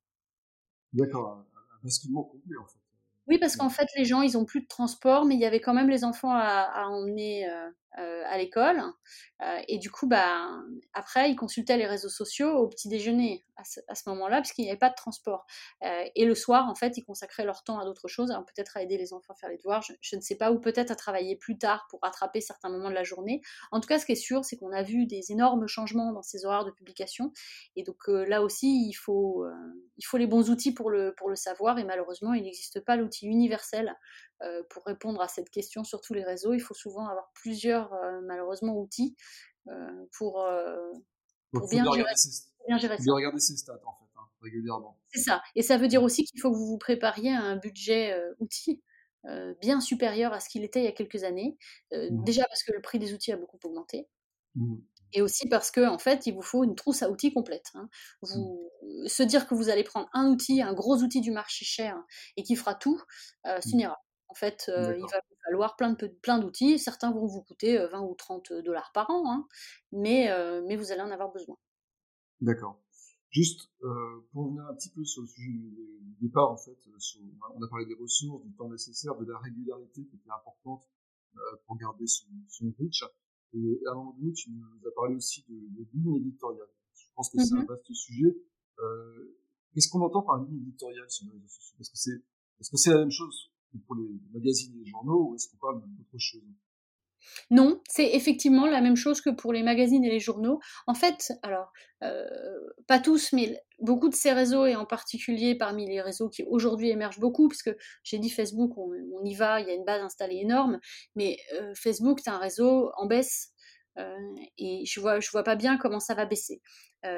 D'accord, 0.93 1.31
un 1.31 1.45
basculement 1.83 2.23
complet 2.23 2.55
en 2.57 2.65
fait. 2.65 2.84
Oui, 3.27 3.39
parce 3.39 3.55
qu'en 3.57 3.69
fait, 3.69 3.87
les 3.97 4.05
gens, 4.05 4.21
ils 4.21 4.37
ont 4.37 4.45
plus 4.45 4.61
de 4.61 4.67
transport, 4.67 5.25
mais 5.25 5.35
il 5.35 5.41
y 5.41 5.45
avait 5.45 5.59
quand 5.61 5.73
même 5.73 5.89
les 5.89 6.03
enfants 6.03 6.33
à, 6.33 6.87
emmener 6.89 7.49
euh, 7.49 7.69
à 7.97 8.37
l'école. 8.37 8.81
Euh, 9.41 9.59
et 9.67 9.79
du 9.79 9.91
coup, 9.91 10.07
bah, 10.07 10.49
après, 10.93 11.29
ils 11.29 11.35
consultaient 11.35 11.77
les 11.77 11.87
réseaux 11.87 12.09
sociaux 12.09 12.51
au 12.51 12.67
petit 12.67 12.87
déjeuner 12.87 13.45
à 13.57 13.95
ce, 13.95 14.09
moment-là, 14.09 14.41
puisqu'il 14.41 14.63
n'y 14.63 14.69
avait 14.69 14.77
pas 14.77 14.89
de 14.89 14.95
transport. 14.95 15.45
Euh, 15.83 16.03
et 16.15 16.25
le 16.25 16.35
soir, 16.35 16.69
en 16.69 16.75
fait, 16.75 16.97
ils 16.97 17.03
consacraient 17.03 17.45
leur 17.45 17.63
temps 17.63 17.79
à 17.79 17.85
d'autres 17.85 18.07
choses, 18.07 18.29
peut-être 18.47 18.75
à 18.77 18.81
aider 18.81 18.97
les 18.97 19.13
enfants 19.13 19.33
à 19.33 19.35
faire 19.35 19.49
les 19.49 19.57
devoirs, 19.57 19.81
je, 20.01 20.15
ne 20.15 20.21
sais 20.21 20.35
pas, 20.35 20.51
ou 20.51 20.59
peut-être 20.59 20.91
à 20.91 20.95
travailler 20.95 21.35
plus 21.35 21.57
tard 21.57 21.87
pour 21.89 21.99
rattraper 22.01 22.41
certains 22.41 22.69
moments 22.69 22.89
de 22.89 22.95
la 22.95 23.03
journée. 23.03 23.41
En 23.71 23.79
tout 23.79 23.87
cas, 23.87 23.99
ce 23.99 24.05
qui 24.05 24.13
est 24.13 24.15
sûr, 24.15 24.43
c'est 24.43 24.57
qu'on 24.57 24.71
a 24.71 24.83
vu 24.83 25.05
des 25.05 25.31
énormes 25.31 25.67
changements 25.67 26.11
dans 26.11 26.21
ces 26.21 26.45
horaires 26.45 26.65
de 26.65 26.71
publication. 26.71 27.31
Et 27.75 27.83
donc 27.83 28.07
là 28.07 28.41
aussi, 28.41 28.87
il 28.87 28.93
faut, 28.93 29.45
les 30.13 30.27
bons 30.27 30.49
outils 30.49 30.73
pour 30.73 30.89
le 30.89 31.13
savoir. 31.35 31.79
Et 31.79 31.85
malheureusement, 31.85 32.33
il 32.33 32.43
n'existe 32.43 32.81
pas 32.81 32.95
l'outil 32.95 33.27
universel 33.27 33.95
euh, 34.43 34.63
pour 34.69 34.83
répondre 34.85 35.21
à 35.21 35.27
cette 35.27 35.49
question 35.49 35.83
sur 35.83 36.01
tous 36.01 36.13
les 36.13 36.23
réseaux, 36.23 36.53
il 36.53 36.59
faut 36.59 36.73
souvent 36.73 37.07
avoir 37.07 37.31
plusieurs, 37.33 37.93
euh, 37.93 38.21
malheureusement, 38.23 38.77
outils 38.77 39.15
euh, 39.67 40.05
pour, 40.11 40.45
pour 41.53 41.69
bien, 41.69 41.83
gérer, 41.83 42.13
bien, 42.67 42.77
gérer, 42.77 42.97
ça. 42.97 43.13
regarder 43.13 43.39
ses 43.39 43.55
stats, 43.55 43.79
en 43.85 43.93
fait, 43.93 44.11
hein, 44.17 44.27
régulièrement. 44.41 44.99
C'est 45.13 45.21
ça. 45.21 45.41
Et 45.55 45.61
ça 45.61 45.77
veut 45.77 45.87
dire 45.87 46.03
aussi 46.03 46.25
qu'il 46.25 46.39
faut 46.41 46.51
que 46.51 46.57
vous 46.57 46.67
vous 46.67 46.77
prépariez 46.77 47.31
à 47.31 47.41
un 47.41 47.55
budget 47.55 48.15
outil. 48.39 48.83
bien 49.61 49.79
supérieur 49.79 50.33
à 50.33 50.39
ce 50.39 50.49
qu'il 50.49 50.63
était 50.63 50.81
il 50.81 50.85
y 50.85 50.89
a 50.89 50.91
quelques 50.91 51.23
années. 51.23 51.57
Mmh. 51.91 52.23
Déjà 52.23 52.45
parce 52.47 52.63
que 52.63 52.73
le 52.73 52.81
prix 52.81 52.99
des 52.99 53.13
outils 53.13 53.31
a 53.31 53.37
beaucoup 53.37 53.57
augmenté. 53.63 54.07
Mmh 54.55 54.75
et 55.15 55.21
aussi 55.21 55.47
parce 55.47 55.71
que 55.71 55.87
en 55.87 55.97
fait, 55.97 56.27
il 56.27 56.33
vous 56.33 56.41
faut 56.41 56.63
une 56.63 56.75
trousse 56.75 57.01
à 57.01 57.09
outils 57.09 57.33
complète. 57.33 57.71
Hein. 57.73 57.89
Mmh. 58.21 58.27
Vous, 58.33 58.71
se 59.07 59.23
dire 59.23 59.47
que 59.47 59.55
vous 59.55 59.69
allez 59.69 59.83
prendre 59.83 60.09
un 60.13 60.27
outil, 60.27 60.61
un 60.61 60.73
gros 60.73 60.97
outil 60.97 61.21
du 61.21 61.31
marché 61.31 61.65
cher 61.65 61.97
et 62.37 62.43
qui 62.43 62.55
fera 62.55 62.75
tout, 62.75 63.01
euh, 63.47 63.59
ce 63.61 63.75
mmh. 63.75 63.79
En 64.27 64.33
fait, 64.33 64.65
euh, 64.69 64.95
il 64.97 65.01
va 65.01 65.21
vous 65.29 65.35
falloir 65.45 65.75
plein, 65.75 65.93
de, 65.93 66.07
plein 66.07 66.39
d'outils. 66.39 66.79
Certains 66.79 67.11
vont 67.11 67.25
vous 67.25 67.41
coûter 67.41 67.77
20 67.77 67.85
euh, 67.85 68.05
ou 68.05 68.15
30 68.15 68.53
dollars 68.63 68.91
par 68.93 69.09
an, 69.09 69.23
hein, 69.31 69.47
mais, 69.91 70.31
euh, 70.31 70.63
mais 70.67 70.75
vous 70.75 70.91
allez 70.91 71.01
en 71.01 71.11
avoir 71.11 71.31
besoin. 71.31 71.57
D'accord. 72.41 72.81
Juste 73.29 73.69
pour 74.31 74.45
revenir 74.45 74.65
un 74.65 74.73
petit 74.75 74.89
peu 74.89 75.03
sur 75.03 75.21
le 75.21 75.27
sujet 75.27 75.51
du 75.51 76.15
départ, 76.21 76.51
en 76.51 76.57
fait, 76.57 76.77
on 77.53 77.61
a 77.61 77.67
parlé 77.67 77.85
des 77.85 77.95
ressources, 77.95 78.41
du 78.45 78.53
temps 78.53 78.69
nécessaire, 78.69 79.13
de 79.17 79.25
la 79.25 79.37
régularité 79.39 80.05
qui 80.05 80.15
était 80.15 80.31
importante 80.31 80.87
pour 81.65 81.77
garder 81.77 82.07
son, 82.07 82.27
son 82.47 82.73
reach. 82.79 83.03
Et 83.53 83.81
à 83.87 83.91
un 83.91 83.95
moment 83.95 84.15
donné, 84.17 84.31
tu 84.31 84.51
nous 84.51 84.87
as 84.87 84.91
parlé 84.95 85.15
aussi 85.15 85.45
de, 85.49 85.55
de 85.55 85.87
ligne 85.93 86.15
éditoriale. 86.15 86.67
Je 86.93 87.07
pense 87.13 87.29
que 87.29 87.43
c'est 87.43 87.55
un 87.55 87.63
mmh 87.63 87.65
vaste 87.65 87.93
sujet. 87.93 88.37
Euh, 88.79 89.37
Qu'est-ce 89.73 89.89
qu'on 89.89 90.01
entend 90.01 90.21
par 90.21 90.41
ligne 90.41 90.61
éditoriale 90.61 91.09
sur 91.09 91.25
les 91.25 91.33
réseaux 91.33 91.47
sociaux? 91.47 91.75
Est-ce 91.81 91.91
que 91.91 91.97
c'est 91.97 92.23
est-ce 92.61 92.69
que 92.69 92.77
c'est 92.77 92.91
la 92.91 92.99
même 92.99 93.11
chose? 93.11 93.51
Pour 93.85 93.95
les 93.95 94.09
magazines 94.33 94.73
et 94.75 94.85
les 94.85 94.91
journaux 94.91 95.29
ou 95.29 95.35
est-ce 95.35 95.49
qu'on 95.49 95.57
parle 95.57 95.81
d'autre 95.81 96.17
chose 96.17 96.41
non, 97.51 97.81
c'est 97.87 98.13
effectivement 98.13 98.65
la 98.65 98.81
même 98.81 98.95
chose 98.95 99.21
que 99.21 99.29
pour 99.29 99.53
les 99.53 99.63
magazines 99.63 100.03
et 100.03 100.09
les 100.09 100.19
journaux. 100.19 100.59
En 100.87 100.93
fait, 100.93 101.33
alors, 101.43 101.71
euh, 102.03 102.25
pas 102.87 102.99
tous, 102.99 103.33
mais 103.33 103.59
beaucoup 103.79 104.09
de 104.09 104.15
ces 104.15 104.31
réseaux, 104.31 104.65
et 104.65 104.75
en 104.75 104.85
particulier 104.85 105.55
parmi 105.55 105.87
les 105.87 106.01
réseaux 106.01 106.29
qui 106.29 106.43
aujourd'hui 106.43 106.89
émergent 106.89 107.19
beaucoup, 107.19 107.47
parce 107.47 107.63
que 107.63 107.77
j'ai 108.03 108.19
dit 108.19 108.29
Facebook, 108.29 108.77
on, 108.77 108.93
y 109.23 109.35
va, 109.35 109.59
il 109.61 109.67
y 109.67 109.71
a 109.71 109.73
une 109.73 109.85
base 109.85 110.01
installée 110.01 110.37
énorme, 110.37 110.79
mais 111.15 111.37
euh, 111.53 111.73
Facebook, 111.75 112.19
c'est 112.23 112.31
un 112.31 112.39
réseau 112.39 112.91
en 112.97 113.05
baisse. 113.05 113.51
Euh, 113.97 114.17
et 114.57 114.83
je 114.85 114.99
vois, 114.99 115.21
je 115.21 115.29
vois 115.31 115.43
pas 115.43 115.55
bien 115.55 115.77
comment 115.77 116.01
ça 116.01 116.15
va 116.15 116.25
baisser. 116.25 116.61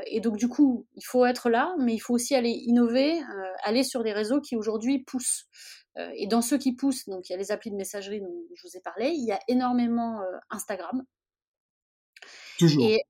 et 0.06 0.20
donc 0.20 0.36
du 0.38 0.48
coup, 0.50 0.86
il 0.96 1.04
faut 1.04 1.26
être 1.26 1.50
là, 1.50 1.74
mais 1.80 1.94
il 1.96 2.00
faut 2.00 2.14
aussi 2.14 2.36
aller 2.36 2.52
innover, 2.52 3.20
aller 3.64 3.84
sur 3.84 4.04
des 4.04 4.12
réseaux 4.12 4.42
qui 4.42 4.56
aujourd'hui 4.58 5.00
poussent. 5.06 5.48
Euh, 5.98 6.12
et 6.16 6.28
dans 6.28 6.42
ceux 6.42 6.58
qui 6.58 6.74
poussent, 6.74 7.08
donc 7.08 7.30
il 7.30 7.32
y 7.32 7.36
a 7.36 7.38
les 7.38 7.52
applis 7.52 7.72
de 7.72 7.76
messagerie 7.76 8.22
dont 8.22 8.44
je 8.54 8.68
vous 8.68 8.78
ai 8.78 8.82
parlé, 8.82 9.10
il 9.10 9.26
y 9.26 9.32
a 9.32 9.40
énormément 9.48 10.22
euh, 10.22 10.38
Instagram. 10.50 11.04
Toujours. 12.60 12.88
Et, 12.88 13.02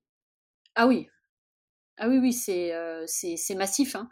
ah 0.75 0.87
oui, 0.87 1.07
ah 1.97 2.07
oui, 2.07 2.19
oui, 2.19 2.31
c'est 2.31 2.73
euh, 2.73 3.05
massif. 3.55 3.95
Hein. 3.95 4.07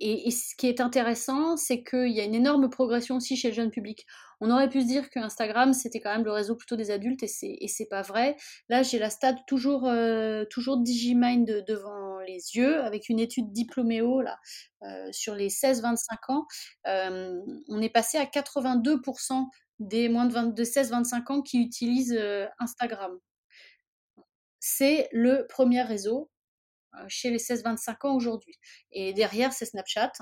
et, 0.00 0.30
ce 0.30 0.56
qui 0.56 0.66
est 0.66 0.80
intéressant, 0.80 1.56
c'est 1.56 1.84
qu'il 1.84 2.12
y 2.12 2.20
a 2.20 2.24
une 2.24 2.34
énorme 2.34 2.70
progression 2.70 3.16
aussi 3.16 3.36
chez 3.36 3.48
le 3.48 3.54
jeune 3.54 3.70
public. 3.70 4.06
On 4.40 4.50
aurait 4.50 4.70
pu 4.70 4.80
se 4.80 4.86
dire 4.86 5.10
que 5.10 5.18
Instagram, 5.18 5.72
c'était 5.72 6.00
quand 6.00 6.14
même 6.14 6.24
le 6.24 6.32
réseau 6.32 6.56
plutôt 6.56 6.76
des 6.76 6.90
adultes, 6.90 7.22
et 7.22 7.68
c'est 7.68 7.88
pas 7.90 8.02
vrai. 8.02 8.36
Là, 8.68 8.82
j'ai 8.82 8.98
la 8.98 9.10
stat 9.10 9.36
toujours, 9.46 9.90
toujours 10.50 10.78
Digimind 10.78 11.64
devant 11.66 12.15
les 12.26 12.56
yeux, 12.56 12.82
avec 12.82 13.08
une 13.08 13.18
étude 13.18 13.52
Diplôméo 13.52 14.20
là, 14.20 14.38
euh, 14.82 15.10
sur 15.12 15.34
les 15.34 15.48
16-25 15.48 15.96
ans, 16.28 16.46
euh, 16.86 17.40
on 17.68 17.80
est 17.80 17.90
passé 17.90 18.18
à 18.18 18.24
82% 18.24 19.46
des 19.78 20.08
moins 20.08 20.26
de, 20.26 20.64
16-25 20.64 21.32
ans 21.32 21.42
qui 21.42 21.60
utilisent 21.60 22.16
euh, 22.18 22.46
Instagram. 22.58 23.18
C'est 24.60 25.08
le 25.12 25.46
premier 25.48 25.82
réseau 25.82 26.30
chez 27.08 27.30
les 27.30 27.38
16-25 27.38 28.06
ans 28.06 28.16
aujourd'hui. 28.16 28.58
Et 28.90 29.12
derrière, 29.12 29.52
c'est 29.52 29.66
Snapchat. 29.66 30.12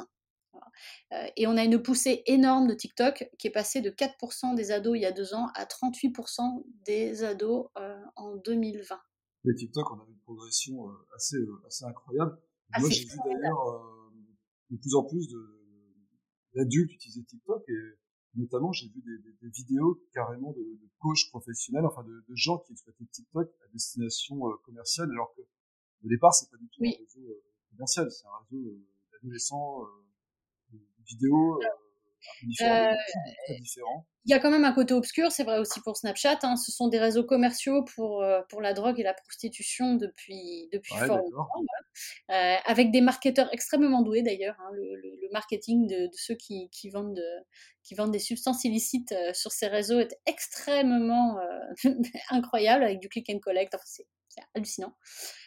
et 1.37 1.47
on 1.47 1.57
a 1.57 1.63
une 1.63 1.81
poussée 1.81 2.23
énorme 2.27 2.67
de 2.67 2.75
TikTok 2.75 3.31
qui 3.39 3.47
est 3.47 3.53
passée 3.53 3.81
de 3.81 3.91
4% 3.91 4.55
des 4.55 4.73
ados 4.73 4.97
il 4.97 5.03
y 5.03 5.07
a 5.07 5.13
deux 5.13 5.35
ans 5.35 5.49
à 5.55 5.65
38% 5.65 6.65
des 6.85 7.23
ados 7.23 7.69
en 8.17 8.37
2020 8.37 9.01
les 9.45 9.55
TikTok, 9.55 9.91
on 9.93 10.01
a 10.01 10.07
une 10.09 10.19
progression 10.21 10.89
euh, 10.89 10.93
assez, 11.15 11.37
euh, 11.37 11.63
assez 11.67 11.85
incroyable. 11.85 12.39
Moi, 12.79 12.91
j'ai 12.91 13.05
vu 13.05 13.17
d'ailleurs 13.25 13.69
euh, 13.69 14.11
de 14.71 14.77
plus 14.77 14.95
en 14.95 15.05
plus 15.05 15.29
d'adultes 16.55 16.93
utiliser 16.93 17.23
TikTok 17.25 17.63
et 17.69 17.99
notamment 18.37 18.73
j'ai 18.73 18.89
vu 18.89 19.01
des, 19.03 19.33
des, 19.43 19.49
vidéos 19.51 20.03
carrément 20.13 20.53
de, 20.53 20.63
de 20.63 20.89
coachs 20.99 21.29
professionnels, 21.31 21.85
enfin 21.87 22.03
de, 22.03 22.25
de, 22.27 22.35
gens 22.35 22.59
qui 22.59 22.73
exploitaient 22.73 23.05
TikTok 23.13 23.49
à 23.65 23.69
destination 23.73 24.41
commerciale, 24.65 25.11
alors 25.11 25.33
que 25.37 25.43
au 25.43 26.09
départ 26.09 26.35
c'est 26.35 26.51
pas 26.51 26.57
du 26.57 26.69
tout 26.69 26.83
un 26.83 26.91
réseau 26.91 27.43
commercial, 27.71 28.11
c'est 28.11 28.27
un 28.27 28.45
réseau 28.51 28.81
d'adolescents, 29.13 29.85
de, 30.73 30.81
vidéos 31.07 31.61
il 34.27 34.31
y 34.31 34.33
a 34.33 34.39
quand 34.39 34.51
même 34.51 34.65
un 34.65 34.73
côté 34.73 34.95
obscur, 34.95 35.31
c'est 35.31 35.45
vrai 35.45 35.59
aussi 35.59 35.81
pour 35.81 35.97
Snapchat. 35.97 36.39
Hein. 36.43 36.57
ce 36.57 36.73
sont 36.73 36.89
des 36.89 36.99
réseaux 36.99 37.25
commerciaux 37.25 37.85
pour, 37.85 38.23
euh, 38.23 38.41
pour 38.49 38.61
la 38.63 38.73
drogue 38.73 38.99
et 38.99 39.03
la 39.03 39.13
prostitution 39.15 39.95
depuis, 39.95 40.69
depuis 40.73 40.95
fort 40.95 41.19
longtemps. 41.19 41.49
Euh, 42.31 42.57
avec 42.67 42.91
des 42.91 43.01
marketeurs 43.01 43.49
extrêmement 43.53 44.03
doués 44.03 44.23
d'ailleurs. 44.23 44.57
Hein. 44.61 44.71
le, 44.73 45.29
marketing 45.33 45.89
de, 45.89 46.09
ceux 46.13 46.37
qui, 46.37 46.69
qui, 46.71 46.91
vendent 46.91 47.21
qui 47.83 47.95
vendent 47.95 48.13
des 48.13 48.19
substances 48.21 48.65
illicites 48.65 49.15
sur 49.33 49.51
ces 49.51 49.67
réseaux 49.67 49.99
est 49.99 50.17
extrêmement 50.27 51.39
incroyable 52.31 52.85
avec 52.85 53.01
du 53.01 53.09
click 53.09 53.29
and 53.31 53.41
collect. 53.41 53.75
Enfin, 53.75 53.85
c'est 53.85 54.07
hallucinant. 54.55 54.95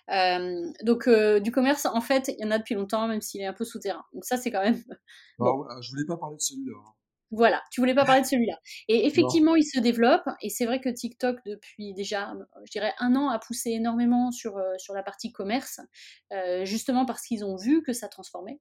Euh, 0.09 0.71
donc 0.83 1.07
euh, 1.07 1.39
du 1.39 1.51
commerce, 1.51 1.85
en 1.85 2.01
fait, 2.01 2.29
il 2.29 2.43
y 2.43 2.45
en 2.45 2.51
a 2.51 2.57
depuis 2.57 2.75
longtemps, 2.75 3.07
même 3.07 3.21
s'il 3.21 3.41
est 3.41 3.45
un 3.45 3.53
peu 3.53 3.65
souterrain. 3.65 4.03
Donc 4.13 4.25
ça, 4.25 4.37
c'est 4.37 4.51
quand 4.51 4.63
même. 4.63 4.81
Bon. 5.39 5.65
Ah, 5.69 5.79
je 5.81 5.91
voulais 5.91 6.05
pas 6.07 6.17
parler 6.17 6.35
de 6.35 6.41
celui-là. 6.41 6.73
Hein. 6.79 6.93
Voilà, 7.29 7.61
tu 7.71 7.79
voulais 7.79 7.93
pas 7.93 8.05
parler 8.05 8.21
de 8.21 8.25
celui-là. 8.25 8.57
Et 8.87 9.05
effectivement, 9.05 9.55
il 9.55 9.65
se 9.65 9.79
développe. 9.79 10.23
Et 10.41 10.49
c'est 10.49 10.65
vrai 10.65 10.81
que 10.81 10.89
TikTok, 10.89 11.37
depuis 11.45 11.93
déjà, 11.93 12.33
je 12.65 12.71
dirais, 12.71 12.93
un 12.97 13.15
an, 13.15 13.29
a 13.29 13.37
poussé 13.37 13.69
énormément 13.71 14.31
sur, 14.31 14.57
euh, 14.57 14.77
sur 14.77 14.95
la 14.95 15.03
partie 15.03 15.31
commerce, 15.31 15.79
justement 16.63 17.05
parce 17.05 17.21
qu'ils 17.27 17.45
ont 17.45 17.55
vu 17.55 17.83
que 17.83 17.93
ça 17.93 18.07
transformait 18.07 18.59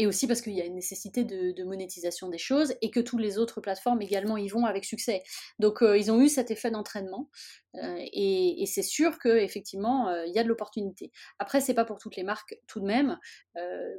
et 0.00 0.06
aussi 0.06 0.26
parce 0.26 0.40
qu'il 0.40 0.54
y 0.54 0.62
a 0.62 0.64
une 0.64 0.76
nécessité 0.76 1.24
de, 1.24 1.62
monétisation 1.62 2.30
des 2.30 2.38
choses 2.38 2.74
et 2.80 2.90
que 2.90 3.00
toutes 3.00 3.20
les 3.20 3.36
autres 3.36 3.60
plateformes 3.60 4.00
également 4.00 4.38
y 4.38 4.48
vont 4.48 4.64
avec 4.64 4.86
succès. 4.86 5.22
Donc 5.58 5.82
euh, 5.82 5.98
ils 5.98 6.10
ont 6.10 6.22
eu 6.22 6.30
cet 6.30 6.50
effet 6.50 6.70
d'entraînement 6.70 7.28
euh, 7.74 7.98
et, 7.98 8.64
c'est 8.64 8.82
sûr 8.82 9.18
qu'effectivement 9.18 10.08
euh, 10.08 10.24
il 10.24 10.32
y 10.32 10.38
a 10.38 10.42
de 10.42 10.48
l'opportunité. 10.48 11.12
Après 11.38 11.60
c'est 11.60 11.74
pas 11.74 11.84
pour 11.84 11.98
toutes 11.98 12.16
les 12.16 12.22
marques 12.22 12.58
tout 12.66 12.80
de 12.80 12.86
même, 12.86 13.18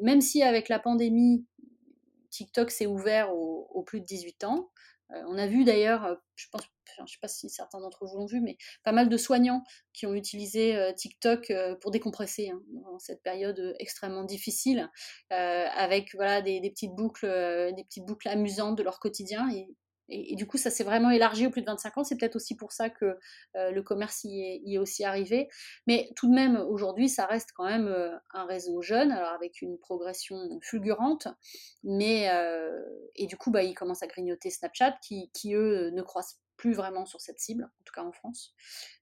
même 0.01 0.21
si 0.21 0.41
avec 0.41 0.69
la 0.69 0.79
pandémie 0.79 1.45
TikTok 2.31 2.71
s'est 2.71 2.87
ouvert 2.87 3.31
aux, 3.31 3.83
plus 3.83 4.01
de 4.01 4.05
18 4.05 4.43
ans. 4.45 4.71
on 5.09 5.37
a 5.37 5.45
vu 5.45 5.63
d'ailleurs, 5.65 6.17
je 6.35 6.47
pense 6.51 6.63
je 6.97 7.01
ne 7.03 7.07
sais 7.07 7.19
pas 7.21 7.27
si 7.27 7.49
certains 7.49 7.79
d'entre 7.79 8.05
vous 8.05 8.17
l'ont 8.17 8.25
vu, 8.25 8.41
mais 8.41 8.57
pas 8.83 8.91
mal 8.91 9.09
de 9.09 9.17
soignants 9.17 9.63
qui 9.93 10.05
ont 10.05 10.13
utilisé 10.13 10.75
euh, 10.75 10.93
TikTok 10.93 11.51
euh, 11.51 11.75
pour 11.75 11.91
décompresser 11.91 12.49
hein, 12.49 12.61
dans 12.69 12.99
cette 12.99 13.21
période 13.23 13.59
euh, 13.59 13.73
extrêmement 13.79 14.23
difficile, 14.23 14.89
avec 15.29 16.13
voilà 16.15 16.41
des, 16.41 16.61
petites 16.69 16.93
boucles, 16.93 17.27
des 17.75 17.83
petites 17.83 18.05
boucles 18.05 18.27
amusantes 18.27 18.77
de 18.77 18.83
leur 18.83 18.99
quotidien. 18.99 19.49
Et, 19.51 19.67
et, 20.09 20.35
du 20.35 20.45
coup, 20.45 20.57
ça 20.57 20.69
s'est 20.69 20.83
vraiment 20.83 21.09
élargi 21.09 21.47
au 21.47 21.49
plus 21.49 21.61
de 21.61 21.67
25 21.67 21.97
ans. 21.97 22.03
C'est 22.03 22.17
peut-être 22.17 22.35
aussi 22.35 22.55
pour 22.55 22.71
ça 22.71 22.89
que 22.89 23.17
le 23.55 23.81
commerce 23.81 24.23
y 24.23 24.41
est, 24.41 24.61
y 24.65 24.75
est, 24.75 24.77
aussi 24.77 25.03
arrivé. 25.03 25.47
Mais 25.87 26.09
tout 26.15 26.27
de 26.29 26.33
même, 26.33 26.57
aujourd'hui, 26.57 27.09
ça 27.09 27.25
reste 27.25 27.51
quand 27.55 27.65
même 27.65 27.87
un 28.33 28.45
réseau 28.45 28.81
jeune, 28.81 29.11
alors 29.11 29.31
avec 29.31 29.61
une 29.61 29.77
progression 29.77 30.59
fulgurante. 30.61 31.27
Mais, 31.83 32.29
et 33.15 33.27
du 33.27 33.37
coup, 33.37 33.51
bah, 33.51 33.63
il 33.63 33.73
commence 33.73 34.03
à 34.03 34.07
grignoter 34.07 34.49
Snapchat, 34.49 34.97
qui, 35.01 35.31
qui 35.33 35.53
eux 35.53 35.91
ne 35.91 36.01
croisent 36.01 36.39
plus 36.61 36.73
vraiment 36.73 37.07
sur 37.07 37.19
cette 37.19 37.39
cible, 37.39 37.63
en 37.63 37.83
tout 37.85 37.93
cas 37.93 38.03
en 38.03 38.11
France. 38.11 38.53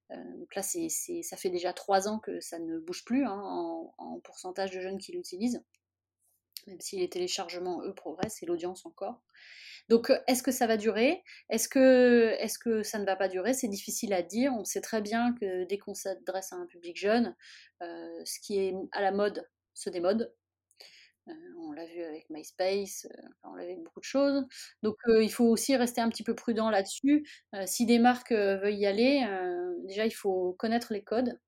donc 0.09 0.55
là, 0.55 0.61
ça 0.63 1.37
fait 1.37 1.49
déjà 1.49 1.73
trois 1.73 2.07
ans 2.07 2.19
que 2.19 2.39
ça 2.39 2.57
ne 2.57 2.79
bouge 2.79 3.03
plus 3.03 3.25
hein, 3.25 3.37
en, 3.43 3.93
en, 3.97 4.19
pourcentage 4.21 4.71
de 4.71 4.79
jeunes 4.79 4.97
qui 4.97 5.11
l'utilisent, 5.11 5.61
même 6.67 6.79
si 6.79 6.97
les 6.97 7.09
téléchargements, 7.09 7.83
eux, 7.83 7.93
progressent 7.93 8.41
et 8.41 8.45
l'audience 8.45 8.85
encore. 8.85 9.21
Donc, 9.89 10.09
est-ce 10.27 10.41
que 10.41 10.51
ça 10.51 10.67
va 10.67 10.77
durer? 10.77 11.21
Est-ce 11.49 11.67
que, 11.67 12.33
est 12.39 12.57
que 12.59 12.81
ça 12.81 12.97
ne 12.97 13.05
va 13.05 13.17
pas 13.17 13.27
durer? 13.27 13.53
C'est 13.53 13.67
difficile 13.67 14.13
à 14.13 14.21
dire. 14.21 14.53
On 14.53 14.63
sait 14.63 14.81
très 14.81 15.01
bien 15.01 15.33
que 15.33 15.65
dès 15.65 15.79
qu'on 15.79 15.95
s'adresse 15.95 16.53
à 16.53 16.55
un 16.55 16.65
public 16.65 16.95
jeune, 16.95 17.35
ce 17.81 18.39
qui 18.39 18.57
est 18.57 18.73
à 18.93 19.01
la 19.01 19.11
mode 19.11 19.45
se 19.73 19.89
démode. 19.89 20.33
Euh, 21.29 21.33
on 21.61 21.71
l'a 21.71 21.85
vu 21.85 22.01
avec 22.03 22.29
MySpace, 22.29 23.05
euh, 23.05 23.27
on 23.43 23.53
l'a 23.53 23.65
vu 23.65 23.71
avec 23.71 23.83
beaucoup 23.83 23.99
de 23.99 24.05
choses. 24.05 24.45
Donc 24.83 24.95
euh, 25.07 25.23
il 25.23 25.31
faut 25.31 25.45
aussi 25.45 25.75
rester 25.75 26.01
un 26.01 26.09
petit 26.09 26.23
peu 26.23 26.35
prudent 26.35 26.69
là-dessus. 26.69 27.27
si 27.65 27.85
des 27.85 27.99
marques 27.99 28.31
veulent 28.31 28.73
y 28.75 28.85
aller, 28.85 29.25
déjà 29.83 30.05
il 30.05 30.11
faut 30.11 30.53
connaître 30.53 30.93
les 30.93 31.03
codes. 31.03 31.39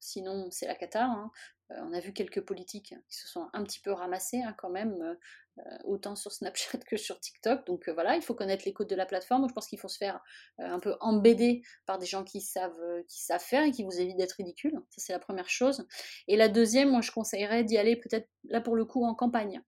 Sinon, 0.00 0.50
c'est 0.50 0.66
la 0.66 0.74
cata. 0.74 1.04
Hein. 1.04 1.30
On 1.78 1.92
a 1.92 2.00
vu 2.00 2.12
quelques 2.12 2.40
politiques 2.40 2.94
qui 3.08 3.16
se 3.16 3.28
sont 3.28 3.48
un 3.52 3.62
petit 3.62 3.80
peu 3.80 3.92
ramassés 3.92 4.42
hein, 4.42 4.54
quand 4.58 4.70
même. 4.70 5.16
Euh, 5.66 5.76
autant 5.84 6.14
sur 6.16 6.30
Snapchat 6.32 6.78
que 6.88 6.96
sur 6.96 7.18
TikTok. 7.18 7.66
Donc 7.66 7.88
euh, 7.88 7.92
voilà, 7.92 8.16
il 8.16 8.22
faut 8.22 8.34
connaître 8.34 8.62
les 8.64 8.72
codes 8.72 8.88
de 8.88 8.94
la 8.94 9.04
plateforme. 9.06 9.48
je 9.48 9.52
pense 9.52 9.66
qu'il 9.66 9.78
faut 9.78 9.88
se 9.88 9.98
faire 9.98 10.20
euh, 10.60 10.64
un 10.64 10.78
peu 10.78 10.94
embêter 11.00 11.62
par 11.86 11.98
des 11.98 12.06
gens 12.06 12.24
qui 12.24 12.40
savent, 12.40 12.80
qui 13.08 13.22
savent 13.22 13.42
faire 13.42 13.64
et 13.64 13.70
qui 13.70 13.82
vous 13.82 14.00
évitent 14.00 14.16
d'être 14.16 14.34
ridicule. 14.34 14.72
Ça, 14.90 15.02
c'est 15.02 15.12
la 15.12 15.18
première 15.18 15.48
chose. 15.48 15.86
Et 16.28 16.36
la 16.36 16.48
deuxième, 16.48 16.90
moi, 16.90 17.00
je 17.00 17.10
conseillerais 17.10 17.64
d'y 17.64 17.78
aller 17.78 17.96
peut-être 17.96 18.28
là 18.44 18.60
pour 18.60 18.76
le 18.76 18.84
coup 18.84 19.04
en 19.04 19.14
campagne. 19.14 19.60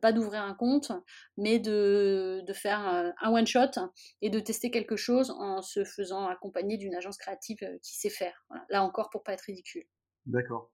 pas 0.00 0.12
d'ouvrir 0.12 0.42
un 0.42 0.54
compte, 0.54 0.90
mais 1.36 1.58
de, 1.58 2.42
de 2.46 2.52
faire 2.52 2.80
un 2.80 3.32
one-shot 3.32 3.80
et 4.22 4.30
de 4.30 4.40
tester 4.40 4.70
quelque 4.70 4.96
chose 4.96 5.30
en 5.30 5.62
se 5.62 5.84
faisant 5.84 6.26
accompagner 6.26 6.76
d'une 6.76 6.94
agence 6.94 7.18
créative 7.18 7.58
qui 7.82 7.96
sait 7.96 8.10
faire. 8.10 8.44
Là 8.68 8.82
encore, 8.82 9.10
pour 9.10 9.22
pas 9.22 9.34
être 9.34 9.42
ridicule. 9.42 9.84
D'accord. 10.26 10.70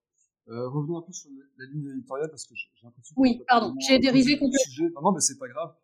Euh, 0.48 0.68
revenons 0.68 0.98
un 0.98 1.02
peu 1.02 1.12
sur 1.12 1.30
la, 1.58 1.66
ligne 1.66 1.90
éditoriale 1.90 2.30
parce 2.30 2.46
que 2.46 2.54
j'ai 2.54 2.68
l'impression. 2.84 3.14
Oui, 3.18 3.42
pardon, 3.48 3.74
j'ai 3.80 3.98
dérivé 3.98 4.38
complètement. 4.38 4.90
Non, 4.94 5.02
non, 5.02 5.12
mais 5.12 5.20
c'est 5.20 5.38
pas 5.38 5.48
grave. 5.48 5.74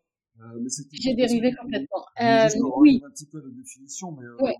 Euh, 0.41 0.67
j'ai 0.93 1.13
dérivé 1.13 1.53
complètement. 1.53 2.05
Euh, 2.21 2.49
oui. 2.77 3.01
Un 3.05 3.11
petit 3.11 3.27
peu 3.27 3.41
de 3.41 3.49
définition, 3.51 4.11
mais 4.13 4.25
euh, 4.25 4.53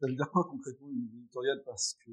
ça 0.00 0.06
veut 0.06 0.14
dire 0.14 0.30
quoi 0.30 0.46
concrètement 0.50 0.88
une 0.88 1.00
ligne 1.00 1.18
éditoriale? 1.18 1.62
Parce 1.64 1.98
que 2.04 2.12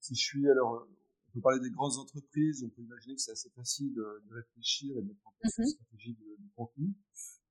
si 0.00 0.14
je 0.14 0.22
suis 0.22 0.48
alors, 0.48 0.86
on 1.30 1.32
peut 1.32 1.40
parler 1.40 1.60
des 1.60 1.70
grandes 1.70 1.96
entreprises, 1.96 2.62
on 2.62 2.68
peut 2.68 2.82
imaginer 2.82 3.14
que 3.14 3.20
c'est 3.20 3.32
assez 3.32 3.50
facile 3.50 3.92
de, 3.94 4.22
de, 4.28 4.34
réfléchir 4.34 4.96
et 4.96 5.02
de 5.02 5.06
mettre 5.06 5.26
en 5.26 5.32
place 5.40 5.58
une 5.58 5.64
mm-hmm. 5.64 5.68
stratégie 5.68 6.14
de, 6.14 6.42
de 6.42 6.48
contenu. 6.56 6.94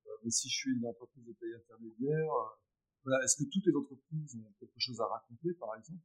Euh, 0.06 0.10
mais 0.24 0.30
si 0.30 0.48
je 0.48 0.54
suis 0.54 0.72
une 0.72 0.86
entreprise 0.86 1.24
de 1.24 1.32
taille 1.32 1.54
intermédiaire, 1.54 2.32
euh, 2.32 2.56
voilà, 3.04 3.24
est-ce 3.24 3.36
que 3.42 3.48
toutes 3.48 3.66
les 3.66 3.74
entreprises 3.74 4.36
ont 4.36 4.52
quelque 4.58 4.78
chose 4.78 5.00
à 5.00 5.06
raconter, 5.06 5.54
par 5.54 5.76
exemple? 5.76 6.00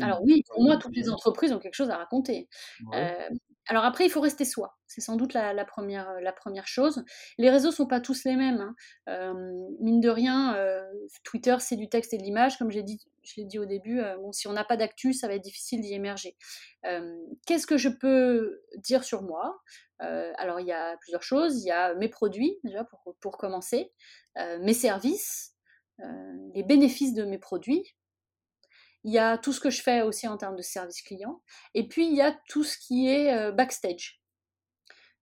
Alors 0.00 0.22
oui, 0.22 0.42
pour 0.48 0.62
moi, 0.62 0.76
toutes 0.76 0.96
les 0.96 1.10
entreprises 1.10 1.52
ont 1.52 1.58
quelque 1.58 1.74
chose 1.74 1.90
à 1.90 1.96
raconter. 1.96 2.48
Euh, 2.94 3.28
alors 3.66 3.84
après, 3.84 4.04
il 4.04 4.10
faut 4.10 4.20
rester 4.20 4.44
soi. 4.44 4.78
C'est 4.86 5.00
sans 5.00 5.16
doute 5.16 5.34
la, 5.34 5.64
première, 5.64 6.08
euh, 6.10 6.20
la 6.20 6.32
première 6.32 6.66
chose. 6.66 7.04
Les 7.38 7.50
réseaux 7.50 7.70
sont 7.70 7.86
pas 7.86 8.00
tous 8.00 8.24
les 8.24 8.36
mêmes. 8.36 8.60
Hein. 8.60 8.74
Euh, 9.08 9.68
mine 9.80 10.00
de 10.00 10.08
rien, 10.08 10.56
Twitter, 11.24 11.56
c'est 11.60 11.76
du 11.76 11.88
texte 11.88 12.14
et 12.14 12.18
de 12.18 12.22
l'image. 12.22 12.58
Comme 12.58 12.70
j'ai 12.70 12.82
dit, 12.82 13.00
je 13.22 13.34
l'ai 13.36 13.44
dit 13.44 13.58
au 13.58 13.66
début, 13.66 14.00
bon, 14.18 14.32
si 14.32 14.48
on 14.48 14.52
n'a 14.52 14.64
pas 14.64 14.76
d'actu, 14.76 15.12
ça 15.12 15.28
va 15.28 15.34
être 15.34 15.44
difficile 15.44 15.80
d'y 15.80 15.94
émerger. 15.94 16.36
Qu'est-ce 17.46 17.66
que 17.66 17.76
je 17.76 17.88
peux 17.88 18.62
dire 18.78 19.04
sur 19.04 19.22
moi? 19.22 19.60
Alors, 19.98 20.60
il 20.60 20.66
y 20.66 20.72
a 20.72 20.96
plusieurs 20.98 21.22
choses. 21.22 21.62
Il 21.62 21.66
y 21.66 21.72
a 21.72 21.94
mes 21.94 22.08
produits, 22.08 22.58
déjà, 22.64 22.84
pour, 22.84 23.14
pour 23.20 23.36
commencer, 23.38 23.92
mes 24.36 24.74
services, 24.74 25.54
les 26.54 26.62
bénéfices 26.62 27.14
de 27.14 27.24
mes 27.24 27.38
produits, 27.38 27.84
il 29.04 29.12
y 29.12 29.18
a 29.18 29.38
tout 29.38 29.52
ce 29.52 29.60
que 29.60 29.70
je 29.70 29.82
fais 29.82 30.02
aussi 30.02 30.28
en 30.28 30.36
termes 30.36 30.56
de 30.56 30.62
service 30.62 31.02
client, 31.02 31.42
et 31.74 31.88
puis 31.88 32.06
il 32.06 32.14
y 32.14 32.22
a 32.22 32.36
tout 32.48 32.64
ce 32.64 32.78
qui 32.78 33.08
est 33.08 33.32
euh, 33.32 33.52
backstage. 33.52 34.18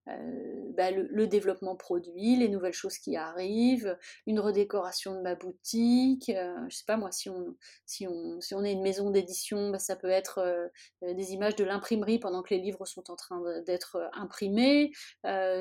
Euh, 0.07 0.71
bah, 0.75 0.89
le, 0.89 1.27
développement 1.27 1.75
produit, 1.75 2.35
les 2.35 2.49
nouvelles 2.49 2.73
choses 2.73 2.97
qui 2.97 3.15
arrivent, 3.15 3.95
une 4.25 4.39
redécoration 4.39 5.13
de 5.13 5.21
ma 5.21 5.35
boutique. 5.35 6.29
Euh, 6.29 6.55
je 6.67 6.77
sais 6.77 6.85
pas 6.87 6.97
moi, 6.97 7.11
si 7.11 7.29
on, 7.29 7.55
si 7.85 8.07
on, 8.07 8.41
si 8.41 8.55
on 8.55 8.63
est 8.63 8.71
une 8.71 8.81
maison 8.81 9.11
d'édition, 9.11 9.69
bah, 9.69 9.77
ça 9.77 9.95
peut 9.95 10.09
être 10.09 10.71
des 11.03 11.33
images 11.33 11.55
de 11.55 11.63
l'imprimerie 11.63 12.17
pendant 12.17 12.41
que 12.41 12.55
les 12.55 12.59
livres 12.61 12.85
sont 12.85 13.11
en 13.11 13.15
train 13.15 13.39
d'être 13.67 14.09
imprimés. 14.13 14.91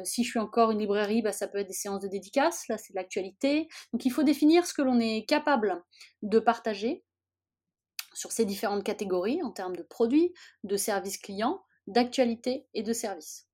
si 0.04 0.24
je 0.24 0.30
suis 0.30 0.38
encore 0.38 0.70
une 0.70 0.78
librairie, 0.78 1.20
bah, 1.20 1.32
ça 1.32 1.46
peut 1.46 1.58
être 1.58 1.68
des 1.68 1.74
séances 1.74 2.00
de 2.00 2.08
dédicaces. 2.08 2.68
Là, 2.68 2.78
c'est 2.78 2.94
de 2.94 2.98
l'actualité. 2.98 3.68
Donc 3.92 4.06
il 4.06 4.10
faut 4.10 4.22
définir 4.22 4.66
ce 4.66 4.72
que 4.72 4.82
l'on 4.82 4.98
est 4.98 5.26
capable 5.28 5.82
de 6.22 6.38
partager 6.38 7.04
sur 8.18 8.32
ces 8.32 8.44
différentes 8.44 8.82
catégories 8.82 9.42
en 9.44 9.52
termes 9.52 9.76
de 9.76 9.82
produits, 9.82 10.34
de 10.64 10.76
services 10.76 11.18
clients, 11.18 11.62
d'actualité 11.86 12.66
et 12.74 12.82
de 12.82 12.92
services. 12.92 13.46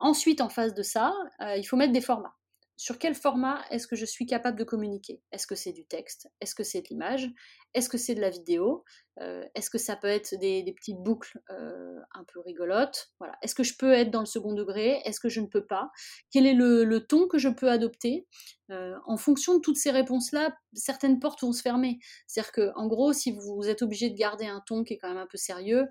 Ensuite, 0.00 0.40
en 0.40 0.48
face 0.48 0.74
de 0.74 0.82
ça, 0.82 1.14
euh, 1.40 1.56
il 1.56 1.64
faut 1.64 1.76
mettre 1.76 1.92
des 1.92 2.00
formats 2.00 2.34
sur 2.76 2.98
quel 2.98 3.14
format 3.14 3.64
est-ce 3.70 3.86
que 3.86 3.96
je 3.96 4.04
suis 4.04 4.26
capable 4.26 4.58
de 4.58 4.64
communiquer? 4.64 5.22
Est-ce 5.30 5.46
que 5.46 5.54
c'est 5.54 5.72
du 5.72 5.86
texte? 5.86 6.28
Est-ce 6.40 6.54
que 6.54 6.64
c'est 6.64 6.82
de 6.82 6.88
l'image? 6.88 7.30
Est-ce 7.72 7.88
que 7.88 7.98
c'est 7.98 8.14
de 8.14 8.20
la 8.20 8.30
vidéo? 8.30 8.84
Euh, 9.20 9.44
Est-ce 9.54 9.70
que 9.70 9.78
ça 9.78 9.96
peut 9.96 10.08
être 10.08 10.34
des, 10.38 10.64
petites 10.76 10.98
boucles 10.98 11.40
euh, 11.50 12.00
un 12.14 12.24
peu 12.24 12.40
rigolotes? 12.40 13.12
Voilà. 13.20 13.34
Est-ce 13.42 13.54
que 13.54 13.62
je 13.62 13.76
peux 13.78 13.92
être 13.92 14.10
dans 14.10 14.20
le 14.20 14.26
second 14.26 14.54
degré? 14.54 15.00
Est-ce 15.04 15.20
que 15.20 15.28
je 15.28 15.40
ne 15.40 15.46
peux 15.46 15.66
pas? 15.66 15.90
Quel 16.32 16.46
est 16.46 16.54
le, 16.54 16.98
ton 17.06 17.28
que 17.28 17.38
je 17.38 17.48
peux 17.48 17.70
adopter? 17.70 18.26
Euh, 18.70 18.96
En 19.06 19.16
fonction 19.16 19.54
de 19.54 19.60
toutes 19.60 19.76
ces 19.76 19.92
réponses-là, 19.92 20.56
certaines 20.72 21.20
portes 21.20 21.42
vont 21.42 21.52
se 21.52 21.62
fermer. 21.62 21.98
C'est-à-dire 22.26 22.52
que, 22.52 22.72
en 22.74 22.88
gros, 22.88 23.12
si 23.12 23.32
vous 23.32 23.68
êtes 23.68 23.82
obligé 23.82 24.10
de 24.10 24.16
garder 24.16 24.46
un 24.46 24.62
ton 24.66 24.82
qui 24.82 24.94
est 24.94 24.98
quand 24.98 25.08
même 25.08 25.18
un 25.18 25.28
peu 25.30 25.38
sérieux, 25.38 25.86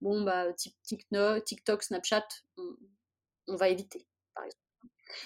bon, 0.00 0.22
bah, 0.22 0.46
TikTok, 0.54 1.82
Snapchat, 1.82 2.26
on 3.48 3.56
va 3.56 3.68
éviter. 3.68 4.06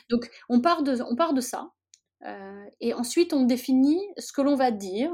Donc 0.08 0.30
on 0.48 0.60
part 0.60 0.82
de, 0.82 1.02
on 1.02 1.16
part 1.16 1.34
de 1.34 1.40
ça, 1.40 1.72
euh, 2.24 2.64
et 2.80 2.94
ensuite 2.94 3.32
on 3.32 3.44
définit 3.44 4.00
ce 4.18 4.32
que 4.32 4.42
l'on 4.42 4.56
va 4.56 4.70
dire 4.70 5.12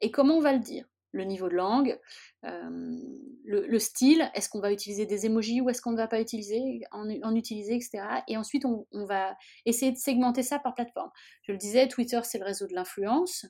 et 0.00 0.10
comment 0.10 0.36
on 0.36 0.40
va 0.40 0.52
le 0.52 0.60
dire. 0.60 0.86
Le 1.12 1.24
niveau 1.24 1.48
de 1.48 1.54
langue, 1.54 1.98
euh, 2.44 3.00
le, 3.44 3.78
style, 3.78 4.30
est-ce 4.34 4.50
qu'on 4.50 4.60
va 4.60 4.70
utiliser 4.70 5.06
des 5.06 5.24
emojis 5.24 5.62
ou 5.62 5.70
est-ce 5.70 5.80
qu'on 5.80 5.92
ne 5.92 5.96
va 5.96 6.08
pas 6.08 6.20
utiliser, 6.20 6.82
en, 6.90 7.34
utiliser, 7.34 7.74
etc. 7.74 8.02
Et 8.28 8.36
ensuite 8.36 8.66
on, 8.66 8.86
va 8.92 9.34
essayer 9.64 9.92
de 9.92 9.96
segmenter 9.96 10.42
ça 10.42 10.58
par 10.58 10.74
plateforme. 10.74 11.10
Je 11.42 11.52
le 11.52 11.58
disais, 11.58 11.88
Twitter 11.88 12.20
c'est 12.22 12.38
le 12.38 12.44
réseau 12.44 12.66
de 12.66 12.74
l'influence. 12.74 13.46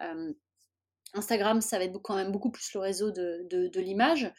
Euh, 0.00 0.32
Instagram, 1.14 1.60
ça 1.60 1.78
va 1.78 1.84
être 1.84 1.98
quand 2.00 2.14
même 2.14 2.30
beaucoup 2.30 2.52
plus 2.52 2.72
le 2.74 2.80
réseau 2.80 3.10
de, 3.10 3.44
de 3.50 3.80
l'image, 3.80 4.32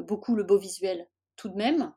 beaucoup 0.00 0.34
le 0.34 0.44
beau 0.44 0.58
visuel 0.58 1.08
tout 1.36 1.48
de 1.48 1.56
même. 1.56 1.94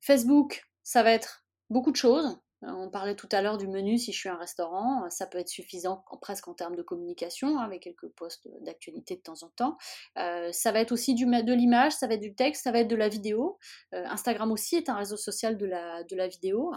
Facebook, 0.00 0.68
ça 0.84 1.02
va 1.02 1.10
être 1.10 1.45
beaucoup 1.70 1.90
de 1.90 1.96
choses. 1.96 2.38
Euh, 2.64 2.68
on 2.70 2.88
parlait 2.88 3.14
tout 3.14 3.28
à 3.32 3.42
l'heure 3.42 3.58
du 3.58 3.68
menu 3.68 3.98
si 3.98 4.12
je 4.12 4.18
suis 4.18 4.28
un 4.28 4.36
restaurant, 4.36 5.04
euh, 5.04 5.10
ça 5.10 5.26
peut 5.26 5.38
être 5.38 5.48
suffisant 5.48 6.04
presque 6.22 6.48
en 6.48 6.54
termes 6.54 6.74
de 6.74 6.82
communication, 6.82 7.58
hein, 7.58 7.62
avec 7.62 7.82
quelques 7.82 8.08
postes 8.08 8.48
d'actualité 8.62 9.16
de 9.16 9.20
temps 9.20 9.42
en 9.42 9.48
temps. 9.50 9.76
Euh, 10.18 10.50
ça 10.52 10.72
va 10.72 10.80
être 10.80 10.92
aussi 10.92 11.14
de 11.14 11.52
l'image, 11.52 11.92
ça 11.92 12.06
va 12.06 12.14
être 12.14 12.20
du 12.20 12.34
texte, 12.34 12.64
ça 12.64 12.72
va 12.72 12.80
être 12.80 12.88
de 12.88 12.96
la 12.96 13.08
vidéo. 13.08 13.58
Instagram 13.92 14.50
aussi 14.52 14.76
est 14.76 14.88
un 14.88 14.94
réseau 14.94 15.16
social 15.16 15.56
de 15.58 15.66
la, 15.66 16.02
de 16.04 16.16
la 16.16 16.28
vidéo. 16.28 16.72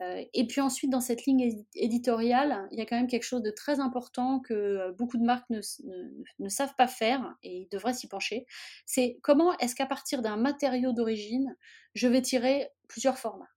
et 0.00 0.46
puis 0.46 0.60
ensuite, 0.60 0.90
dans 0.90 1.00
cette 1.00 1.24
ligne 1.24 1.64
éditoriale, 1.74 2.68
il 2.72 2.78
y 2.78 2.82
a 2.82 2.86
quand 2.86 2.96
même 2.96 3.06
quelque 3.06 3.24
chose 3.24 3.42
de 3.42 3.50
très 3.50 3.80
important 3.80 4.40
que 4.40 4.90
beaucoup 4.92 5.16
de 5.16 5.24
marques 5.24 5.48
ne, 5.50 5.60
ne 6.38 6.48
savent 6.48 6.74
pas 6.76 6.88
faire 6.88 7.36
et 7.42 7.62
ils 7.62 7.68
devraient 7.68 7.94
s'y 7.94 8.08
pencher. 8.08 8.46
C'est 8.86 9.18
comment 9.22 9.56
est-ce 9.58 9.74
qu'à 9.74 9.86
partir 9.86 10.22
d'un 10.22 10.36
matériau 10.36 10.92
d'origine, 10.92 11.56
je 11.94 12.08
vais 12.08 12.22
tirer 12.22 12.70
plusieurs 12.88 13.18
formats? 13.18 13.53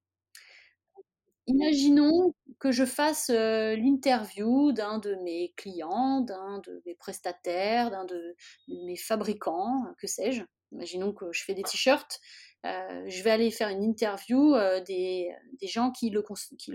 Imaginons 1.48 2.34
que 2.60 2.72
je 2.72 2.86
fasse 2.86 3.30
l'interview 3.30 4.74
d'un 4.74 5.00
de 5.00 5.16
mes 5.24 5.54
clients, 5.56 6.22
d'un 6.22 6.60
de 6.60 6.82
mes 6.86 6.96
prestataires, 6.96 7.90
d'un 7.90 8.06
de 8.06 8.36
mes 8.68 8.98
fabricants, 8.98 9.86
que 9.98 10.08
sais-je. 10.08 10.44
Imaginons 10.74 11.14
que 11.14 11.32
je 11.32 11.44
fais 11.46 11.54
des 11.54 11.64
t-shirts. 11.64 12.20
je 12.66 13.24
vais 13.24 13.32
aller 13.32 13.50
faire 13.52 13.70
une 13.70 13.84
interview 13.84 14.56
des, 14.86 15.30
gens 15.64 15.92
qui 15.92 16.10
le, 16.10 16.22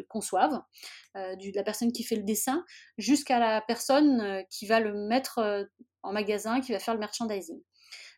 conçoivent, 0.04 0.62
de 1.14 1.54
la 1.54 1.62
personne 1.62 1.92
qui 1.92 2.02
fait 2.02 2.16
le 2.16 2.22
dessin, 2.22 2.64
jusqu'à 2.96 3.38
la 3.38 3.60
personne 3.60 4.42
qui 4.48 4.66
va 4.66 4.80
le 4.80 4.94
mettre 5.06 5.68
en 6.02 6.12
magasin, 6.12 6.60
qui 6.60 6.72
va 6.72 6.78
faire 6.78 6.94
le 6.94 7.00
merchandising. 7.00 7.60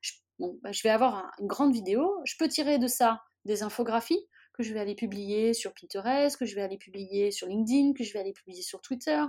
Je, 0.02 0.12
bah, 0.38 0.70
je 0.70 0.82
vais 0.82 0.90
avoir 0.90 1.32
une 1.40 1.48
grande 1.48 1.72
vidéo. 1.72 2.20
Je 2.24 2.36
peux 2.38 2.48
tirer 2.48 2.78
de 2.78 2.86
ça 2.86 3.22
des 3.44 3.64
infographies 3.64 4.24
que 4.55 4.62
je 4.62 4.72
vais 4.72 4.80
aller 4.80 4.94
publier 4.94 5.52
sur 5.52 5.74
Pinterest, 5.74 6.36
que 6.36 6.46
je 6.46 6.55
vais 6.55 6.62
aller 6.62 6.78
publier 6.78 7.30
sur 7.30 7.46
LinkedIn, 7.46 7.92
que 7.92 8.05
je 8.05 8.12
vais 8.12 8.20
aller 8.20 8.32
publier 8.32 8.62
sur 8.62 8.80
Twitter. 8.80 9.20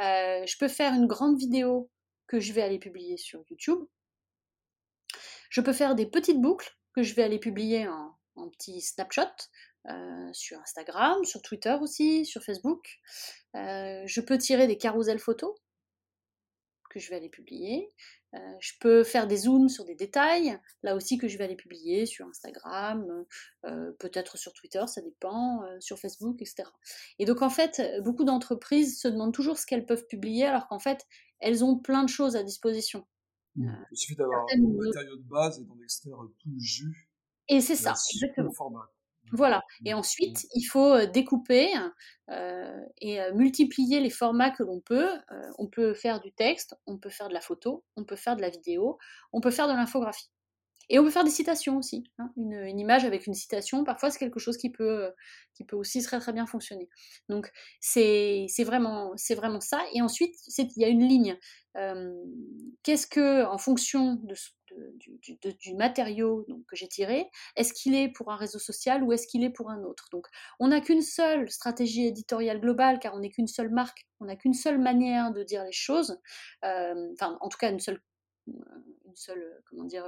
Euh, 0.00 0.46
je 0.46 0.56
peux 0.58 0.68
faire 0.68 0.94
une 0.94 1.06
grande 1.06 1.38
vidéo 1.38 1.90
que 2.28 2.40
je 2.40 2.52
vais 2.52 2.62
aller 2.62 2.78
publier 2.78 3.16
sur 3.16 3.44
YouTube. 3.50 3.80
Je 5.50 5.60
peux 5.60 5.72
faire 5.72 5.94
des 5.94 6.06
petites 6.06 6.40
boucles 6.40 6.78
que 6.94 7.02
je 7.02 7.14
vais 7.14 7.24
aller 7.24 7.38
publier 7.38 7.88
en, 7.88 8.16
en 8.36 8.48
petits 8.48 8.80
snapshots 8.80 9.48
euh, 9.88 10.32
sur 10.32 10.60
Instagram, 10.60 11.24
sur 11.24 11.42
Twitter 11.42 11.76
aussi, 11.80 12.24
sur 12.24 12.42
Facebook. 12.42 13.00
Euh, 13.56 14.04
je 14.06 14.20
peux 14.20 14.38
tirer 14.38 14.66
des 14.66 14.78
carousels 14.78 15.18
photos 15.18 15.54
que 16.88 17.00
je 17.00 17.10
vais 17.10 17.16
aller 17.16 17.30
publier. 17.30 17.88
Euh, 18.34 18.38
je 18.60 18.72
peux 18.80 19.04
faire 19.04 19.26
des 19.26 19.36
zooms 19.36 19.68
sur 19.68 19.84
des 19.84 19.94
détails, 19.94 20.58
là 20.82 20.96
aussi 20.96 21.18
que 21.18 21.28
je 21.28 21.36
vais 21.36 21.44
aller 21.44 21.56
publier 21.56 22.06
sur 22.06 22.26
Instagram, 22.26 23.24
peut-être 23.98 24.38
sur 24.38 24.52
Twitter, 24.52 24.82
ça 24.86 25.02
dépend, 25.02 25.62
sur 25.80 25.98
Facebook, 25.98 26.40
etc. 26.40 26.68
Et 27.18 27.26
donc 27.26 27.42
en 27.42 27.50
fait, 27.50 27.82
beaucoup 28.02 28.24
d'entreprises 28.24 28.98
se 28.98 29.08
demandent 29.08 29.34
toujours 29.34 29.58
ce 29.58 29.66
qu'elles 29.66 29.86
peuvent 29.86 30.06
publier, 30.06 30.46
alors 30.46 30.66
qu'en 30.68 30.78
fait, 30.78 31.06
elles 31.40 31.64
ont 31.64 31.78
plein 31.78 32.04
de 32.04 32.08
choses 32.08 32.36
à 32.36 32.42
disposition. 32.42 33.06
Mmh. 33.56 33.70
Il 33.90 33.98
suffit 33.98 34.16
d'avoir 34.16 34.46
un 34.50 34.86
matériau 34.86 35.16
de 35.16 35.28
base 35.28 35.60
et 35.60 35.64
d'en 35.64 35.78
extraire 35.82 36.16
tout 36.38 36.50
le 36.50 36.58
jus. 36.58 37.10
Et 37.48 37.60
c'est 37.60 37.76
ça, 37.76 37.94
exactement. 38.14 38.52
Voilà. 39.32 39.62
Et 39.84 39.94
ensuite, 39.94 40.46
il 40.54 40.64
faut 40.64 41.06
découper 41.06 41.70
et 43.00 43.18
multiplier 43.34 44.00
les 44.00 44.10
formats 44.10 44.50
que 44.50 44.62
l'on 44.62 44.80
peut. 44.80 45.08
on 45.58 45.66
peut 45.68 45.94
faire 45.94 46.20
du 46.20 46.32
texte, 46.32 46.76
on 46.86 46.98
peut 46.98 47.10
faire 47.10 47.28
de 47.28 47.34
la 47.34 47.40
photo, 47.40 47.84
on 47.96 48.04
peut 48.04 48.16
faire 48.16 48.36
de 48.36 48.42
la 48.42 48.50
vidéo, 48.50 48.98
on 49.32 49.40
peut 49.40 49.50
faire 49.50 49.68
de 49.68 49.72
l'infographie. 49.72 50.30
Et 50.88 50.98
on 50.98 51.04
peut 51.04 51.10
faire 51.10 51.24
des 51.24 51.30
citations 51.30 51.78
aussi. 51.78 52.04
Hein. 52.18 52.30
Une, 52.36 52.78
image 52.78 53.04
avec 53.04 53.26
une 53.26 53.34
citation, 53.34 53.84
parfois, 53.84 54.10
c'est 54.10 54.18
quelque 54.18 54.40
chose 54.40 54.56
qui 54.56 54.70
peut, 54.70 55.10
qui 55.54 55.64
peut 55.64 55.76
aussi 55.76 56.02
très 56.02 56.18
très 56.18 56.32
bien 56.32 56.46
fonctionner. 56.46 56.88
Donc, 57.28 57.50
c'est 57.80 58.46
vraiment, 58.58 59.14
vraiment 59.30 59.60
ça. 59.60 59.82
Et 59.94 60.02
ensuite, 60.02 60.34
il 60.58 60.82
y 60.82 60.84
a 60.84 60.88
une 60.88 61.06
ligne. 61.06 61.38
Qu'est-ce 62.82 63.06
que, 63.06 63.44
en 63.46 63.58
fonction 63.58 64.16
de, 64.22 64.34
du, 64.96 65.38
du, 65.60 65.74
matériau 65.74 66.44
donc, 66.48 66.64
que 66.66 66.76
j'ai 66.76 66.88
tiré, 66.88 67.30
est-ce 67.56 67.72
qu'il 67.72 67.94
est 67.94 68.08
pour 68.08 68.30
un 68.30 68.36
réseau 68.36 68.58
social 68.58 69.02
ou 69.02 69.12
est-ce 69.12 69.26
qu'il 69.26 69.44
est 69.44 69.50
pour 69.50 69.70
un 69.70 69.82
autre? 69.82 70.08
Donc, 70.12 70.26
on 70.60 70.68
n'a 70.68 70.80
qu'une 70.80 71.02
seule 71.02 71.50
stratégie 71.50 72.06
éditoriale 72.06 72.60
globale, 72.60 72.98
car 72.98 73.14
on 73.14 73.20
n'est 73.20 73.30
qu'une 73.30 73.46
seule 73.46 73.70
marque, 73.70 74.06
on 74.20 74.26
n'a 74.26 74.36
qu'une 74.36 74.54
seule 74.54 74.78
manière 74.78 75.32
de 75.32 75.42
dire 75.42 75.64
les 75.64 75.72
choses, 75.72 76.20
enfin, 76.62 77.38
en 77.40 77.48
tout 77.48 77.58
cas, 77.58 77.70
une 77.70 77.80
seule 77.80 78.00
une 78.46 79.16
seule, 79.16 79.62
comment 79.68 79.84
dire, 79.84 80.04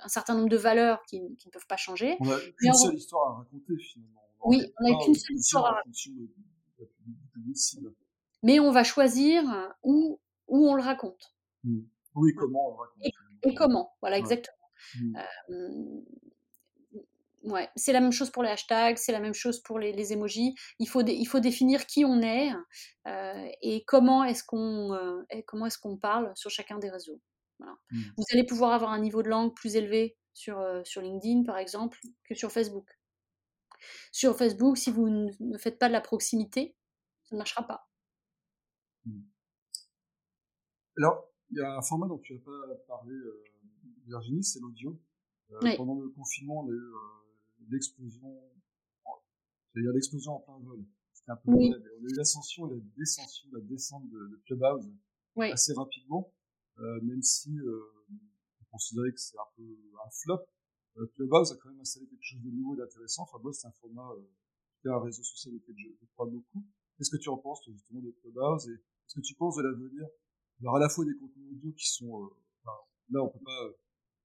un 0.00 0.08
certain 0.08 0.34
nombre 0.34 0.48
de 0.48 0.56
valeurs 0.56 1.02
qui, 1.06 1.20
qui, 1.36 1.48
ne 1.48 1.52
peuvent 1.52 1.66
pas 1.68 1.76
changer. 1.76 2.16
On 2.20 2.26
n'a 2.26 2.38
qu'une 2.58 2.74
seule 2.74 2.94
histoire 2.94 3.28
à 3.28 3.38
raconter 3.38 3.76
finalement. 3.76 4.22
oui, 4.44 4.72
on 4.80 4.90
n'a 4.90 5.04
qu'une 5.04 5.14
seule 5.14 5.36
histoire 5.36 5.66
à 5.66 5.72
raconter. 5.74 6.10
Mais 8.42 8.58
on 8.58 8.72
va 8.72 8.84
choisir 8.84 9.44
où, 9.82 10.18
où 10.48 10.68
on 10.68 10.74
le 10.74 10.82
raconte. 10.82 11.34
Mmh. 11.64 11.80
Oui, 12.14 12.34
comment 12.34 12.66
on 12.66 12.70
le 12.70 12.76
raconte. 12.76 13.04
Et, 13.04 13.12
comment, 13.50 13.94
voilà, 14.00 14.18
exactement. 14.18 14.56
Mmh. 14.98 15.16
ouais, 17.44 17.68
c'est 17.76 17.92
la 17.92 18.00
même 18.00 18.12
chose 18.12 18.30
pour 18.30 18.42
les 18.42 18.50
hashtags, 18.50 18.96
c'est 18.96 19.12
la 19.12 19.20
même 19.20 19.34
chose 19.34 19.60
pour 19.60 19.78
les, 19.78 19.92
les 19.92 20.12
emojis. 20.12 20.54
Il 20.78 20.88
faut, 20.88 21.02
il 21.02 21.24
faut 21.26 21.40
définir 21.40 21.86
qui 21.86 22.04
on 22.04 22.20
est 22.20 22.52
euh, 23.06 23.48
et 23.60 23.84
comment 23.84 24.24
est-ce 24.24 24.44
qu'on 24.44 24.92
euh, 24.94 25.22
comment 25.46 25.66
est-ce 25.66 25.78
qu'on 25.78 25.96
parle 25.96 26.32
sur 26.34 26.50
chacun 26.50 26.78
des 26.78 26.90
réseaux. 26.90 27.20
Mmh. 27.60 28.02
Vous 28.16 28.24
allez 28.32 28.44
pouvoir 28.44 28.72
avoir 28.72 28.90
un 28.90 28.98
niveau 28.98 29.22
de 29.22 29.28
langue 29.28 29.54
plus 29.54 29.76
élevé 29.76 30.16
sur, 30.34 30.60
sur 30.84 31.00
LinkedIn, 31.00 31.44
par 31.44 31.58
exemple, 31.58 31.98
que 32.24 32.34
sur 32.34 32.50
Facebook. 32.50 32.98
Sur 34.10 34.36
Facebook, 34.36 34.76
si 34.78 34.90
vous 34.90 35.08
ne 35.08 35.58
faites 35.58 35.78
pas 35.78 35.88
de 35.88 35.92
la 35.92 36.00
proximité, 36.00 36.74
ça 37.24 37.36
ne 37.36 37.38
marchera 37.38 37.66
pas. 37.66 37.88
Mmh. 39.04 39.20
Alors, 40.98 41.31
il 41.52 41.58
y 41.58 41.60
a 41.60 41.76
un 41.76 41.82
format 41.82 42.08
dont 42.08 42.18
tu 42.18 42.34
n'as 42.34 42.40
pas 42.40 42.74
parlé, 42.88 43.12
euh, 43.12 43.44
Virginie, 44.06 44.42
c'est 44.42 44.60
l'audio. 44.60 44.98
Euh, 45.52 45.76
pendant 45.76 46.00
le 46.00 46.08
confinement, 46.08 46.64
on 46.64 46.68
a 46.68 46.72
eu 46.72 46.92
l'explosion, 47.70 48.40
cest 49.74 49.84
dire 49.84 49.92
l'explosion 49.92 50.32
en 50.32 50.40
plein 50.40 50.58
vol. 50.58 50.84
C'était 51.12 51.32
un 51.32 51.36
peu 51.36 51.52
On 51.52 51.58
a 51.58 51.76
eu 51.76 52.14
l'ascension 52.16 52.66
et 52.68 52.74
la 52.74 52.80
descension, 52.96 53.48
la 53.52 53.60
descente 53.60 54.08
de, 54.08 54.18
de 54.18 54.42
Clubhouse 54.46 54.90
assez 55.36 55.74
rapidement. 55.74 56.32
Euh, 56.78 57.00
même 57.02 57.22
si 57.22 57.50
euh, 57.58 57.82
on 58.60 58.64
considérait 58.72 59.12
que 59.12 59.20
c'est 59.20 59.36
un 59.36 59.50
peu 59.56 59.62
un 59.62 60.10
flop. 60.10 60.40
Euh, 60.96 61.06
Clubhouse 61.14 61.52
a 61.52 61.56
quand 61.56 61.68
même 61.68 61.80
installé 61.80 62.06
quelque 62.06 62.22
chose 62.22 62.40
de 62.40 62.50
nouveau 62.50 62.74
et 62.74 62.78
d'intéressant. 62.78 63.24
Enfin, 63.24 63.38
moi, 63.42 63.52
c'est 63.52 63.66
un 63.66 63.72
format, 63.72 64.10
un 64.86 65.00
réseau 65.00 65.22
social 65.22 65.54
auquel 65.54 65.74
je, 65.76 65.88
je 66.00 66.06
crois 66.14 66.26
beaucoup. 66.26 66.64
Qu'est-ce 66.96 67.10
que 67.10 67.18
tu 67.18 67.28
en 67.28 67.36
penses 67.36 67.60
justement 67.66 68.00
de 68.00 68.10
Clubhouse 68.22 68.68
et 68.68 68.72
est-ce 68.72 69.14
que 69.14 69.20
tu 69.20 69.34
penses 69.34 69.56
de 69.56 69.62
l'avenir 69.62 70.06
Alors 70.62 70.76
à 70.76 70.78
la 70.78 70.88
fois 70.88 71.04
des 71.04 71.16
contenus 71.16 71.50
audio 71.50 71.72
qui 71.72 71.88
sont, 71.88 72.30
enfin, 72.62 72.76
là 73.10 73.22
on 73.22 73.28
peut 73.28 73.44
pas, 73.44 73.70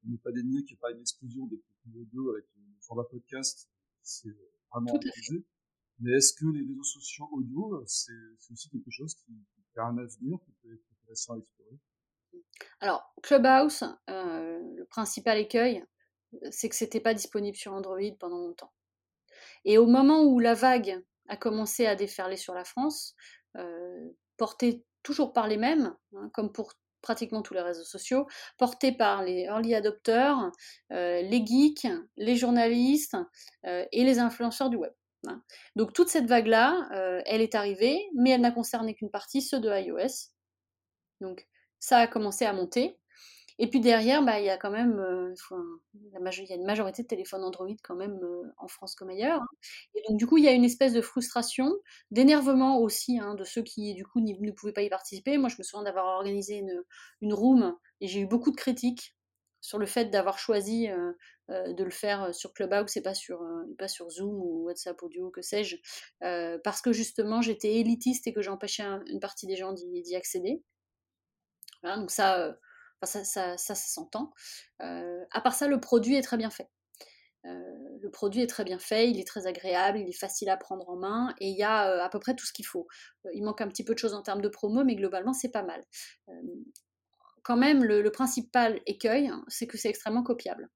on 0.05 0.09
n'est 0.09 0.17
pas 0.17 0.31
dénier 0.31 0.63
qu'il 0.63 0.75
n'y 0.75 0.79
a 0.79 0.81
pas 0.81 0.91
une 0.91 1.01
explosion 1.01 1.47
des 1.47 1.57
contenus 1.57 2.07
audio 2.07 2.31
avec 2.31 2.45
le 2.55 2.63
format 2.81 3.05
podcast, 3.05 3.67
c'est 4.03 4.35
vraiment 4.71 4.95
utilisé. 4.95 5.43
Mais 5.99 6.11
est-ce 6.11 6.33
que 6.33 6.45
les 6.45 6.61
réseaux 6.61 6.83
sociaux 6.83 7.27
audio, 7.31 7.83
c'est 7.87 8.13
aussi 8.51 8.69
quelque 8.69 8.91
chose 8.91 9.15
qui, 9.15 9.33
qui, 9.73 9.79
a 9.79 9.85
un 9.85 9.97
avenir, 9.97 10.37
qui 10.45 10.51
peut 10.61 10.73
être 10.73 10.85
intéressant 11.01 11.33
à 11.33 11.37
explorer? 11.39 11.79
Alors, 12.81 13.13
Clubhouse, 13.23 13.83
euh, 14.09 14.59
le 14.75 14.85
principal 14.85 15.39
écueil, 15.39 15.83
c'est 16.51 16.69
que 16.69 16.75
c'était 16.75 16.99
pas 16.99 17.15
disponible 17.15 17.57
sur 17.57 17.73
Android 17.73 18.11
pendant 18.19 18.37
longtemps. 18.37 18.71
Et 19.65 19.79
au 19.79 19.87
moment 19.87 20.23
où 20.23 20.39
la 20.39 20.53
vague 20.53 21.03
a 21.27 21.37
commencé 21.37 21.87
à 21.87 21.95
déferler 21.95 22.37
sur 22.37 22.53
la 22.53 22.63
France, 22.63 23.15
euh, 23.55 24.09
portée 24.37 24.85
toujours 25.07 25.31
par 25.31 25.47
les 25.47 25.55
mêmes, 25.55 25.95
hein, 26.13 26.29
comme 26.33 26.51
pour 26.51 26.73
pratiquement 27.01 27.41
tous 27.41 27.53
les 27.53 27.61
réseaux 27.61 27.85
sociaux, 27.85 28.27
portée 28.57 28.91
par 28.91 29.23
les 29.23 29.43
early 29.43 29.73
adopters, 29.73 30.51
euh, 30.91 31.21
les 31.21 31.45
geeks, 31.45 31.87
les 32.17 32.35
journalistes 32.35 33.15
et 33.63 34.03
les 34.03 34.19
influenceurs 34.19 34.69
du 34.69 34.75
web. 34.75 34.91
Hein. 35.27 35.41
Donc 35.77 35.93
toute 35.93 36.09
cette 36.09 36.25
vague-là, 36.25 36.89
elle 37.25 37.41
est 37.41 37.55
arrivée, 37.55 38.09
mais 38.15 38.31
elle 38.31 38.41
n'a 38.41 38.51
concerné 38.51 38.93
qu'une 38.93 39.11
partie, 39.11 39.41
ceux 39.41 39.61
de 39.61 39.69
iOS. 39.69 40.31
Donc 41.21 41.47
ça 41.79 41.99
a 41.99 42.07
commencé 42.07 42.45
à 42.45 42.51
monter. 42.51 42.99
Et 43.59 43.69
puis 43.69 43.79
derrière, 43.79 44.23
bah, 44.23 44.39
il 44.39 44.45
y 44.45 44.49
a 44.49 44.57
quand 44.57 44.69
même 44.69 44.99
euh, 44.99 45.33
il 45.95 46.11
y 46.11 46.53
a 46.53 46.55
une 46.55 46.65
majorité 46.65 47.01
de 47.01 47.07
téléphones 47.07 47.43
Android 47.43 47.75
quand 47.83 47.95
même 47.95 48.19
euh, 48.23 48.43
en 48.57 48.67
France 48.67 48.95
comme 48.95 49.09
ailleurs. 49.09 49.41
Hein. 49.41 49.47
Et 49.95 50.01
donc 50.07 50.17
du 50.17 50.27
coup, 50.27 50.37
il 50.37 50.43
y 50.43 50.47
a 50.47 50.51
une 50.51 50.63
espèce 50.63 50.93
de 50.93 51.01
frustration, 51.01 51.73
d'énervement 52.11 52.79
aussi 52.79 53.19
hein, 53.19 53.35
de 53.35 53.43
ceux 53.43 53.63
qui 53.63 53.93
du 53.95 54.05
coup 54.05 54.21
ne 54.21 54.51
pouvaient 54.51 54.73
pas 54.73 54.83
y 54.83 54.89
participer. 54.89 55.37
Moi, 55.37 55.49
je 55.49 55.55
me 55.57 55.63
souviens 55.63 55.83
d'avoir 55.83 56.05
organisé 56.05 56.57
une, 56.57 56.83
une 57.21 57.33
room 57.33 57.75
et 58.01 58.07
j'ai 58.07 58.19
eu 58.19 58.27
beaucoup 58.27 58.51
de 58.51 58.55
critiques 58.55 59.15
sur 59.59 59.79
le 59.79 59.87
fait 59.87 60.05
d'avoir 60.05 60.37
choisi 60.37 60.87
euh, 60.89 61.13
de 61.49 61.83
le 61.83 61.89
faire 61.89 62.33
sur 62.35 62.53
Clubhouse 62.53 62.95
et 62.95 63.01
pas 63.01 63.15
sur, 63.15 63.41
pas 63.77 63.87
sur 63.87 64.09
Zoom 64.09 64.35
ou 64.35 64.65
WhatsApp 64.65 65.01
Audio, 65.01 65.31
que 65.31 65.41
sais-je, 65.41 65.77
parce 66.63 66.81
que 66.81 66.91
justement 66.93 67.41
j'étais 67.41 67.75
élitiste 67.75 68.27
et 68.27 68.33
que 68.33 68.41
j'empêchais 68.41 68.83
une 68.83 69.19
partie 69.19 69.47
des 69.47 69.55
gens 69.55 69.73
d'y 69.73 70.15
accéder 70.15 70.61
donc 71.83 72.11
ça, 72.11 72.57
ça, 73.03 73.23
ça, 73.23 73.57
ça, 73.57 73.75
s'entend. 73.75 74.33
à 74.79 75.41
part 75.41 75.53
ça, 75.53 75.67
le 75.67 75.79
produit 75.79 76.15
est 76.15 76.21
très 76.21 76.37
bien 76.37 76.49
fait. 76.49 76.69
le 77.43 78.09
produit 78.09 78.41
est 78.41 78.47
très 78.47 78.63
bien 78.63 78.79
fait, 78.79 79.09
il 79.09 79.19
est 79.19 79.27
très 79.27 79.47
agréable, 79.47 79.99
il 79.99 80.09
est 80.09 80.19
facile 80.19 80.49
à 80.49 80.57
prendre 80.57 80.89
en 80.89 80.95
main 80.95 81.33
et 81.39 81.49
il 81.49 81.57
y 81.57 81.63
a 81.63 82.03
à 82.03 82.09
peu 82.09 82.19
près 82.19 82.35
tout 82.35 82.45
ce 82.45 82.53
qu'il 82.53 82.65
faut. 82.65 82.87
il 83.33 83.43
manque 83.43 83.61
un 83.61 83.67
petit 83.67 83.83
peu 83.83 83.93
de 83.93 83.99
choses 83.99 84.13
en 84.13 84.23
termes 84.23 84.41
de 84.41 84.49
promo, 84.49 84.83
mais 84.83 84.95
globalement 84.95 85.33
c'est 85.33 85.51
pas 85.51 85.63
mal 85.63 85.83
quand 87.47 87.55
même, 87.55 87.85
le, 87.85 88.11
principal 88.11 88.81
écueil, 88.87 89.29
hein, 89.29 89.41
c'est 89.47 89.67
que 89.67 89.77
c'est 89.77 89.87
extrêmement 89.87 90.21
copiable. 90.21 90.69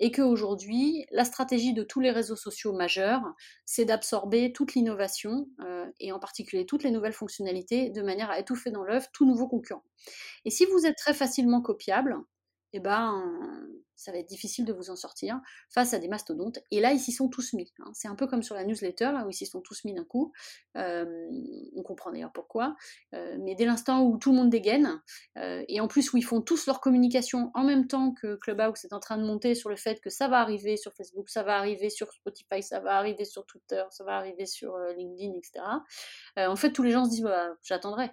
Et 0.00 0.10
qu'aujourd'hui, 0.10 1.06
la 1.12 1.24
stratégie 1.24 1.72
de 1.72 1.84
tous 1.84 2.00
les 2.00 2.10
réseaux 2.10 2.34
sociaux 2.34 2.72
majeurs, 2.72 3.22
c'est 3.64 3.84
d'absorber 3.84 4.52
toute 4.52 4.74
l'innovation, 4.74 5.46
euh, 5.60 5.86
et 6.00 6.10
en 6.10 6.18
particulier 6.18 6.66
toutes 6.66 6.82
les 6.82 6.90
nouvelles 6.90 7.12
fonctionnalités, 7.12 7.90
de 7.90 8.02
manière 8.02 8.28
à 8.28 8.40
étouffer 8.40 8.72
dans 8.72 8.82
l'œuf 8.82 9.06
tout 9.12 9.24
nouveau 9.24 9.46
concurrent. 9.46 9.84
Et 10.44 10.50
si 10.50 10.64
vous 10.64 10.84
êtes 10.84 10.96
très 10.96 11.14
facilement 11.14 11.62
copiable, 11.62 12.16
eh 12.72 12.80
ben, 12.80 13.22
ça 13.96 14.12
va 14.12 14.18
être 14.18 14.28
difficile 14.28 14.64
de 14.64 14.72
vous 14.72 14.90
en 14.90 14.96
sortir 14.96 15.40
face 15.70 15.94
à 15.94 15.98
des 15.98 16.08
mastodontes. 16.08 16.58
Et 16.70 16.80
là, 16.80 16.92
ils 16.92 17.00
s'y 17.00 17.12
sont 17.12 17.28
tous 17.28 17.52
mis. 17.54 17.72
Hein. 17.80 17.90
C'est 17.94 18.08
un 18.08 18.14
peu 18.14 18.26
comme 18.26 18.42
sur 18.42 18.54
la 18.54 18.64
newsletter, 18.64 19.12
là, 19.12 19.26
où 19.26 19.30
ils 19.30 19.34
s'y 19.34 19.46
sont 19.46 19.60
tous 19.60 19.84
mis 19.84 19.94
d'un 19.94 20.04
coup. 20.04 20.32
on 20.74 21.82
comprend 21.84 22.12
d'ailleurs 22.12 22.32
pourquoi. 22.32 22.76
mais 23.12 23.54
dès 23.54 23.64
l'instant 23.64 24.02
où 24.02 24.18
tout 24.18 24.30
le 24.30 24.36
monde 24.36 24.50
dégaine, 24.50 25.00
et 25.36 25.80
en 25.80 25.88
plus 25.88 26.12
où 26.12 26.16
ils 26.16 26.24
font 26.24 26.40
tous 26.40 26.66
leur 26.66 26.80
communication 26.80 27.50
en 27.54 27.64
même 27.64 27.86
temps 27.86 28.12
que 28.12 28.36
Clubhouse 28.36 28.84
est 28.84 28.92
en 28.92 29.00
train 29.00 29.18
de 29.18 29.24
monter 29.24 29.54
sur 29.54 29.68
le 29.68 29.76
fait 29.76 30.00
que 30.00 30.10
ça 30.10 30.28
va 30.28 30.40
arriver 30.40 30.76
sur 30.76 30.92
Facebook, 30.92 31.28
ça 31.28 31.42
va 31.42 31.56
arriver 31.56 31.90
sur 31.90 32.12
Spotify, 32.12 32.62
ça 32.62 32.80
va 32.80 32.96
arriver 32.96 33.24
sur 33.24 33.46
Twitter, 33.46 33.84
ça 33.90 34.04
va 34.04 34.16
arriver 34.16 34.46
sur 34.46 34.76
LinkedIn, 34.96 35.32
etc. 35.34 35.64
en 36.36 36.56
fait, 36.56 36.72
tous 36.72 36.82
les 36.82 36.90
gens 36.90 37.04
se 37.04 37.10
disent, 37.10 37.22
bah, 37.22 37.56
j'attendrai. 37.62 38.10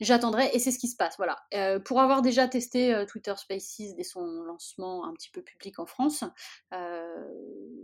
J'attendrai 0.00 0.50
et 0.52 0.58
c'est 0.58 0.70
ce 0.70 0.78
qui 0.78 0.88
se 0.88 0.96
passe. 0.96 1.16
Voilà. 1.16 1.44
Euh, 1.54 1.80
pour 1.80 2.00
avoir 2.00 2.22
déjà 2.22 2.46
testé 2.46 2.94
euh, 2.94 3.04
Twitter 3.04 3.34
Spaces 3.36 3.94
dès 3.96 4.04
son 4.04 4.24
lancement 4.42 5.04
un 5.04 5.12
petit 5.12 5.30
peu 5.30 5.42
public 5.42 5.78
en 5.78 5.86
France, 5.86 6.24
euh, 6.72 7.24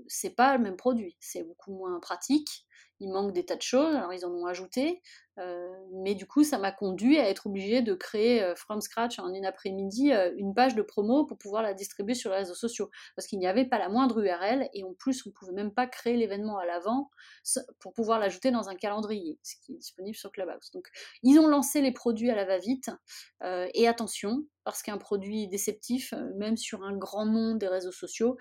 c'est 0.06 0.30
pas 0.30 0.56
le 0.56 0.62
même 0.62 0.76
produit. 0.76 1.16
C'est 1.20 1.42
beaucoup 1.42 1.72
moins 1.72 1.98
pratique. 2.00 2.66
Il 3.00 3.10
manque 3.10 3.32
des 3.32 3.44
tas 3.44 3.56
de 3.56 3.62
choses. 3.62 3.94
Alors 3.96 4.12
ils 4.12 4.24
en 4.24 4.30
ont 4.30 4.46
ajouté, 4.46 5.02
mais 5.36 6.14
du 6.14 6.26
coup, 6.26 6.44
ça 6.44 6.58
m'a 6.58 6.70
conduit 6.70 7.18
à 7.18 7.28
être 7.28 7.46
obligé 7.46 7.82
de 7.82 7.94
créer 7.94 8.42
euh, 8.42 8.54
from 8.54 8.80
scratch 8.80 9.18
en 9.18 9.32
une 9.32 9.44
après-midi 9.44 10.12
euh, 10.12 10.32
une 10.36 10.54
page 10.54 10.74
de 10.74 10.82
promo 10.82 11.24
pour 11.24 11.38
pouvoir 11.38 11.62
la 11.62 11.74
distribuer 11.74 12.14
sur 12.14 12.30
les 12.30 12.36
réseaux 12.38 12.54
sociaux. 12.54 12.90
Parce 13.16 13.26
qu'il 13.26 13.38
n'y 13.38 13.46
avait 13.46 13.64
pas 13.64 13.78
la 13.78 13.88
moindre 13.88 14.22
URL 14.22 14.68
et 14.72 14.84
en 14.84 14.94
plus, 14.94 15.26
on 15.26 15.30
ne 15.30 15.34
pouvait 15.34 15.52
même 15.52 15.72
pas 15.72 15.86
créer 15.86 16.16
l'événement 16.16 16.58
à 16.58 16.66
l'avant 16.66 17.10
pour 17.80 17.92
pouvoir 17.92 18.18
l'ajouter 18.18 18.50
dans 18.50 18.68
un 18.68 18.74
calendrier, 18.74 19.38
ce 19.42 19.54
qui 19.62 19.72
est 19.72 19.78
disponible 19.78 20.16
sur 20.16 20.30
Clubhouse. 20.30 20.70
Donc, 20.72 20.88
ils 21.22 21.38
ont 21.38 21.46
lancé 21.46 21.80
les 21.80 21.92
produits 21.92 22.30
à 22.30 22.34
la 22.34 22.44
va-vite. 22.44 22.90
et 23.42 23.88
attention, 23.88 24.44
parce 24.64 24.82
qu'un 24.82 24.98
produit 24.98 25.48
déceptif, 25.48 26.14
même 26.36 26.56
sur 26.56 26.82
un 26.82 26.96
grand 26.96 27.26
nom 27.26 27.54
des 27.54 27.68
réseaux 27.68 27.92
sociaux, 27.92 28.36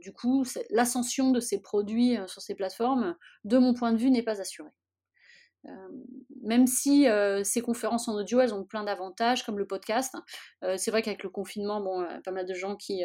du 0.00 0.12
coup, 0.12 0.44
l'ascension 0.70 1.30
de 1.30 1.40
ces 1.40 1.60
produits 1.60 2.16
sur 2.26 2.42
ces 2.42 2.54
plateformes, 2.54 3.16
de 3.44 3.58
mon 3.58 3.74
point 3.74 3.92
de 3.92 3.98
vue, 3.98 4.10
n'est 4.10 4.22
pas 4.22 4.40
assurée. 4.40 4.70
Euh, 5.66 5.88
même 6.42 6.66
si 6.66 7.06
euh, 7.06 7.44
ces 7.44 7.60
conférences 7.60 8.08
en 8.08 8.14
audio, 8.14 8.40
elles 8.40 8.54
ont 8.54 8.64
plein 8.64 8.84
d'avantages, 8.84 9.44
comme 9.44 9.58
le 9.58 9.66
podcast. 9.66 10.14
Euh, 10.64 10.76
c'est 10.78 10.90
vrai 10.90 11.02
qu'avec 11.02 11.22
le 11.22 11.28
confinement, 11.28 11.80
bon, 11.80 12.06
pas 12.24 12.30
mal 12.30 12.46
de 12.46 12.54
gens 12.54 12.76
qui, 12.76 13.02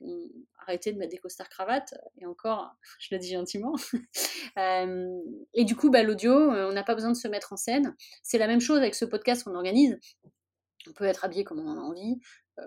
ont 0.00 0.28
arrêté 0.58 0.92
de 0.92 0.98
mettre 0.98 1.12
des 1.12 1.18
costards 1.18 1.48
cravates, 1.48 1.94
et 2.20 2.26
encore, 2.26 2.74
je 3.00 3.14
le 3.14 3.18
dis 3.18 3.32
gentiment. 3.32 3.74
et 5.54 5.64
du 5.64 5.76
coup, 5.76 5.90
bah, 5.90 6.02
l'audio, 6.02 6.32
on 6.32 6.72
n'a 6.72 6.84
pas 6.84 6.94
besoin 6.94 7.10
de 7.10 7.16
se 7.16 7.28
mettre 7.28 7.52
en 7.52 7.56
scène. 7.56 7.94
C'est 8.22 8.38
la 8.38 8.46
même 8.46 8.60
chose 8.60 8.78
avec 8.78 8.94
ce 8.94 9.04
podcast 9.04 9.44
qu'on 9.44 9.54
organise. 9.54 9.98
On 10.88 10.92
peut 10.92 11.04
être 11.04 11.24
habillé 11.24 11.44
comme 11.44 11.58
on 11.58 11.68
en 11.68 11.78
a 11.78 11.80
envie. 11.80 12.20
Euh, 12.58 12.62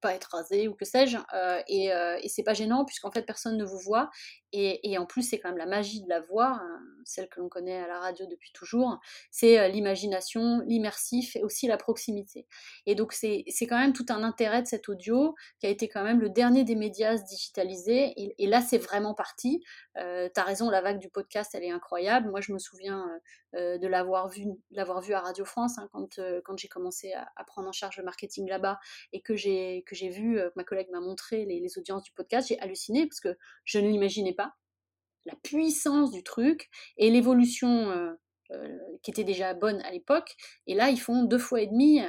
pas 0.00 0.14
être 0.14 0.30
rasé 0.32 0.66
ou 0.66 0.74
que 0.74 0.84
sais-je. 0.84 1.16
Euh, 1.32 1.62
et, 1.68 1.92
euh, 1.92 2.18
et 2.20 2.28
c'est 2.28 2.42
pas 2.42 2.54
gênant 2.54 2.84
puisqu'en 2.84 3.12
fait 3.12 3.22
personne 3.22 3.56
ne 3.56 3.64
vous 3.64 3.78
voit. 3.78 4.10
Et, 4.54 4.98
en 4.98 5.06
plus, 5.06 5.22
c'est 5.22 5.38
quand 5.38 5.48
même 5.48 5.56
la 5.56 5.66
magie 5.66 6.02
de 6.02 6.08
la 6.10 6.20
voix, 6.20 6.58
hein, 6.60 6.80
celle 7.06 7.26
que 7.30 7.40
l'on 7.40 7.48
connaît 7.48 7.78
à 7.78 7.86
la 7.86 8.00
radio 8.00 8.26
depuis 8.26 8.52
toujours. 8.52 9.00
C'est 9.30 9.70
l'imagination, 9.70 10.60
l'immersif 10.66 11.36
et 11.36 11.42
aussi 11.42 11.66
la 11.68 11.78
proximité. 11.78 12.46
Et 12.84 12.94
donc, 12.94 13.14
c'est 13.14 13.46
quand 13.62 13.78
même 13.78 13.94
tout 13.94 14.04
un 14.10 14.22
intérêt 14.22 14.60
de 14.60 14.66
cet 14.66 14.90
audio 14.90 15.34
qui 15.58 15.66
a 15.66 15.70
été 15.70 15.88
quand 15.88 16.02
même 16.02 16.20
le 16.20 16.28
dernier 16.28 16.64
des 16.64 16.74
médias 16.74 17.16
digitalisés. 17.16 18.12
Et, 18.38 18.46
là, 18.46 18.60
c'est 18.60 18.76
vraiment 18.76 19.14
parti. 19.14 19.64
T'as 19.94 20.42
raison, 20.44 20.68
la 20.68 20.82
vague 20.82 20.98
du 20.98 21.08
podcast, 21.08 21.52
elle 21.54 21.64
est 21.64 21.70
incroyable. 21.72 22.28
Moi, 22.28 22.42
je 22.42 22.52
me 22.52 22.58
souviens 22.58 23.08
de 23.54 23.86
l'avoir 23.86 24.28
vu, 24.28 24.44
vu 24.70 25.14
à 25.14 25.20
Radio 25.20 25.46
France 25.46 25.78
hein, 25.78 25.88
quand, 25.92 26.20
quand 26.44 26.58
j'ai 26.58 26.68
commencé 26.68 27.14
à, 27.14 27.44
prendre 27.44 27.70
en 27.70 27.72
charge 27.72 27.96
le 27.96 28.04
marketing 28.04 28.50
là-bas 28.50 28.78
et 29.12 29.20
que 29.20 29.36
j'ai 29.36 29.84
que 29.86 29.94
j'ai 29.94 30.08
vu, 30.08 30.38
euh, 30.38 30.50
ma 30.56 30.64
collègue 30.64 30.88
m'a 30.90 31.00
montré 31.00 31.44
les, 31.44 31.60
les, 31.60 31.78
audiences 31.78 32.02
du 32.02 32.12
podcast, 32.12 32.48
j'ai 32.48 32.58
halluciné 32.58 33.06
parce 33.06 33.20
que 33.20 33.36
je 33.64 33.78
ne 33.78 33.88
l'imaginais 33.88 34.34
pas. 34.34 34.54
La 35.24 35.36
puissance 35.36 36.10
du 36.10 36.24
truc 36.24 36.68
et 36.96 37.10
l'évolution 37.10 37.90
euh, 37.90 38.12
euh, 38.50 38.78
qui 39.02 39.10
était 39.10 39.24
déjà 39.24 39.54
bonne 39.54 39.80
à 39.82 39.90
l'époque. 39.92 40.34
Et 40.66 40.74
là, 40.74 40.90
ils 40.90 41.00
font 41.00 41.24
deux 41.24 41.38
fois 41.38 41.60
et 41.60 41.66
demi 41.66 42.00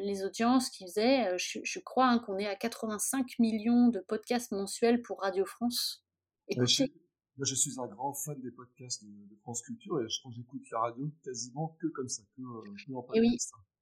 les 0.00 0.24
audiences 0.24 0.70
qu'ils 0.70 0.86
faisaient. 0.86 1.36
Je, 1.36 1.80
crois 1.80 2.06
hein, 2.06 2.20
qu'on 2.20 2.38
est 2.38 2.46
à 2.46 2.54
85 2.54 3.40
millions 3.40 3.88
de 3.88 3.98
podcasts 3.98 4.52
mensuels 4.52 5.02
pour 5.02 5.20
Radio 5.20 5.44
France. 5.44 6.04
Écoutez. 6.46 6.92
Moi, 7.36 7.44
je 7.44 7.54
suis 7.54 7.78
un 7.78 7.86
grand 7.86 8.14
fan 8.14 8.40
des 8.40 8.52
podcasts 8.52 9.04
de, 9.04 9.36
France 9.42 9.62
Culture 9.62 10.00
et 10.00 10.08
je 10.08 10.20
pense 10.22 10.32
que 10.32 10.40
j'écoute 10.40 10.62
la 10.70 10.80
radio 10.80 11.10
quasiment 11.24 11.76
que 11.80 11.88
comme 11.88 12.08
ça, 12.08 12.22
que, 12.36 12.42
que 12.42 12.92
en 12.92 13.02
podcast. 13.02 13.16
Et 13.16 13.20
oui. 13.20 13.36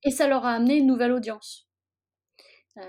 Et 0.05 0.11
ça 0.11 0.29
leur 0.29 0.45
a 0.45 0.53
amené 0.53 0.77
une 0.77 0.87
nouvelle 0.87 1.13
audience. 1.13 1.66
Euh, 2.79 2.83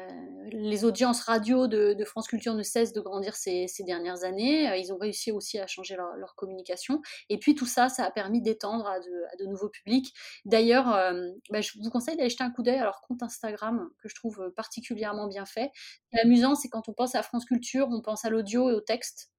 les 0.51 0.83
audiences 0.83 1.21
radio 1.21 1.67
de, 1.67 2.03
France 2.05 2.27
Culture 2.27 2.53
ne 2.53 2.63
cessent 2.63 2.93
de 2.93 3.01
grandir 3.01 3.35
ces, 3.35 3.67
dernières 3.85 4.23
années. 4.23 4.69
Euh, 4.69 4.77
ils 4.77 4.91
ont 4.91 4.97
réussi 4.97 5.31
aussi 5.31 5.59
à 5.59 5.67
changer 5.67 5.95
leur, 5.95 6.35
communication. 6.35 7.01
Et 7.29 7.37
puis 7.37 7.55
tout 7.55 7.65
ça, 7.65 7.89
ça 7.89 8.03
a 8.03 8.11
permis 8.11 8.41
d'étendre 8.41 8.87
à, 8.87 8.99
de, 8.99 9.45
nouveaux 9.45 9.69
publics. 9.69 10.13
D'ailleurs, 10.45 10.93
euh, 10.93 11.29
bah, 11.49 11.61
je 11.61 11.71
vous 11.81 11.89
conseille 11.89 12.17
d'aller 12.17 12.29
jeter 12.29 12.43
un 12.43 12.51
coup 12.51 12.63
d'œil 12.63 12.77
à 12.77 12.83
leur 12.83 13.01
compte 13.01 13.23
Instagram, 13.23 13.89
que 14.01 14.09
je 14.09 14.15
trouve 14.15 14.51
particulièrement 14.55 15.27
bien 15.27 15.45
fait. 15.45 15.71
L'amusant, 16.11 16.55
c'est 16.55 16.69
quand 16.69 16.89
on 16.89 16.93
pense 16.93 17.15
à 17.15 17.23
France 17.23 17.45
Culture, 17.45 17.87
on 17.89 18.01
pense 18.01 18.25
à 18.25 18.29
l'audio 18.29 18.69
et 18.69 18.73
au 18.73 18.81
texte. 18.81 19.31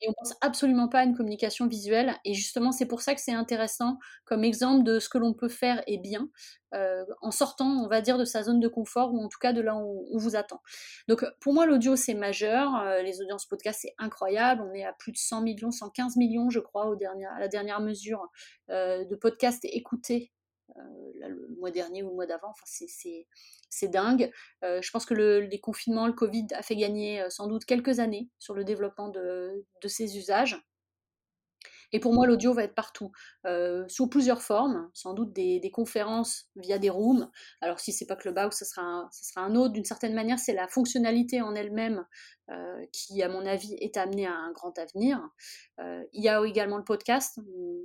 Et 0.00 0.08
on 0.08 0.12
pense 0.12 0.34
absolument 0.40 0.88
pas 0.88 1.00
à 1.00 1.04
une 1.04 1.16
communication 1.16 1.66
visuelle. 1.66 2.14
Et 2.24 2.34
justement, 2.34 2.72
c'est 2.72 2.86
pour 2.86 3.02
ça 3.02 3.14
que 3.14 3.20
c'est 3.20 3.32
intéressant 3.32 3.98
comme 4.24 4.44
exemple 4.44 4.84
de 4.84 4.98
ce 4.98 5.08
que 5.08 5.18
l'on 5.18 5.34
peut 5.34 5.48
faire 5.48 5.82
et 5.86 5.98
bien, 5.98 6.28
euh, 6.74 7.04
en 7.22 7.30
sortant, 7.30 7.84
on 7.84 7.88
va 7.88 8.00
dire, 8.00 8.18
de 8.18 8.24
sa 8.24 8.42
zone 8.42 8.60
de 8.60 8.68
confort, 8.68 9.12
ou 9.14 9.22
en 9.22 9.28
tout 9.28 9.38
cas 9.40 9.52
de 9.52 9.60
là 9.60 9.76
où 9.76 10.06
on 10.12 10.18
vous 10.18 10.36
attend. 10.36 10.60
Donc 11.08 11.24
pour 11.40 11.54
moi, 11.54 11.66
l'audio, 11.66 11.96
c'est 11.96 12.14
majeur. 12.14 12.76
Euh, 12.76 13.02
les 13.02 13.20
audiences 13.20 13.46
podcast, 13.46 13.80
c'est 13.82 13.94
incroyable. 13.98 14.62
On 14.62 14.74
est 14.74 14.84
à 14.84 14.92
plus 14.92 15.12
de 15.12 15.18
100 15.18 15.42
millions, 15.42 15.70
115 15.70 16.16
millions, 16.16 16.50
je 16.50 16.60
crois, 16.60 16.84
à 16.86 17.40
la 17.40 17.48
dernière 17.48 17.80
mesure 17.80 18.28
euh, 18.70 19.04
de 19.04 19.16
podcasts 19.16 19.64
écoutés 19.64 20.32
le 20.76 21.48
mois 21.58 21.70
dernier 21.70 22.02
ou 22.02 22.08
le 22.08 22.14
mois 22.14 22.26
d'avant. 22.26 22.50
Enfin, 22.50 22.64
c'est 23.70 23.88
dingue. 23.88 24.30
Euh, 24.64 24.80
je 24.82 24.90
pense 24.90 25.06
que 25.06 25.14
le, 25.14 25.40
les 25.40 25.60
confinements, 25.60 26.06
le 26.06 26.12
Covid 26.12 26.46
a 26.54 26.62
fait 26.62 26.76
gagner 26.76 27.22
euh, 27.22 27.30
sans 27.30 27.46
doute 27.46 27.64
quelques 27.64 27.98
années 28.00 28.28
sur 28.38 28.54
le 28.54 28.64
développement 28.64 29.08
de, 29.08 29.64
ces 29.86 30.16
usages. 30.16 30.60
Et 31.92 32.00
pour 32.00 32.12
moi, 32.12 32.26
l'audio 32.26 32.52
va 32.52 32.64
être 32.64 32.74
partout, 32.74 33.12
euh, 33.46 33.86
sous 33.88 34.08
plusieurs 34.08 34.42
formes, 34.42 34.90
sans 34.92 35.14
doute 35.14 35.32
des, 35.32 35.70
conférences 35.72 36.50
via 36.54 36.78
des 36.78 36.90
rooms. 36.90 37.30
Alors 37.62 37.80
si 37.80 37.92
c'est 37.92 38.04
pas 38.04 38.16
Clubhouse, 38.16 38.54
ce 38.54 38.66
sera 38.66 38.82
un, 38.82 39.08
ce 39.10 39.24
sera 39.24 39.40
un 39.40 39.54
autre. 39.54 39.72
D'une 39.72 39.86
certaine 39.86 40.14
manière, 40.14 40.38
c'est 40.38 40.52
la 40.52 40.68
fonctionnalité 40.68 41.40
en 41.40 41.54
elle-même 41.54 42.04
euh, 42.50 42.84
qui, 42.92 43.22
à 43.22 43.28
mon 43.28 43.44
avis, 43.46 43.74
est 43.80 43.96
amenée 43.96 44.26
à 44.26 44.34
un 44.34 44.52
grand 44.52 44.78
avenir. 44.78 45.20
Euh, 45.80 46.04
il 46.12 46.22
y 46.22 46.28
a 46.28 46.44
également 46.44 46.76
le 46.76 46.84
podcast, 46.84 47.38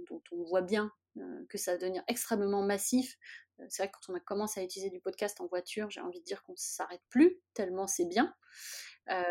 dont 0.10 0.22
on 0.32 0.44
voit 0.44 0.62
bien 0.62 0.86
euh, 0.86 1.03
que 1.50 1.58
ça 1.58 1.74
va 1.74 1.78
devenir 1.78 2.04
extrêmement 2.08 2.64
massif. 2.64 3.18
Euh, 3.60 3.66
c'est 3.70 3.84
vrai 3.84 3.92
que 3.92 3.98
quand 3.98 4.14
on 4.14 4.16
a 4.16 4.20
commencé 4.20 4.60
à 4.60 4.64
utiliser 4.64 4.90
du 4.90 5.00
podcast 5.00 5.40
en 5.42 5.48
voiture, 5.48 5.90
j'ai 5.90 6.02
envie 6.02 6.20
de 6.20 6.26
dire 6.26 6.44
qu'on 6.44 6.54
ne 6.54 6.58
s'arrête 6.58 7.04
plus, 7.10 7.40
tellement 7.54 7.88
c'est 7.88 8.06
bien. 8.06 8.34
Euh, 9.10 9.24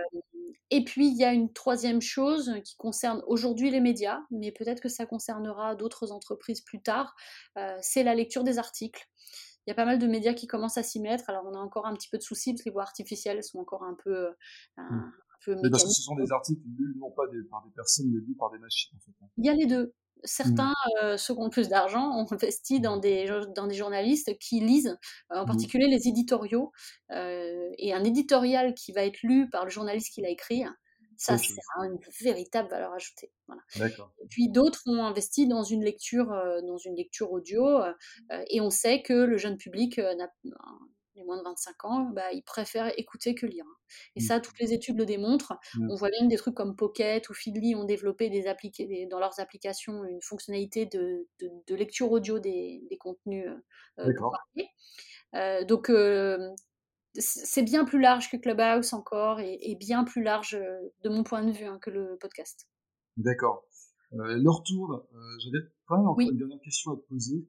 et 0.70 0.84
puis, 0.84 1.08
il 1.08 1.16
y 1.16 1.24
a 1.24 1.32
une 1.32 1.52
troisième 1.52 2.00
chose 2.00 2.52
qui 2.64 2.76
concerne 2.76 3.22
aujourd'hui 3.26 3.70
les 3.70 3.80
médias, 3.80 4.20
mais 4.30 4.52
peut-être 4.52 4.80
que 4.80 4.88
ça 4.88 5.06
concernera 5.06 5.74
d'autres 5.74 6.12
entreprises 6.12 6.60
plus 6.60 6.82
tard, 6.82 7.14
euh, 7.58 7.76
c'est 7.80 8.02
la 8.02 8.14
lecture 8.14 8.44
des 8.44 8.58
articles. 8.58 9.06
Il 9.66 9.70
y 9.70 9.72
a 9.72 9.74
pas 9.74 9.84
mal 9.84 9.98
de 9.98 10.06
médias 10.06 10.34
qui 10.34 10.46
commencent 10.46 10.78
à 10.78 10.82
s'y 10.82 11.00
mettre. 11.00 11.28
Alors, 11.30 11.44
on 11.46 11.54
a 11.54 11.58
encore 11.58 11.86
un 11.86 11.94
petit 11.94 12.08
peu 12.08 12.18
de 12.18 12.22
soucis 12.22 12.52
parce 12.52 12.62
que 12.62 12.68
les 12.68 12.72
voix 12.72 12.82
artificielles 12.82 13.42
sont 13.44 13.58
encore 13.58 13.84
un 13.84 13.94
peu, 14.02 14.28
euh, 14.28 14.32
un, 14.76 14.82
mmh. 14.82 15.04
un 15.04 15.38
peu 15.44 15.56
mais 15.62 15.70
parce 15.70 15.84
que 15.84 15.90
ce 15.90 16.02
sont 16.02 16.16
des 16.16 16.32
articles 16.32 16.62
lus 16.78 16.94
non 16.98 17.10
pas 17.10 17.26
des, 17.28 17.42
par 17.50 17.62
des 17.64 17.70
personnes, 17.70 18.06
mais 18.10 18.20
lus 18.20 18.34
par 18.34 18.50
des 18.50 18.58
machines. 18.58 18.96
En 18.96 19.00
fait. 19.00 19.12
Hein. 19.22 19.28
Il 19.36 19.46
y 19.46 19.48
a 19.48 19.54
les 19.54 19.66
deux. 19.66 19.94
Certains, 20.24 20.70
mmh. 20.70 21.04
euh, 21.04 21.16
ceux 21.16 21.34
qui 21.34 21.40
ont 21.40 21.50
plus 21.50 21.68
d'argent, 21.68 22.10
ont 22.16 22.26
investi 22.30 22.80
dans 22.80 22.96
des, 22.96 23.28
dans 23.54 23.66
des 23.66 23.74
journalistes 23.74 24.36
qui 24.38 24.60
lisent, 24.60 24.96
euh, 25.32 25.36
en 25.36 25.42
mmh. 25.42 25.46
particulier 25.46 25.86
les 25.88 26.08
éditoriaux. 26.08 26.72
Euh, 27.10 27.70
et 27.78 27.92
un 27.92 28.04
éditorial 28.04 28.74
qui 28.74 28.92
va 28.92 29.04
être 29.04 29.22
lu 29.22 29.48
par 29.50 29.64
le 29.64 29.70
journaliste 29.70 30.12
qui 30.12 30.20
l'a 30.20 30.30
écrit, 30.30 30.64
ça, 31.16 31.38
c'est 31.38 31.54
une 31.84 31.98
véritable 32.20 32.68
valeur 32.68 32.92
ajoutée. 32.94 33.30
Voilà. 33.46 33.62
Et 33.88 34.26
puis 34.28 34.48
d'autres 34.48 34.82
ont 34.86 35.04
investi 35.04 35.46
dans 35.46 35.62
une 35.62 35.84
lecture, 35.84 36.26
dans 36.66 36.78
une 36.78 36.96
lecture 36.96 37.30
audio, 37.30 37.64
et 38.48 38.60
on 38.60 38.70
sait 38.70 39.02
que 39.02 39.12
le 39.12 39.36
jeune 39.36 39.56
public 39.56 39.98
n'a 39.98 40.32
les 41.14 41.24
moins 41.24 41.36
de 41.36 41.42
25 41.42 41.84
ans, 41.84 42.10
bah, 42.14 42.32
ils 42.32 42.42
préfèrent 42.42 42.92
écouter 42.98 43.34
que 43.34 43.46
lire. 43.46 43.64
Et 44.16 44.20
mmh. 44.20 44.24
ça, 44.24 44.40
toutes 44.40 44.58
les 44.58 44.72
études 44.72 44.98
le 44.98 45.06
démontrent. 45.06 45.54
Mmh. 45.76 45.90
On 45.90 45.94
voit 45.94 46.10
que 46.10 46.28
des 46.28 46.36
trucs 46.36 46.54
comme 46.54 46.76
Pocket 46.76 47.28
ou 47.28 47.34
Feedly 47.34 47.74
ont 47.74 47.84
développé 47.84 48.30
des 48.30 48.48
dans 49.10 49.18
leurs 49.18 49.40
applications 49.40 50.04
une 50.04 50.22
fonctionnalité 50.22 50.86
de, 50.86 51.28
de, 51.40 51.74
lecture 51.74 52.10
audio 52.10 52.38
des, 52.38 52.82
des 52.88 52.96
contenus. 52.96 53.46
Euh, 53.98 54.06
euh, 54.06 54.12
euh 55.34 55.64
donc, 55.64 55.90
euh, 55.90 56.50
c'est 57.14 57.62
bien 57.62 57.84
plus 57.84 58.00
large 58.00 58.30
que 58.30 58.36
Clubhouse 58.36 58.92
encore 58.94 59.40
et, 59.40 59.76
bien 59.78 60.04
plus 60.04 60.22
large 60.22 60.52
de 60.52 61.08
mon 61.10 61.22
point 61.24 61.44
de 61.44 61.52
vue 61.52 61.66
hein, 61.66 61.78
que 61.80 61.90
le 61.90 62.16
podcast. 62.18 62.68
D'accord. 63.18 63.66
leur 64.12 64.56
retour, 64.56 65.06
j'avais 65.38 65.66
quand 65.86 65.98
même 65.98 66.06
encore 66.06 66.20
une 66.20 66.38
dernière 66.38 66.60
question 66.60 66.92
à 66.92 66.96
te 66.96 67.02
poser. 67.02 67.46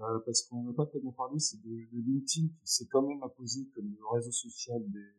Euh, 0.00 0.20
parce 0.24 0.42
qu'on 0.42 0.62
n'a 0.62 0.72
pas 0.72 0.86
tellement 0.86 1.12
parlé, 1.12 1.40
c'est 1.40 1.60
de, 1.60 1.68
de, 1.68 2.00
LinkedIn 2.00 2.48
qui 2.48 2.72
s'est 2.72 2.86
quand 2.86 3.02
même 3.02 3.20
imposé 3.22 3.66
comme 3.74 3.90
le 3.90 4.06
réseau 4.12 4.30
social 4.30 4.80
des, 4.90 5.12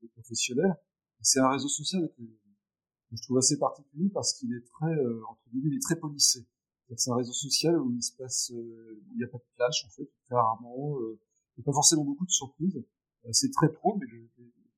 des 0.00 0.08
professionnels. 0.08 0.74
C'est 1.20 1.40
un 1.40 1.50
réseau 1.50 1.68
social 1.68 2.10
que, 2.16 2.22
je 3.12 3.22
trouve 3.22 3.38
assez 3.38 3.58
particulier 3.58 4.08
parce 4.08 4.32
qu'il 4.32 4.54
est 4.54 4.64
très, 4.66 4.94
euh, 4.94 5.22
entre 5.28 5.42
guillemets, 5.50 5.68
il 5.72 5.76
est 5.76 5.82
très 5.82 5.96
policé. 5.96 6.46
C'est 6.96 7.10
un 7.10 7.16
réseau 7.16 7.32
social 7.32 7.78
où 7.78 7.90
il 7.92 8.02
se 8.02 8.12
passe, 8.16 8.50
euh, 8.52 9.00
où 9.06 9.12
il 9.12 9.18
n'y 9.18 9.24
a 9.24 9.28
pas 9.28 9.38
de 9.38 9.44
clash 9.56 9.84
en 9.86 9.90
fait, 9.90 10.10
très 10.26 10.34
rarement, 10.34 10.98
euh, 10.98 11.18
il 11.56 11.60
n'y 11.60 11.64
a 11.64 11.66
pas 11.66 11.72
forcément 11.72 12.04
beaucoup 12.04 12.26
de 12.26 12.30
surprises. 12.30 12.82
c'est 13.32 13.50
très 13.50 13.72
pro, 13.72 13.98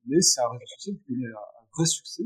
mais, 0.05 0.21
c'est 0.21 0.41
un 0.41 0.49
réseau 0.49 0.65
social 0.77 0.97
qui 1.05 1.25
un, 1.25 1.29
un 1.29 1.67
vrai 1.73 1.85
succès. 1.85 2.23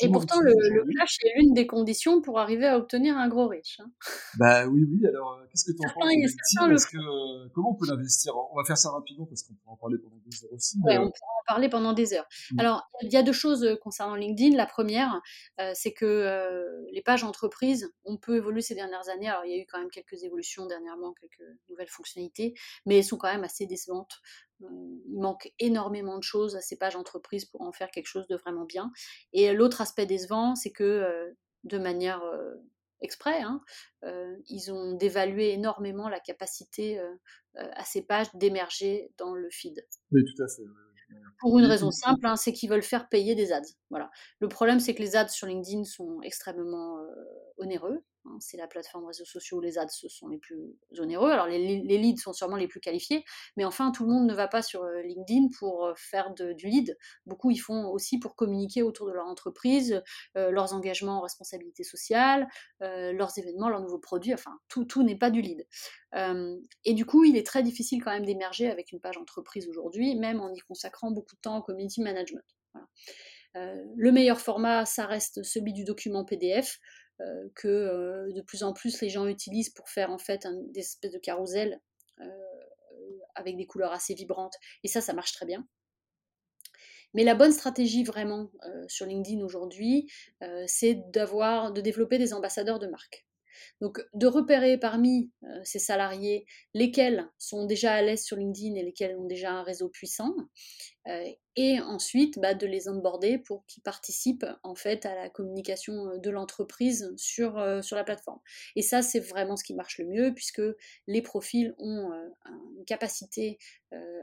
Et 0.00 0.08
pourtant, 0.08 0.40
le, 0.40 0.52
le, 0.52 0.84
clash 0.94 1.18
est 1.24 1.38
l'une 1.38 1.54
des 1.54 1.66
conditions 1.66 2.20
pour 2.20 2.38
arriver 2.38 2.66
à 2.66 2.78
obtenir 2.78 3.16
un 3.16 3.28
gros 3.28 3.48
riche. 3.48 3.80
Hein. 3.80 3.90
Bah 4.38 4.66
oui, 4.66 4.84
oui. 4.88 5.06
Alors, 5.06 5.32
euh, 5.32 5.46
qu'est-ce 5.50 5.64
que 5.64 5.72
tu 5.72 5.84
en 5.84 6.68
penses 6.68 6.86
que, 6.86 6.98
euh, 6.98 7.48
Comment 7.52 7.70
on 7.70 7.74
peut 7.74 7.86
l'investir? 7.88 8.32
On 8.36 8.56
va 8.56 8.64
faire 8.64 8.78
ça 8.78 8.90
rapidement 8.90 9.26
parce 9.26 9.42
qu'on 9.42 9.54
pourra 9.54 9.72
en 9.72 9.76
parler 9.76 9.98
pendant 9.98 10.16
des 10.24 10.44
heures 10.44 10.52
aussi. 10.52 10.78
Oui, 10.84 10.96
on 10.98 11.10
pourra 11.10 11.32
en 11.32 11.44
parler 11.46 11.68
pendant 11.68 11.92
des 11.92 12.14
heures. 12.14 12.28
Mmh. 12.52 12.60
Alors, 12.60 12.88
il 13.02 13.12
y 13.12 13.16
a 13.16 13.24
deux 13.24 13.32
choses 13.32 13.64
euh, 13.64 13.76
concernant 13.76 14.14
LinkedIn. 14.14 14.56
La 14.56 14.66
première, 14.66 15.20
c'est 15.74 15.92
que 15.92 16.86
les 16.92 17.02
pages 17.02 17.24
entreprises 17.24 17.92
ont 18.04 18.16
peu 18.16 18.36
évolué 18.36 18.60
ces 18.60 18.74
dernières 18.74 19.08
années. 19.08 19.28
Alors, 19.28 19.44
il 19.44 19.52
y 19.52 19.58
a 19.58 19.62
eu 19.62 19.66
quand 19.70 19.78
même 19.78 19.90
quelques 19.90 20.22
évolutions 20.22 20.66
dernièrement, 20.66 21.12
quelques 21.14 21.48
nouvelles 21.68 21.88
fonctionnalités, 21.88 22.54
mais 22.86 22.98
elles 22.98 23.04
sont 23.04 23.16
quand 23.16 23.32
même 23.32 23.44
assez 23.44 23.66
décevantes 23.66 24.20
il 25.06 25.20
manque 25.20 25.52
énormément 25.58 26.18
de 26.18 26.22
choses 26.22 26.56
à 26.56 26.60
ces 26.60 26.76
pages 26.76 26.96
entreprises 26.96 27.44
pour 27.44 27.62
en 27.62 27.72
faire 27.72 27.90
quelque 27.90 28.06
chose 28.06 28.26
de 28.28 28.36
vraiment 28.36 28.64
bien. 28.64 28.90
Et 29.32 29.52
l'autre 29.52 29.80
aspect 29.80 30.06
décevant, 30.06 30.54
c'est 30.54 30.72
que 30.72 30.84
euh, 30.84 31.30
de 31.64 31.78
manière 31.78 32.22
euh, 32.22 32.54
exprès, 33.00 33.40
hein, 33.42 33.62
euh, 34.04 34.36
ils 34.48 34.72
ont 34.72 34.92
dévalué 34.92 35.52
énormément 35.52 36.08
la 36.08 36.20
capacité 36.20 37.00
à 37.54 37.84
ces 37.84 38.02
pages 38.02 38.34
d'émerger 38.34 39.12
dans 39.18 39.34
le 39.34 39.48
feed. 39.50 39.84
Oui, 40.12 40.22
tout 40.24 40.42
à 40.42 40.48
fait. 40.48 40.62
Pour 41.40 41.58
une 41.58 41.66
raison 41.66 41.90
simple, 41.90 42.26
hein, 42.26 42.36
c'est 42.36 42.54
qu'ils 42.54 42.70
veulent 42.70 42.82
faire 42.82 43.08
payer 43.10 43.34
des 43.34 43.52
ads. 43.52 43.60
Voilà. 43.90 44.10
Le 44.38 44.48
problème, 44.48 44.80
c'est 44.80 44.94
que 44.94 45.02
les 45.02 45.16
ads 45.16 45.28
sur 45.28 45.46
LinkedIn 45.46 45.84
sont 45.84 46.22
extrêmement 46.22 47.04
onéreux. 47.58 48.02
Hein, 48.24 48.36
c'est 48.40 48.56
la 48.56 48.68
plateforme 48.68 49.04
réseaux 49.06 49.24
sociaux 49.24 49.58
où 49.58 49.60
les 49.60 49.78
ads 49.78 49.88
sont 49.88 50.28
les 50.28 50.38
plus 50.38 50.76
onéreux. 50.98 51.30
Alors 51.30 51.46
les, 51.46 51.58
leads 51.58 52.20
sont 52.20 52.32
sûrement 52.32 52.56
les 52.56 52.68
plus 52.68 52.80
qualifiés, 52.80 53.24
mais 53.56 53.64
enfin 53.64 53.90
tout 53.90 54.04
le 54.04 54.12
monde 54.12 54.26
ne 54.26 54.34
va 54.34 54.46
pas 54.46 54.62
sur 54.62 54.84
euh, 54.84 55.02
LinkedIn 55.02 55.48
pour 55.58 55.86
euh, 55.86 55.94
faire 55.96 56.32
du 56.32 56.66
lead. 56.66 56.96
Beaucoup 57.26 57.50
ils 57.50 57.58
font 57.58 57.88
aussi 57.88 58.18
pour 58.18 58.36
communiquer 58.36 58.82
autour 58.82 59.08
de 59.08 59.12
leur 59.12 59.26
entreprise, 59.26 60.02
euh, 60.36 60.50
leurs 60.50 60.72
engagements 60.72 61.18
en 61.18 61.20
responsabilité 61.20 61.82
sociale, 61.82 62.48
leurs 62.80 63.38
événements, 63.38 63.68
leurs 63.68 63.80
nouveaux 63.80 63.98
produits. 63.98 64.34
Enfin 64.34 64.52
tout, 64.68 64.84
tout 64.84 65.02
n'est 65.02 65.18
pas 65.18 65.30
du 65.30 65.40
lead. 65.40 65.66
et 66.84 66.94
du 66.94 67.06
coup 67.06 67.24
il 67.24 67.36
est 67.36 67.46
très 67.46 67.62
difficile 67.62 68.02
quand 68.02 68.12
même 68.12 68.24
d'émerger 68.24 68.70
avec 68.70 68.92
une 68.92 69.00
page 69.00 69.16
entreprise 69.18 69.68
aujourd'hui, 69.68 70.14
même 70.16 70.40
en 70.40 70.52
y 70.52 70.60
consacrant 70.60 71.10
beaucoup 71.10 71.34
de 71.34 71.40
temps 71.40 71.58
au 71.58 71.62
community 71.62 72.00
management. 72.02 72.44
le 73.54 74.10
meilleur 74.10 74.40
format, 74.40 74.84
ça 74.84 75.06
reste 75.06 75.42
celui 75.42 75.72
du 75.72 75.84
document 75.84 76.24
PDF. 76.24 76.78
Euh, 77.22 77.48
que 77.54 77.68
euh, 77.68 78.32
de 78.32 78.40
plus 78.40 78.62
en 78.62 78.72
plus 78.72 79.00
les 79.00 79.08
gens 79.08 79.26
utilisent 79.26 79.70
pour 79.70 79.88
faire 79.88 80.10
en 80.10 80.18
fait 80.18 80.46
un, 80.46 80.54
des 80.70 80.80
espèces 80.80 81.12
de 81.12 81.18
carousel 81.18 81.80
euh, 82.20 82.24
avec 83.34 83.56
des 83.56 83.66
couleurs 83.66 83.92
assez 83.92 84.14
vibrantes. 84.14 84.56
Et 84.82 84.88
ça, 84.88 85.00
ça 85.00 85.12
marche 85.12 85.32
très 85.32 85.46
bien. 85.46 85.66
Mais 87.14 87.24
la 87.24 87.34
bonne 87.34 87.52
stratégie 87.52 88.04
vraiment 88.04 88.50
sur 88.88 89.04
LinkedIn 89.04 89.44
aujourd'hui, 89.44 90.10
c'est 90.66 90.94
d'avoir, 91.10 91.70
de 91.70 91.82
développer 91.82 92.16
des 92.16 92.32
ambassadeurs 92.32 92.78
de 92.78 92.86
marque. 92.86 93.26
Donc 93.82 94.00
de 94.14 94.26
repérer 94.26 94.78
parmi 94.78 95.30
ces 95.62 95.78
salariés 95.78 96.46
lesquels 96.72 97.28
sont 97.36 97.66
déjà 97.66 97.92
à 97.92 98.00
l'aise 98.00 98.24
sur 98.24 98.38
LinkedIn 98.38 98.76
et 98.76 98.82
lesquels 98.82 99.14
ont 99.18 99.26
déjà 99.26 99.52
un 99.52 99.62
réseau 99.62 99.90
puissant, 99.90 100.34
et 101.56 101.80
ensuite 101.80 102.38
bah, 102.38 102.54
de 102.54 102.66
les 102.66 102.88
onboarder 102.88 103.38
pour 103.38 103.66
qu'ils 103.66 103.82
participent 103.82 104.46
en 104.62 104.74
fait 104.74 105.04
à 105.04 105.14
la 105.14 105.28
communication 105.28 106.08
euh, 106.08 106.18
de 106.18 106.30
l'entreprise 106.30 107.12
sur, 107.16 107.58
euh, 107.58 107.82
sur 107.82 107.96
la 107.96 108.04
plateforme. 108.04 108.40
Et 108.76 108.82
ça, 108.82 109.02
c'est 109.02 109.20
vraiment 109.20 109.56
ce 109.56 109.64
qui 109.64 109.74
marche 109.74 109.98
le 109.98 110.06
mieux 110.06 110.32
puisque 110.34 110.62
les 111.06 111.22
profils 111.22 111.74
ont 111.78 112.12
euh, 112.12 112.28
une 112.78 112.84
capacité 112.84 113.58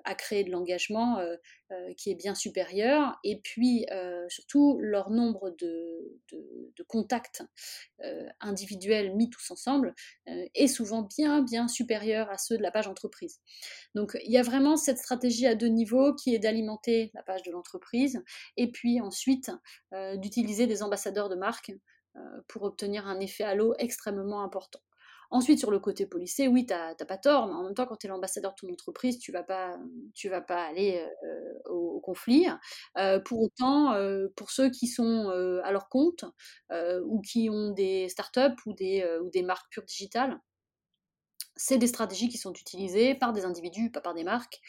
à 0.03 0.15
créer 0.15 0.43
de 0.43 0.49
l'engagement 0.49 1.23
qui 1.95 2.09
est 2.09 2.15
bien 2.15 2.33
supérieure 2.33 3.19
et 3.23 3.39
puis 3.39 3.85
surtout 4.27 4.79
leur 4.81 5.11
nombre 5.11 5.51
de, 5.59 6.19
de, 6.31 6.83
contacts 6.87 7.43
individuels 8.39 9.15
mis 9.15 9.29
tous 9.29 9.51
ensemble 9.51 9.93
est 10.25 10.67
souvent 10.67 11.03
bien 11.03 11.43
bien 11.43 11.67
supérieur 11.67 12.31
à 12.31 12.39
ceux 12.39 12.57
de 12.57 12.63
la 12.63 12.71
page 12.71 12.87
entreprise. 12.87 13.41
Donc 13.93 14.17
il 14.25 14.31
y 14.31 14.39
a 14.39 14.41
vraiment 14.41 14.75
cette 14.75 14.97
stratégie 14.97 15.45
à 15.45 15.53
deux 15.53 15.67
niveaux 15.67 16.15
qui 16.15 16.33
est 16.33 16.39
d'alimenter 16.39 16.68
la 17.13 17.23
page 17.23 17.43
de 17.43 17.51
l'entreprise, 17.51 18.23
et 18.57 18.71
puis 18.71 19.01
ensuite 19.01 19.51
euh, 19.93 20.17
d'utiliser 20.17 20.67
des 20.67 20.83
ambassadeurs 20.83 21.29
de 21.29 21.35
marque 21.35 21.71
euh, 22.15 22.19
pour 22.47 22.63
obtenir 22.63 23.07
un 23.07 23.19
effet 23.19 23.43
halo 23.43 23.73
extrêmement 23.79 24.43
important. 24.43 24.79
Ensuite, 25.31 25.59
sur 25.59 25.69
le 25.69 25.79
côté 25.79 26.07
policier, 26.07 26.47
oui, 26.47 26.65
tu 26.65 26.73
n'as 26.73 26.95
pas 26.95 27.17
tort, 27.17 27.45
mais 27.45 27.53
en 27.53 27.63
même 27.63 27.75
temps, 27.75 27.85
quand 27.85 27.97
tu 27.97 28.07
es 28.07 28.09
l'ambassadeur 28.09 28.51
de 28.51 28.67
ton 28.67 28.73
entreprise, 28.73 29.19
tu 29.19 29.31
vas 29.31 29.43
pas, 29.43 29.77
tu 30.15 30.27
vas 30.27 30.41
pas 30.41 30.63
aller 30.63 31.07
euh, 31.23 31.69
au, 31.69 31.99
conflit. 31.99 32.47
pour 33.25 33.41
autant, 33.41 33.93
pour 34.35 34.49
ceux 34.49 34.71
qui 34.71 34.87
sont 34.87 35.29
à 35.63 35.71
leur 35.71 35.87
compte 35.89 36.25
ou 36.71 37.21
qui 37.21 37.47
ont 37.51 37.69
des 37.69 38.09
startups 38.09 38.59
ou 38.65 38.73
des, 38.73 39.05
ou 39.21 39.29
des 39.29 39.43
marques 39.43 39.69
pures 39.69 39.83
digitales, 39.83 40.39
c'est 41.59 41.77
des 41.77 41.87
stratégies 41.87 42.29
qui 42.29 42.37
sont 42.37 42.53
utilisées 42.53 43.15
par 43.15 43.33
des 43.33 43.43
individus, 43.43 43.91
pas 43.91 43.99
par 43.99 44.13
des 44.13 44.23
marques, 44.23 44.61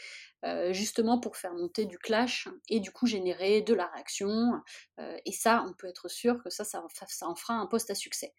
euh, 0.45 0.73
justement 0.73 1.21
pour 1.21 1.37
faire 1.37 1.53
monter 1.53 1.85
du 1.85 1.99
clash 1.99 2.49
et 2.71 2.81
du 2.81 2.91
coup 2.91 3.07
générer 3.07 3.61
de 3.61 3.75
la 3.75 3.87
réaction. 3.89 4.63
Euh, 4.99 5.17
et 5.27 5.33
ça, 5.33 5.65
on 5.69 5.75
peut 5.75 5.87
être 5.87 6.09
sûr 6.09 6.43
que 6.43 6.49
ça, 6.49 6.65
ça, 6.65 6.83
en 7.23 7.35
fera 7.35 7.55
un 7.55 7.67
poste 7.67 7.91
à 7.91 7.95
succès. 7.95 8.33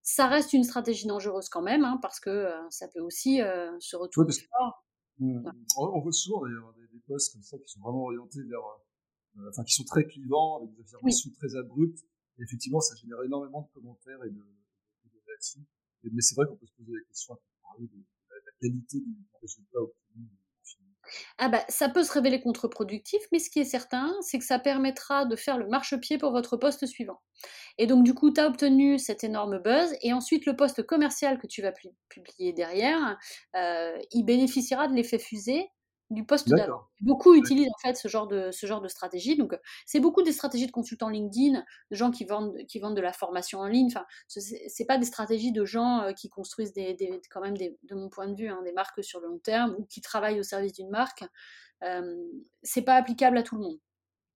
Ça 0.00 0.26
reste 0.26 0.54
une 0.54 0.64
stratégie 0.64 1.06
dangereuse 1.06 1.50
quand 1.50 1.60
même, 1.60 1.84
hein, 1.84 1.98
parce 2.00 2.18
que 2.18 2.30
euh, 2.30 2.70
ça 2.70 2.88
peut 2.88 3.00
aussi 3.00 3.40
se 3.78 3.96
retourner 3.96 4.32
on, 5.20 6.00
voit 6.00 6.12
souvent 6.12 6.42
d'ailleurs 6.46 6.72
des, 6.74 6.86
des, 6.86 7.00
posts 7.00 7.32
comme 7.32 7.42
ça 7.42 7.58
qui 7.58 7.68
sont 7.68 7.80
vraiment 7.80 8.04
orientés 8.04 8.40
vers, 8.44 8.62
enfin 9.48 9.64
qui 9.64 9.74
sont 9.74 9.82
très 9.82 10.06
clivants, 10.06 10.58
avec 10.58 10.72
des 10.76 10.82
affirmations 10.82 11.30
très 11.32 11.56
abruptes. 11.56 12.04
Et 12.38 12.42
effectivement, 12.42 12.80
ça 12.80 12.94
génère 12.94 13.20
énormément 13.24 13.62
de 13.62 13.80
commentaires 13.80 14.24
et 14.24 14.30
de, 14.30 14.38
de, 14.38 15.20
réactions. 15.26 15.66
mais 16.04 16.22
c'est 16.22 16.36
vrai 16.36 16.46
qu'on 16.46 16.56
peut 16.56 16.66
se 16.66 16.74
poser 16.74 16.92
la 16.92 17.04
question 17.08 17.34
de 17.80 17.88
la 18.30 18.52
qualité 18.60 19.00
du 19.00 19.26
résultat 19.42 19.80
obtenu. 19.80 20.28
Ah 21.38 21.48
bah, 21.48 21.64
ça 21.68 21.88
peut 21.88 22.02
se 22.02 22.12
révéler 22.12 22.40
contre-productif, 22.40 23.20
mais 23.32 23.38
ce 23.38 23.50
qui 23.50 23.60
est 23.60 23.64
certain, 23.64 24.14
c'est 24.20 24.38
que 24.38 24.44
ça 24.44 24.58
permettra 24.58 25.24
de 25.24 25.36
faire 25.36 25.58
le 25.58 25.68
marchepied 25.68 26.18
pour 26.18 26.32
votre 26.32 26.56
poste 26.56 26.86
suivant. 26.86 27.20
Et 27.78 27.86
donc, 27.86 28.04
du 28.04 28.14
coup, 28.14 28.32
tu 28.32 28.40
as 28.40 28.46
obtenu 28.46 28.98
cet 28.98 29.24
énorme 29.24 29.58
buzz, 29.58 29.94
et 30.02 30.12
ensuite, 30.12 30.46
le 30.46 30.56
poste 30.56 30.82
commercial 30.84 31.38
que 31.38 31.46
tu 31.46 31.62
vas 31.62 31.72
publier 32.08 32.52
derrière, 32.52 33.18
euh, 33.56 33.96
il 34.12 34.24
bénéficiera 34.24 34.88
de 34.88 34.94
l'effet 34.94 35.18
fusée 35.18 35.70
du 36.10 36.24
poste 36.24 36.48
d'avant. 36.48 36.82
Beaucoup 37.00 37.34
utilisent 37.34 37.68
en 37.68 37.78
fait 37.88 37.94
ce 37.94 38.08
genre 38.08 38.26
de, 38.26 38.50
ce 38.50 38.66
genre 38.66 38.80
de 38.80 38.88
stratégie. 38.88 39.36
Donc, 39.36 39.58
c'est 39.86 40.00
beaucoup 40.00 40.22
des 40.22 40.32
stratégies 40.32 40.66
de 40.66 40.72
consultants 40.72 41.08
LinkedIn, 41.08 41.62
de 41.90 41.96
gens 41.96 42.10
qui 42.10 42.24
vendent, 42.24 42.56
qui 42.66 42.78
vendent 42.78 42.96
de 42.96 43.02
la 43.02 43.12
formation 43.12 43.60
en 43.60 43.66
ligne. 43.66 43.88
Enfin, 43.88 44.06
c'est 44.28 44.86
pas 44.86 44.98
des 44.98 45.06
stratégies 45.06 45.52
de 45.52 45.64
gens 45.64 46.12
qui 46.16 46.28
construisent 46.30 46.72
des, 46.72 46.94
des 46.94 47.20
quand 47.30 47.40
même 47.40 47.56
des, 47.56 47.78
de 47.82 47.94
mon 47.94 48.08
point 48.08 48.26
de 48.26 48.34
vue, 48.34 48.48
hein, 48.48 48.62
des 48.64 48.72
marques 48.72 49.04
sur 49.04 49.20
le 49.20 49.28
long 49.28 49.38
terme 49.38 49.74
ou 49.78 49.84
qui 49.84 50.00
travaillent 50.00 50.40
au 50.40 50.44
service 50.44 50.72
d'une 50.72 50.90
marque. 50.90 51.24
Euh, 51.84 52.16
c'est 52.62 52.82
pas 52.82 52.94
applicable 52.94 53.38
à 53.38 53.42
tout 53.42 53.56
le 53.56 53.62
monde. 53.62 53.78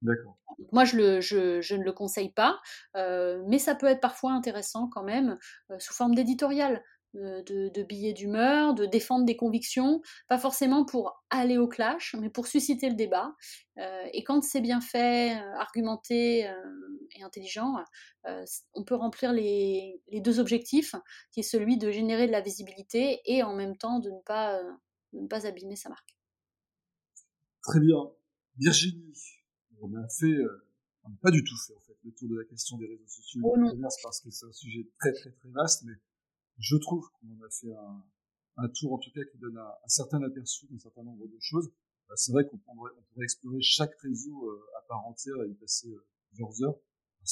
D'accord. 0.02 0.36
Moi, 0.72 0.84
je, 0.84 0.96
le, 0.96 1.20
je, 1.20 1.60
je, 1.60 1.76
ne 1.76 1.84
le 1.84 1.92
conseille 1.92 2.32
pas, 2.32 2.60
euh, 2.96 3.42
mais 3.46 3.58
ça 3.58 3.74
peut 3.74 3.86
être 3.86 4.00
parfois 4.00 4.32
intéressant 4.32 4.88
quand 4.88 5.02
même, 5.02 5.38
euh, 5.70 5.78
sous 5.78 5.94
forme 5.94 6.14
d'éditorial. 6.14 6.82
Euh, 7.16 7.42
de, 7.42 7.82
billets 7.82 8.14
d'humeur, 8.14 8.74
de 8.74 8.86
défendre 8.86 9.26
des 9.26 9.36
convictions, 9.36 10.00
pas 10.28 10.38
forcément 10.38 10.86
pour 10.86 11.22
aller 11.28 11.58
au 11.58 11.68
clash, 11.68 12.14
mais 12.18 12.30
pour 12.30 12.46
susciter 12.46 12.88
le 12.88 12.94
débat. 12.94 13.34
Euh, 13.76 14.04
et 14.14 14.24
quand 14.24 14.42
c'est 14.42 14.62
bien 14.62 14.80
fait, 14.80 15.36
euh, 15.36 15.54
argumenté 15.58 16.50
et 17.14 17.22
intelligent, 17.22 17.74
on 18.72 18.84
peut 18.84 18.94
remplir 18.94 19.32
les, 19.32 20.00
deux 20.10 20.40
objectifs, 20.40 20.94
qui 21.32 21.40
est 21.40 21.42
celui 21.42 21.76
de 21.76 21.90
générer 21.90 22.26
de 22.26 22.32
la 22.32 22.40
visibilité 22.40 23.20
et 23.26 23.42
en 23.42 23.54
même 23.54 23.76
temps 23.76 23.98
de 23.98 24.10
ne 24.10 24.20
pas, 24.24 24.62
ne 25.12 25.26
pas 25.26 25.46
abîmer 25.46 25.76
sa 25.76 25.90
marque. 25.90 26.16
Très 27.62 27.80
bien. 27.80 28.10
Virginie, 28.56 29.12
on 29.82 29.94
a 29.94 30.08
fait, 30.08 30.38
on 31.04 31.10
n'a 31.10 31.16
pas 31.20 31.30
du 31.30 31.44
tout 31.44 31.56
fait 31.66 31.74
en 31.74 31.80
fait 31.80 31.96
le 32.04 32.12
tour 32.12 32.28
de 32.28 32.38
la 32.38 32.44
question 32.44 32.78
des 32.78 32.86
réseaux 32.86 33.06
sociaux 33.06 33.40
oh 33.44 33.56
parce 34.02 34.20
que 34.20 34.30
c'est 34.30 34.46
un 34.46 34.52
sujet 34.52 34.88
très 34.98 35.12
très 35.12 35.30
très 35.30 35.48
vaste, 35.50 35.84
mais 35.84 35.94
je 36.62 36.76
trouve 36.76 37.04
qu'on 37.20 37.44
a 37.44 37.50
fait 37.50 37.72
un, 37.74 38.04
un, 38.58 38.68
tour, 38.68 38.92
en 38.92 38.98
tout 38.98 39.10
cas, 39.10 39.20
qui 39.30 39.38
donne 39.38 39.58
un, 39.58 39.66
un 39.66 39.88
certain 39.88 40.22
aperçu 40.22 40.66
d'un 40.70 40.78
certain 40.78 41.02
nombre 41.02 41.26
de 41.26 41.38
choses. 41.40 41.70
Euh, 42.10 42.14
c'est 42.16 42.32
vrai 42.32 42.46
qu'on 42.46 42.58
pourrait, 42.58 42.92
on 42.96 43.02
pourrait, 43.12 43.24
explorer 43.24 43.60
chaque 43.60 43.94
réseau 43.96 44.48
euh, 44.48 44.78
à 44.78 44.82
part 44.88 45.06
entière 45.06 45.34
et 45.44 45.50
y 45.50 45.54
passer 45.54 45.88
euh, 45.88 46.06
plusieurs 46.28 46.62
heures. 46.62 46.78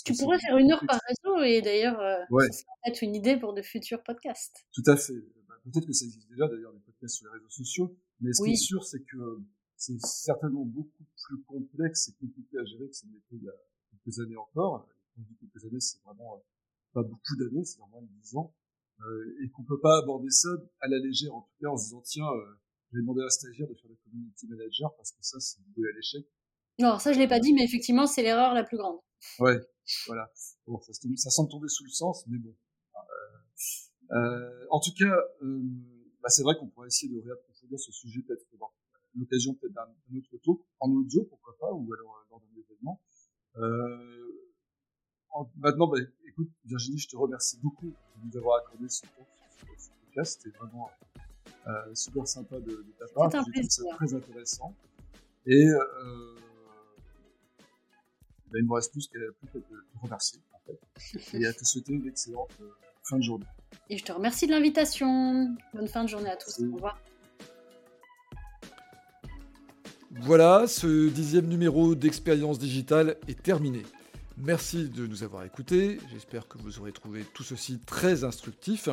Tu 0.04 0.14
pourrais 0.14 0.38
faire 0.38 0.56
une 0.56 0.70
heure 0.70 0.84
par 0.86 1.00
réseau 1.08 1.42
et 1.42 1.62
d'ailleurs, 1.62 1.98
ouais. 2.30 2.46
ça 2.46 2.58
serait 2.58 2.72
peut-être 2.84 3.02
une 3.02 3.14
idée 3.16 3.36
pour 3.36 3.54
de 3.54 3.62
futurs 3.62 4.02
podcasts. 4.04 4.64
Tout 4.72 4.84
à 4.86 4.96
fait. 4.96 5.20
Bah, 5.48 5.56
peut-être 5.64 5.86
que 5.86 5.92
ça 5.92 6.04
existe 6.04 6.28
déjà 6.28 6.46
d'ailleurs, 6.46 6.72
des 6.72 6.78
podcasts 6.78 7.16
sur 7.16 7.26
les 7.26 7.32
réseaux 7.32 7.50
sociaux, 7.50 7.96
mais 8.20 8.32
ce 8.32 8.44
qui 8.44 8.52
est 8.52 8.56
sûr, 8.56 8.84
c'est 8.84 9.02
que 9.02 9.42
c'est 9.76 9.98
certainement 10.00 10.64
beaucoup 10.64 11.04
plus 11.26 11.42
complexe 11.42 12.08
et 12.08 12.12
compliqué 12.20 12.58
à 12.58 12.64
gérer 12.64 12.88
que 12.88 12.94
ça 12.94 13.08
n'était 13.08 13.34
il 13.34 13.42
y 13.42 13.48
a 13.48 13.52
quelques 13.90 14.20
années 14.20 14.36
encore. 14.36 14.86
Quand 15.16 15.22
je 15.22 15.28
dis 15.28 15.36
quelques 15.40 15.64
années, 15.64 15.80
c'est 15.80 16.00
vraiment 16.04 16.44
pas 16.92 17.02
beaucoup 17.02 17.36
d'années, 17.36 17.64
c'est 17.64 17.78
de 17.78 18.20
10 18.22 18.36
ans. 18.36 18.54
Euh, 19.03 19.44
et 19.44 19.48
qu'on 19.51 19.64
peut 19.64 19.80
pas 19.80 19.98
aborder 19.98 20.28
ça 20.30 20.48
à 20.80 20.88
la 20.88 20.98
légère, 20.98 21.34
en 21.34 21.42
tout 21.42 21.55
cas 21.62 21.68
en 21.68 21.76
se 21.76 21.84
disant 21.84 22.03
tiens, 22.03 22.26
euh, 22.26 22.61
je 22.90 22.96
vais 22.96 23.03
demander 23.03 23.22
à 23.22 23.26
un 23.26 23.30
stagiaire 23.30 23.66
de 23.66 23.74
faire 23.74 23.88
le 23.88 23.96
community 24.05 24.46
manager 24.46 24.94
parce 24.96 25.12
que 25.12 25.22
ça 25.22 25.40
c'est 25.40 25.59
voué 25.74 25.88
à 25.88 25.96
l'échec. 25.96 26.26
Non, 26.78 26.98
ça 26.98 27.12
je 27.12 27.18
l'ai 27.18 27.28
pas 27.28 27.40
dit, 27.40 27.55
mais 27.55 27.64
effectivement 27.64 28.07
c'est 28.07 28.22
l'erreur 28.22 28.53
la 28.53 28.62
plus 28.62 28.76
grande. 28.76 28.98
Ouais, 29.38 29.59
voilà. 30.07 30.30
Bon, 30.66 30.80
ça, 30.80 30.92
ça 30.92 31.30
semble 31.30 31.51
tomber 31.51 31.68
sous 31.68 31.84
le 31.84 31.90
sens, 31.90 32.26
mais 32.26 32.38
bon. 32.38 32.55
Euh, 32.94 34.16
euh, 34.16 34.66
en 34.70 34.80
tout 34.80 34.92
cas, 34.98 35.16
euh, 35.42 35.62
bah, 36.22 36.28
c'est 36.28 36.42
vrai 36.42 36.57
qu'on 36.59 36.68
pourrait 36.68 36.88
essayer 36.88 37.12
de 37.12 37.20
réapprofondir 37.20 37.78
ce 37.78 37.92
sujet 37.92 38.22
peut-être 38.22 38.46
dans 38.59 38.70
l'occasion 39.14 39.55
peut-être 39.55 39.72
d'un 39.72 39.88
autre 40.16 40.36
tour, 40.42 40.66
en 40.80 40.90
audio, 40.90 41.24
pourquoi 41.24 41.57
pas, 41.59 41.72
ou 41.72 41.92
alors 41.92 42.26
lors 42.30 42.40
d'un 42.40 42.61
événement. 42.61 43.01
Maintenant, 45.57 45.88
bah, 45.88 45.98
écoute, 46.30 46.48
Virginie, 46.64 46.98
je 46.98 47.08
te 47.08 47.16
remercie 47.16 47.58
beaucoup 47.62 47.86
de 47.86 48.26
nous 48.26 48.36
avoir 48.38 48.60
accordé 48.60 48.88
ce 48.88 49.02
temps 49.02 49.26
sur 49.58 49.68
ce 49.78 49.88
podcast. 50.04 50.40
C'était 50.42 50.56
vraiment 50.56 50.90
euh, 51.66 51.94
super 51.94 52.26
sympa 52.26 52.58
de, 52.60 52.70
de 52.70 52.94
ta 52.98 53.06
part. 53.14 53.30
J'ai 53.30 53.38
trouvé 53.40 53.68
ça 53.68 53.82
très 53.96 54.14
intéressant. 54.14 54.74
Et 55.46 55.66
euh, 55.66 56.36
bah, 58.50 58.58
il 58.58 58.62
ne 58.62 58.68
me 58.68 58.74
reste 58.74 58.92
plus 58.92 59.08
qu'à 59.08 59.18
te 59.18 59.58
remercier 60.02 60.40
en 60.52 60.58
fait, 60.66 61.34
et 61.38 61.46
à 61.46 61.52
te 61.52 61.64
souhaiter 61.64 61.94
une 61.94 62.06
excellente 62.06 62.50
euh, 62.60 62.70
fin 63.02 63.18
de 63.18 63.22
journée. 63.22 63.46
Et 63.88 63.98
je 63.98 64.04
te 64.04 64.12
remercie 64.12 64.46
de 64.46 64.52
l'invitation. 64.52 65.54
Bonne 65.74 65.88
fin 65.88 66.04
de 66.04 66.08
journée 66.08 66.30
à 66.30 66.36
tous. 66.36 66.60
Au 66.60 66.74
revoir. 66.74 67.00
Voilà, 70.22 70.66
ce 70.66 71.08
dixième 71.08 71.46
numéro 71.46 71.94
d'Expérience 71.94 72.58
Digitale 72.58 73.16
est 73.28 73.40
terminé. 73.40 73.84
Merci 74.43 74.88
de 74.88 75.07
nous 75.07 75.22
avoir 75.22 75.45
écoutés. 75.45 75.99
J'espère 76.11 76.49
que 76.49 76.57
vous 76.57 76.78
aurez 76.78 76.93
trouvé 76.93 77.24
tout 77.34 77.43
ceci 77.43 77.78
très 77.84 78.24
instructif. 78.24 78.88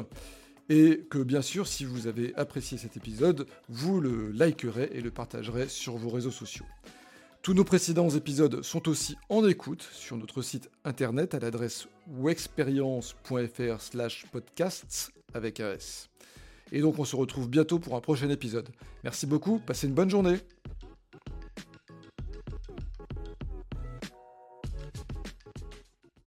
Et 0.69 1.05
que 1.09 1.19
bien 1.19 1.41
sûr, 1.41 1.67
si 1.67 1.85
vous 1.85 2.07
avez 2.07 2.35
apprécié 2.35 2.77
cet 2.77 2.97
épisode, 2.97 3.47
vous 3.69 4.01
le 4.01 4.29
likerez 4.31 4.89
et 4.91 4.99
le 4.99 5.09
partagerez 5.09 5.69
sur 5.69 5.95
vos 5.95 6.09
réseaux 6.09 6.31
sociaux. 6.31 6.65
Tous 7.41 7.53
nos 7.53 7.63
précédents 7.63 8.09
épisodes 8.09 8.61
sont 8.61 8.89
aussi 8.89 9.15
en 9.29 9.47
écoute 9.47 9.87
sur 9.93 10.17
notre 10.17 10.41
site 10.41 10.69
internet 10.83 11.33
à 11.33 11.39
l'adresse 11.39 11.87
wexperience.fr 12.19 13.79
slash 13.79 14.25
podcasts 14.29 15.13
avec 15.33 15.61
AS. 15.61 16.09
Et 16.73 16.81
donc 16.81 16.99
on 16.99 17.05
se 17.05 17.15
retrouve 17.15 17.49
bientôt 17.49 17.79
pour 17.79 17.95
un 17.95 18.01
prochain 18.01 18.29
épisode. 18.29 18.67
Merci 19.05 19.25
beaucoup, 19.27 19.59
passez 19.59 19.87
une 19.87 19.93
bonne 19.93 20.09
journée 20.09 20.39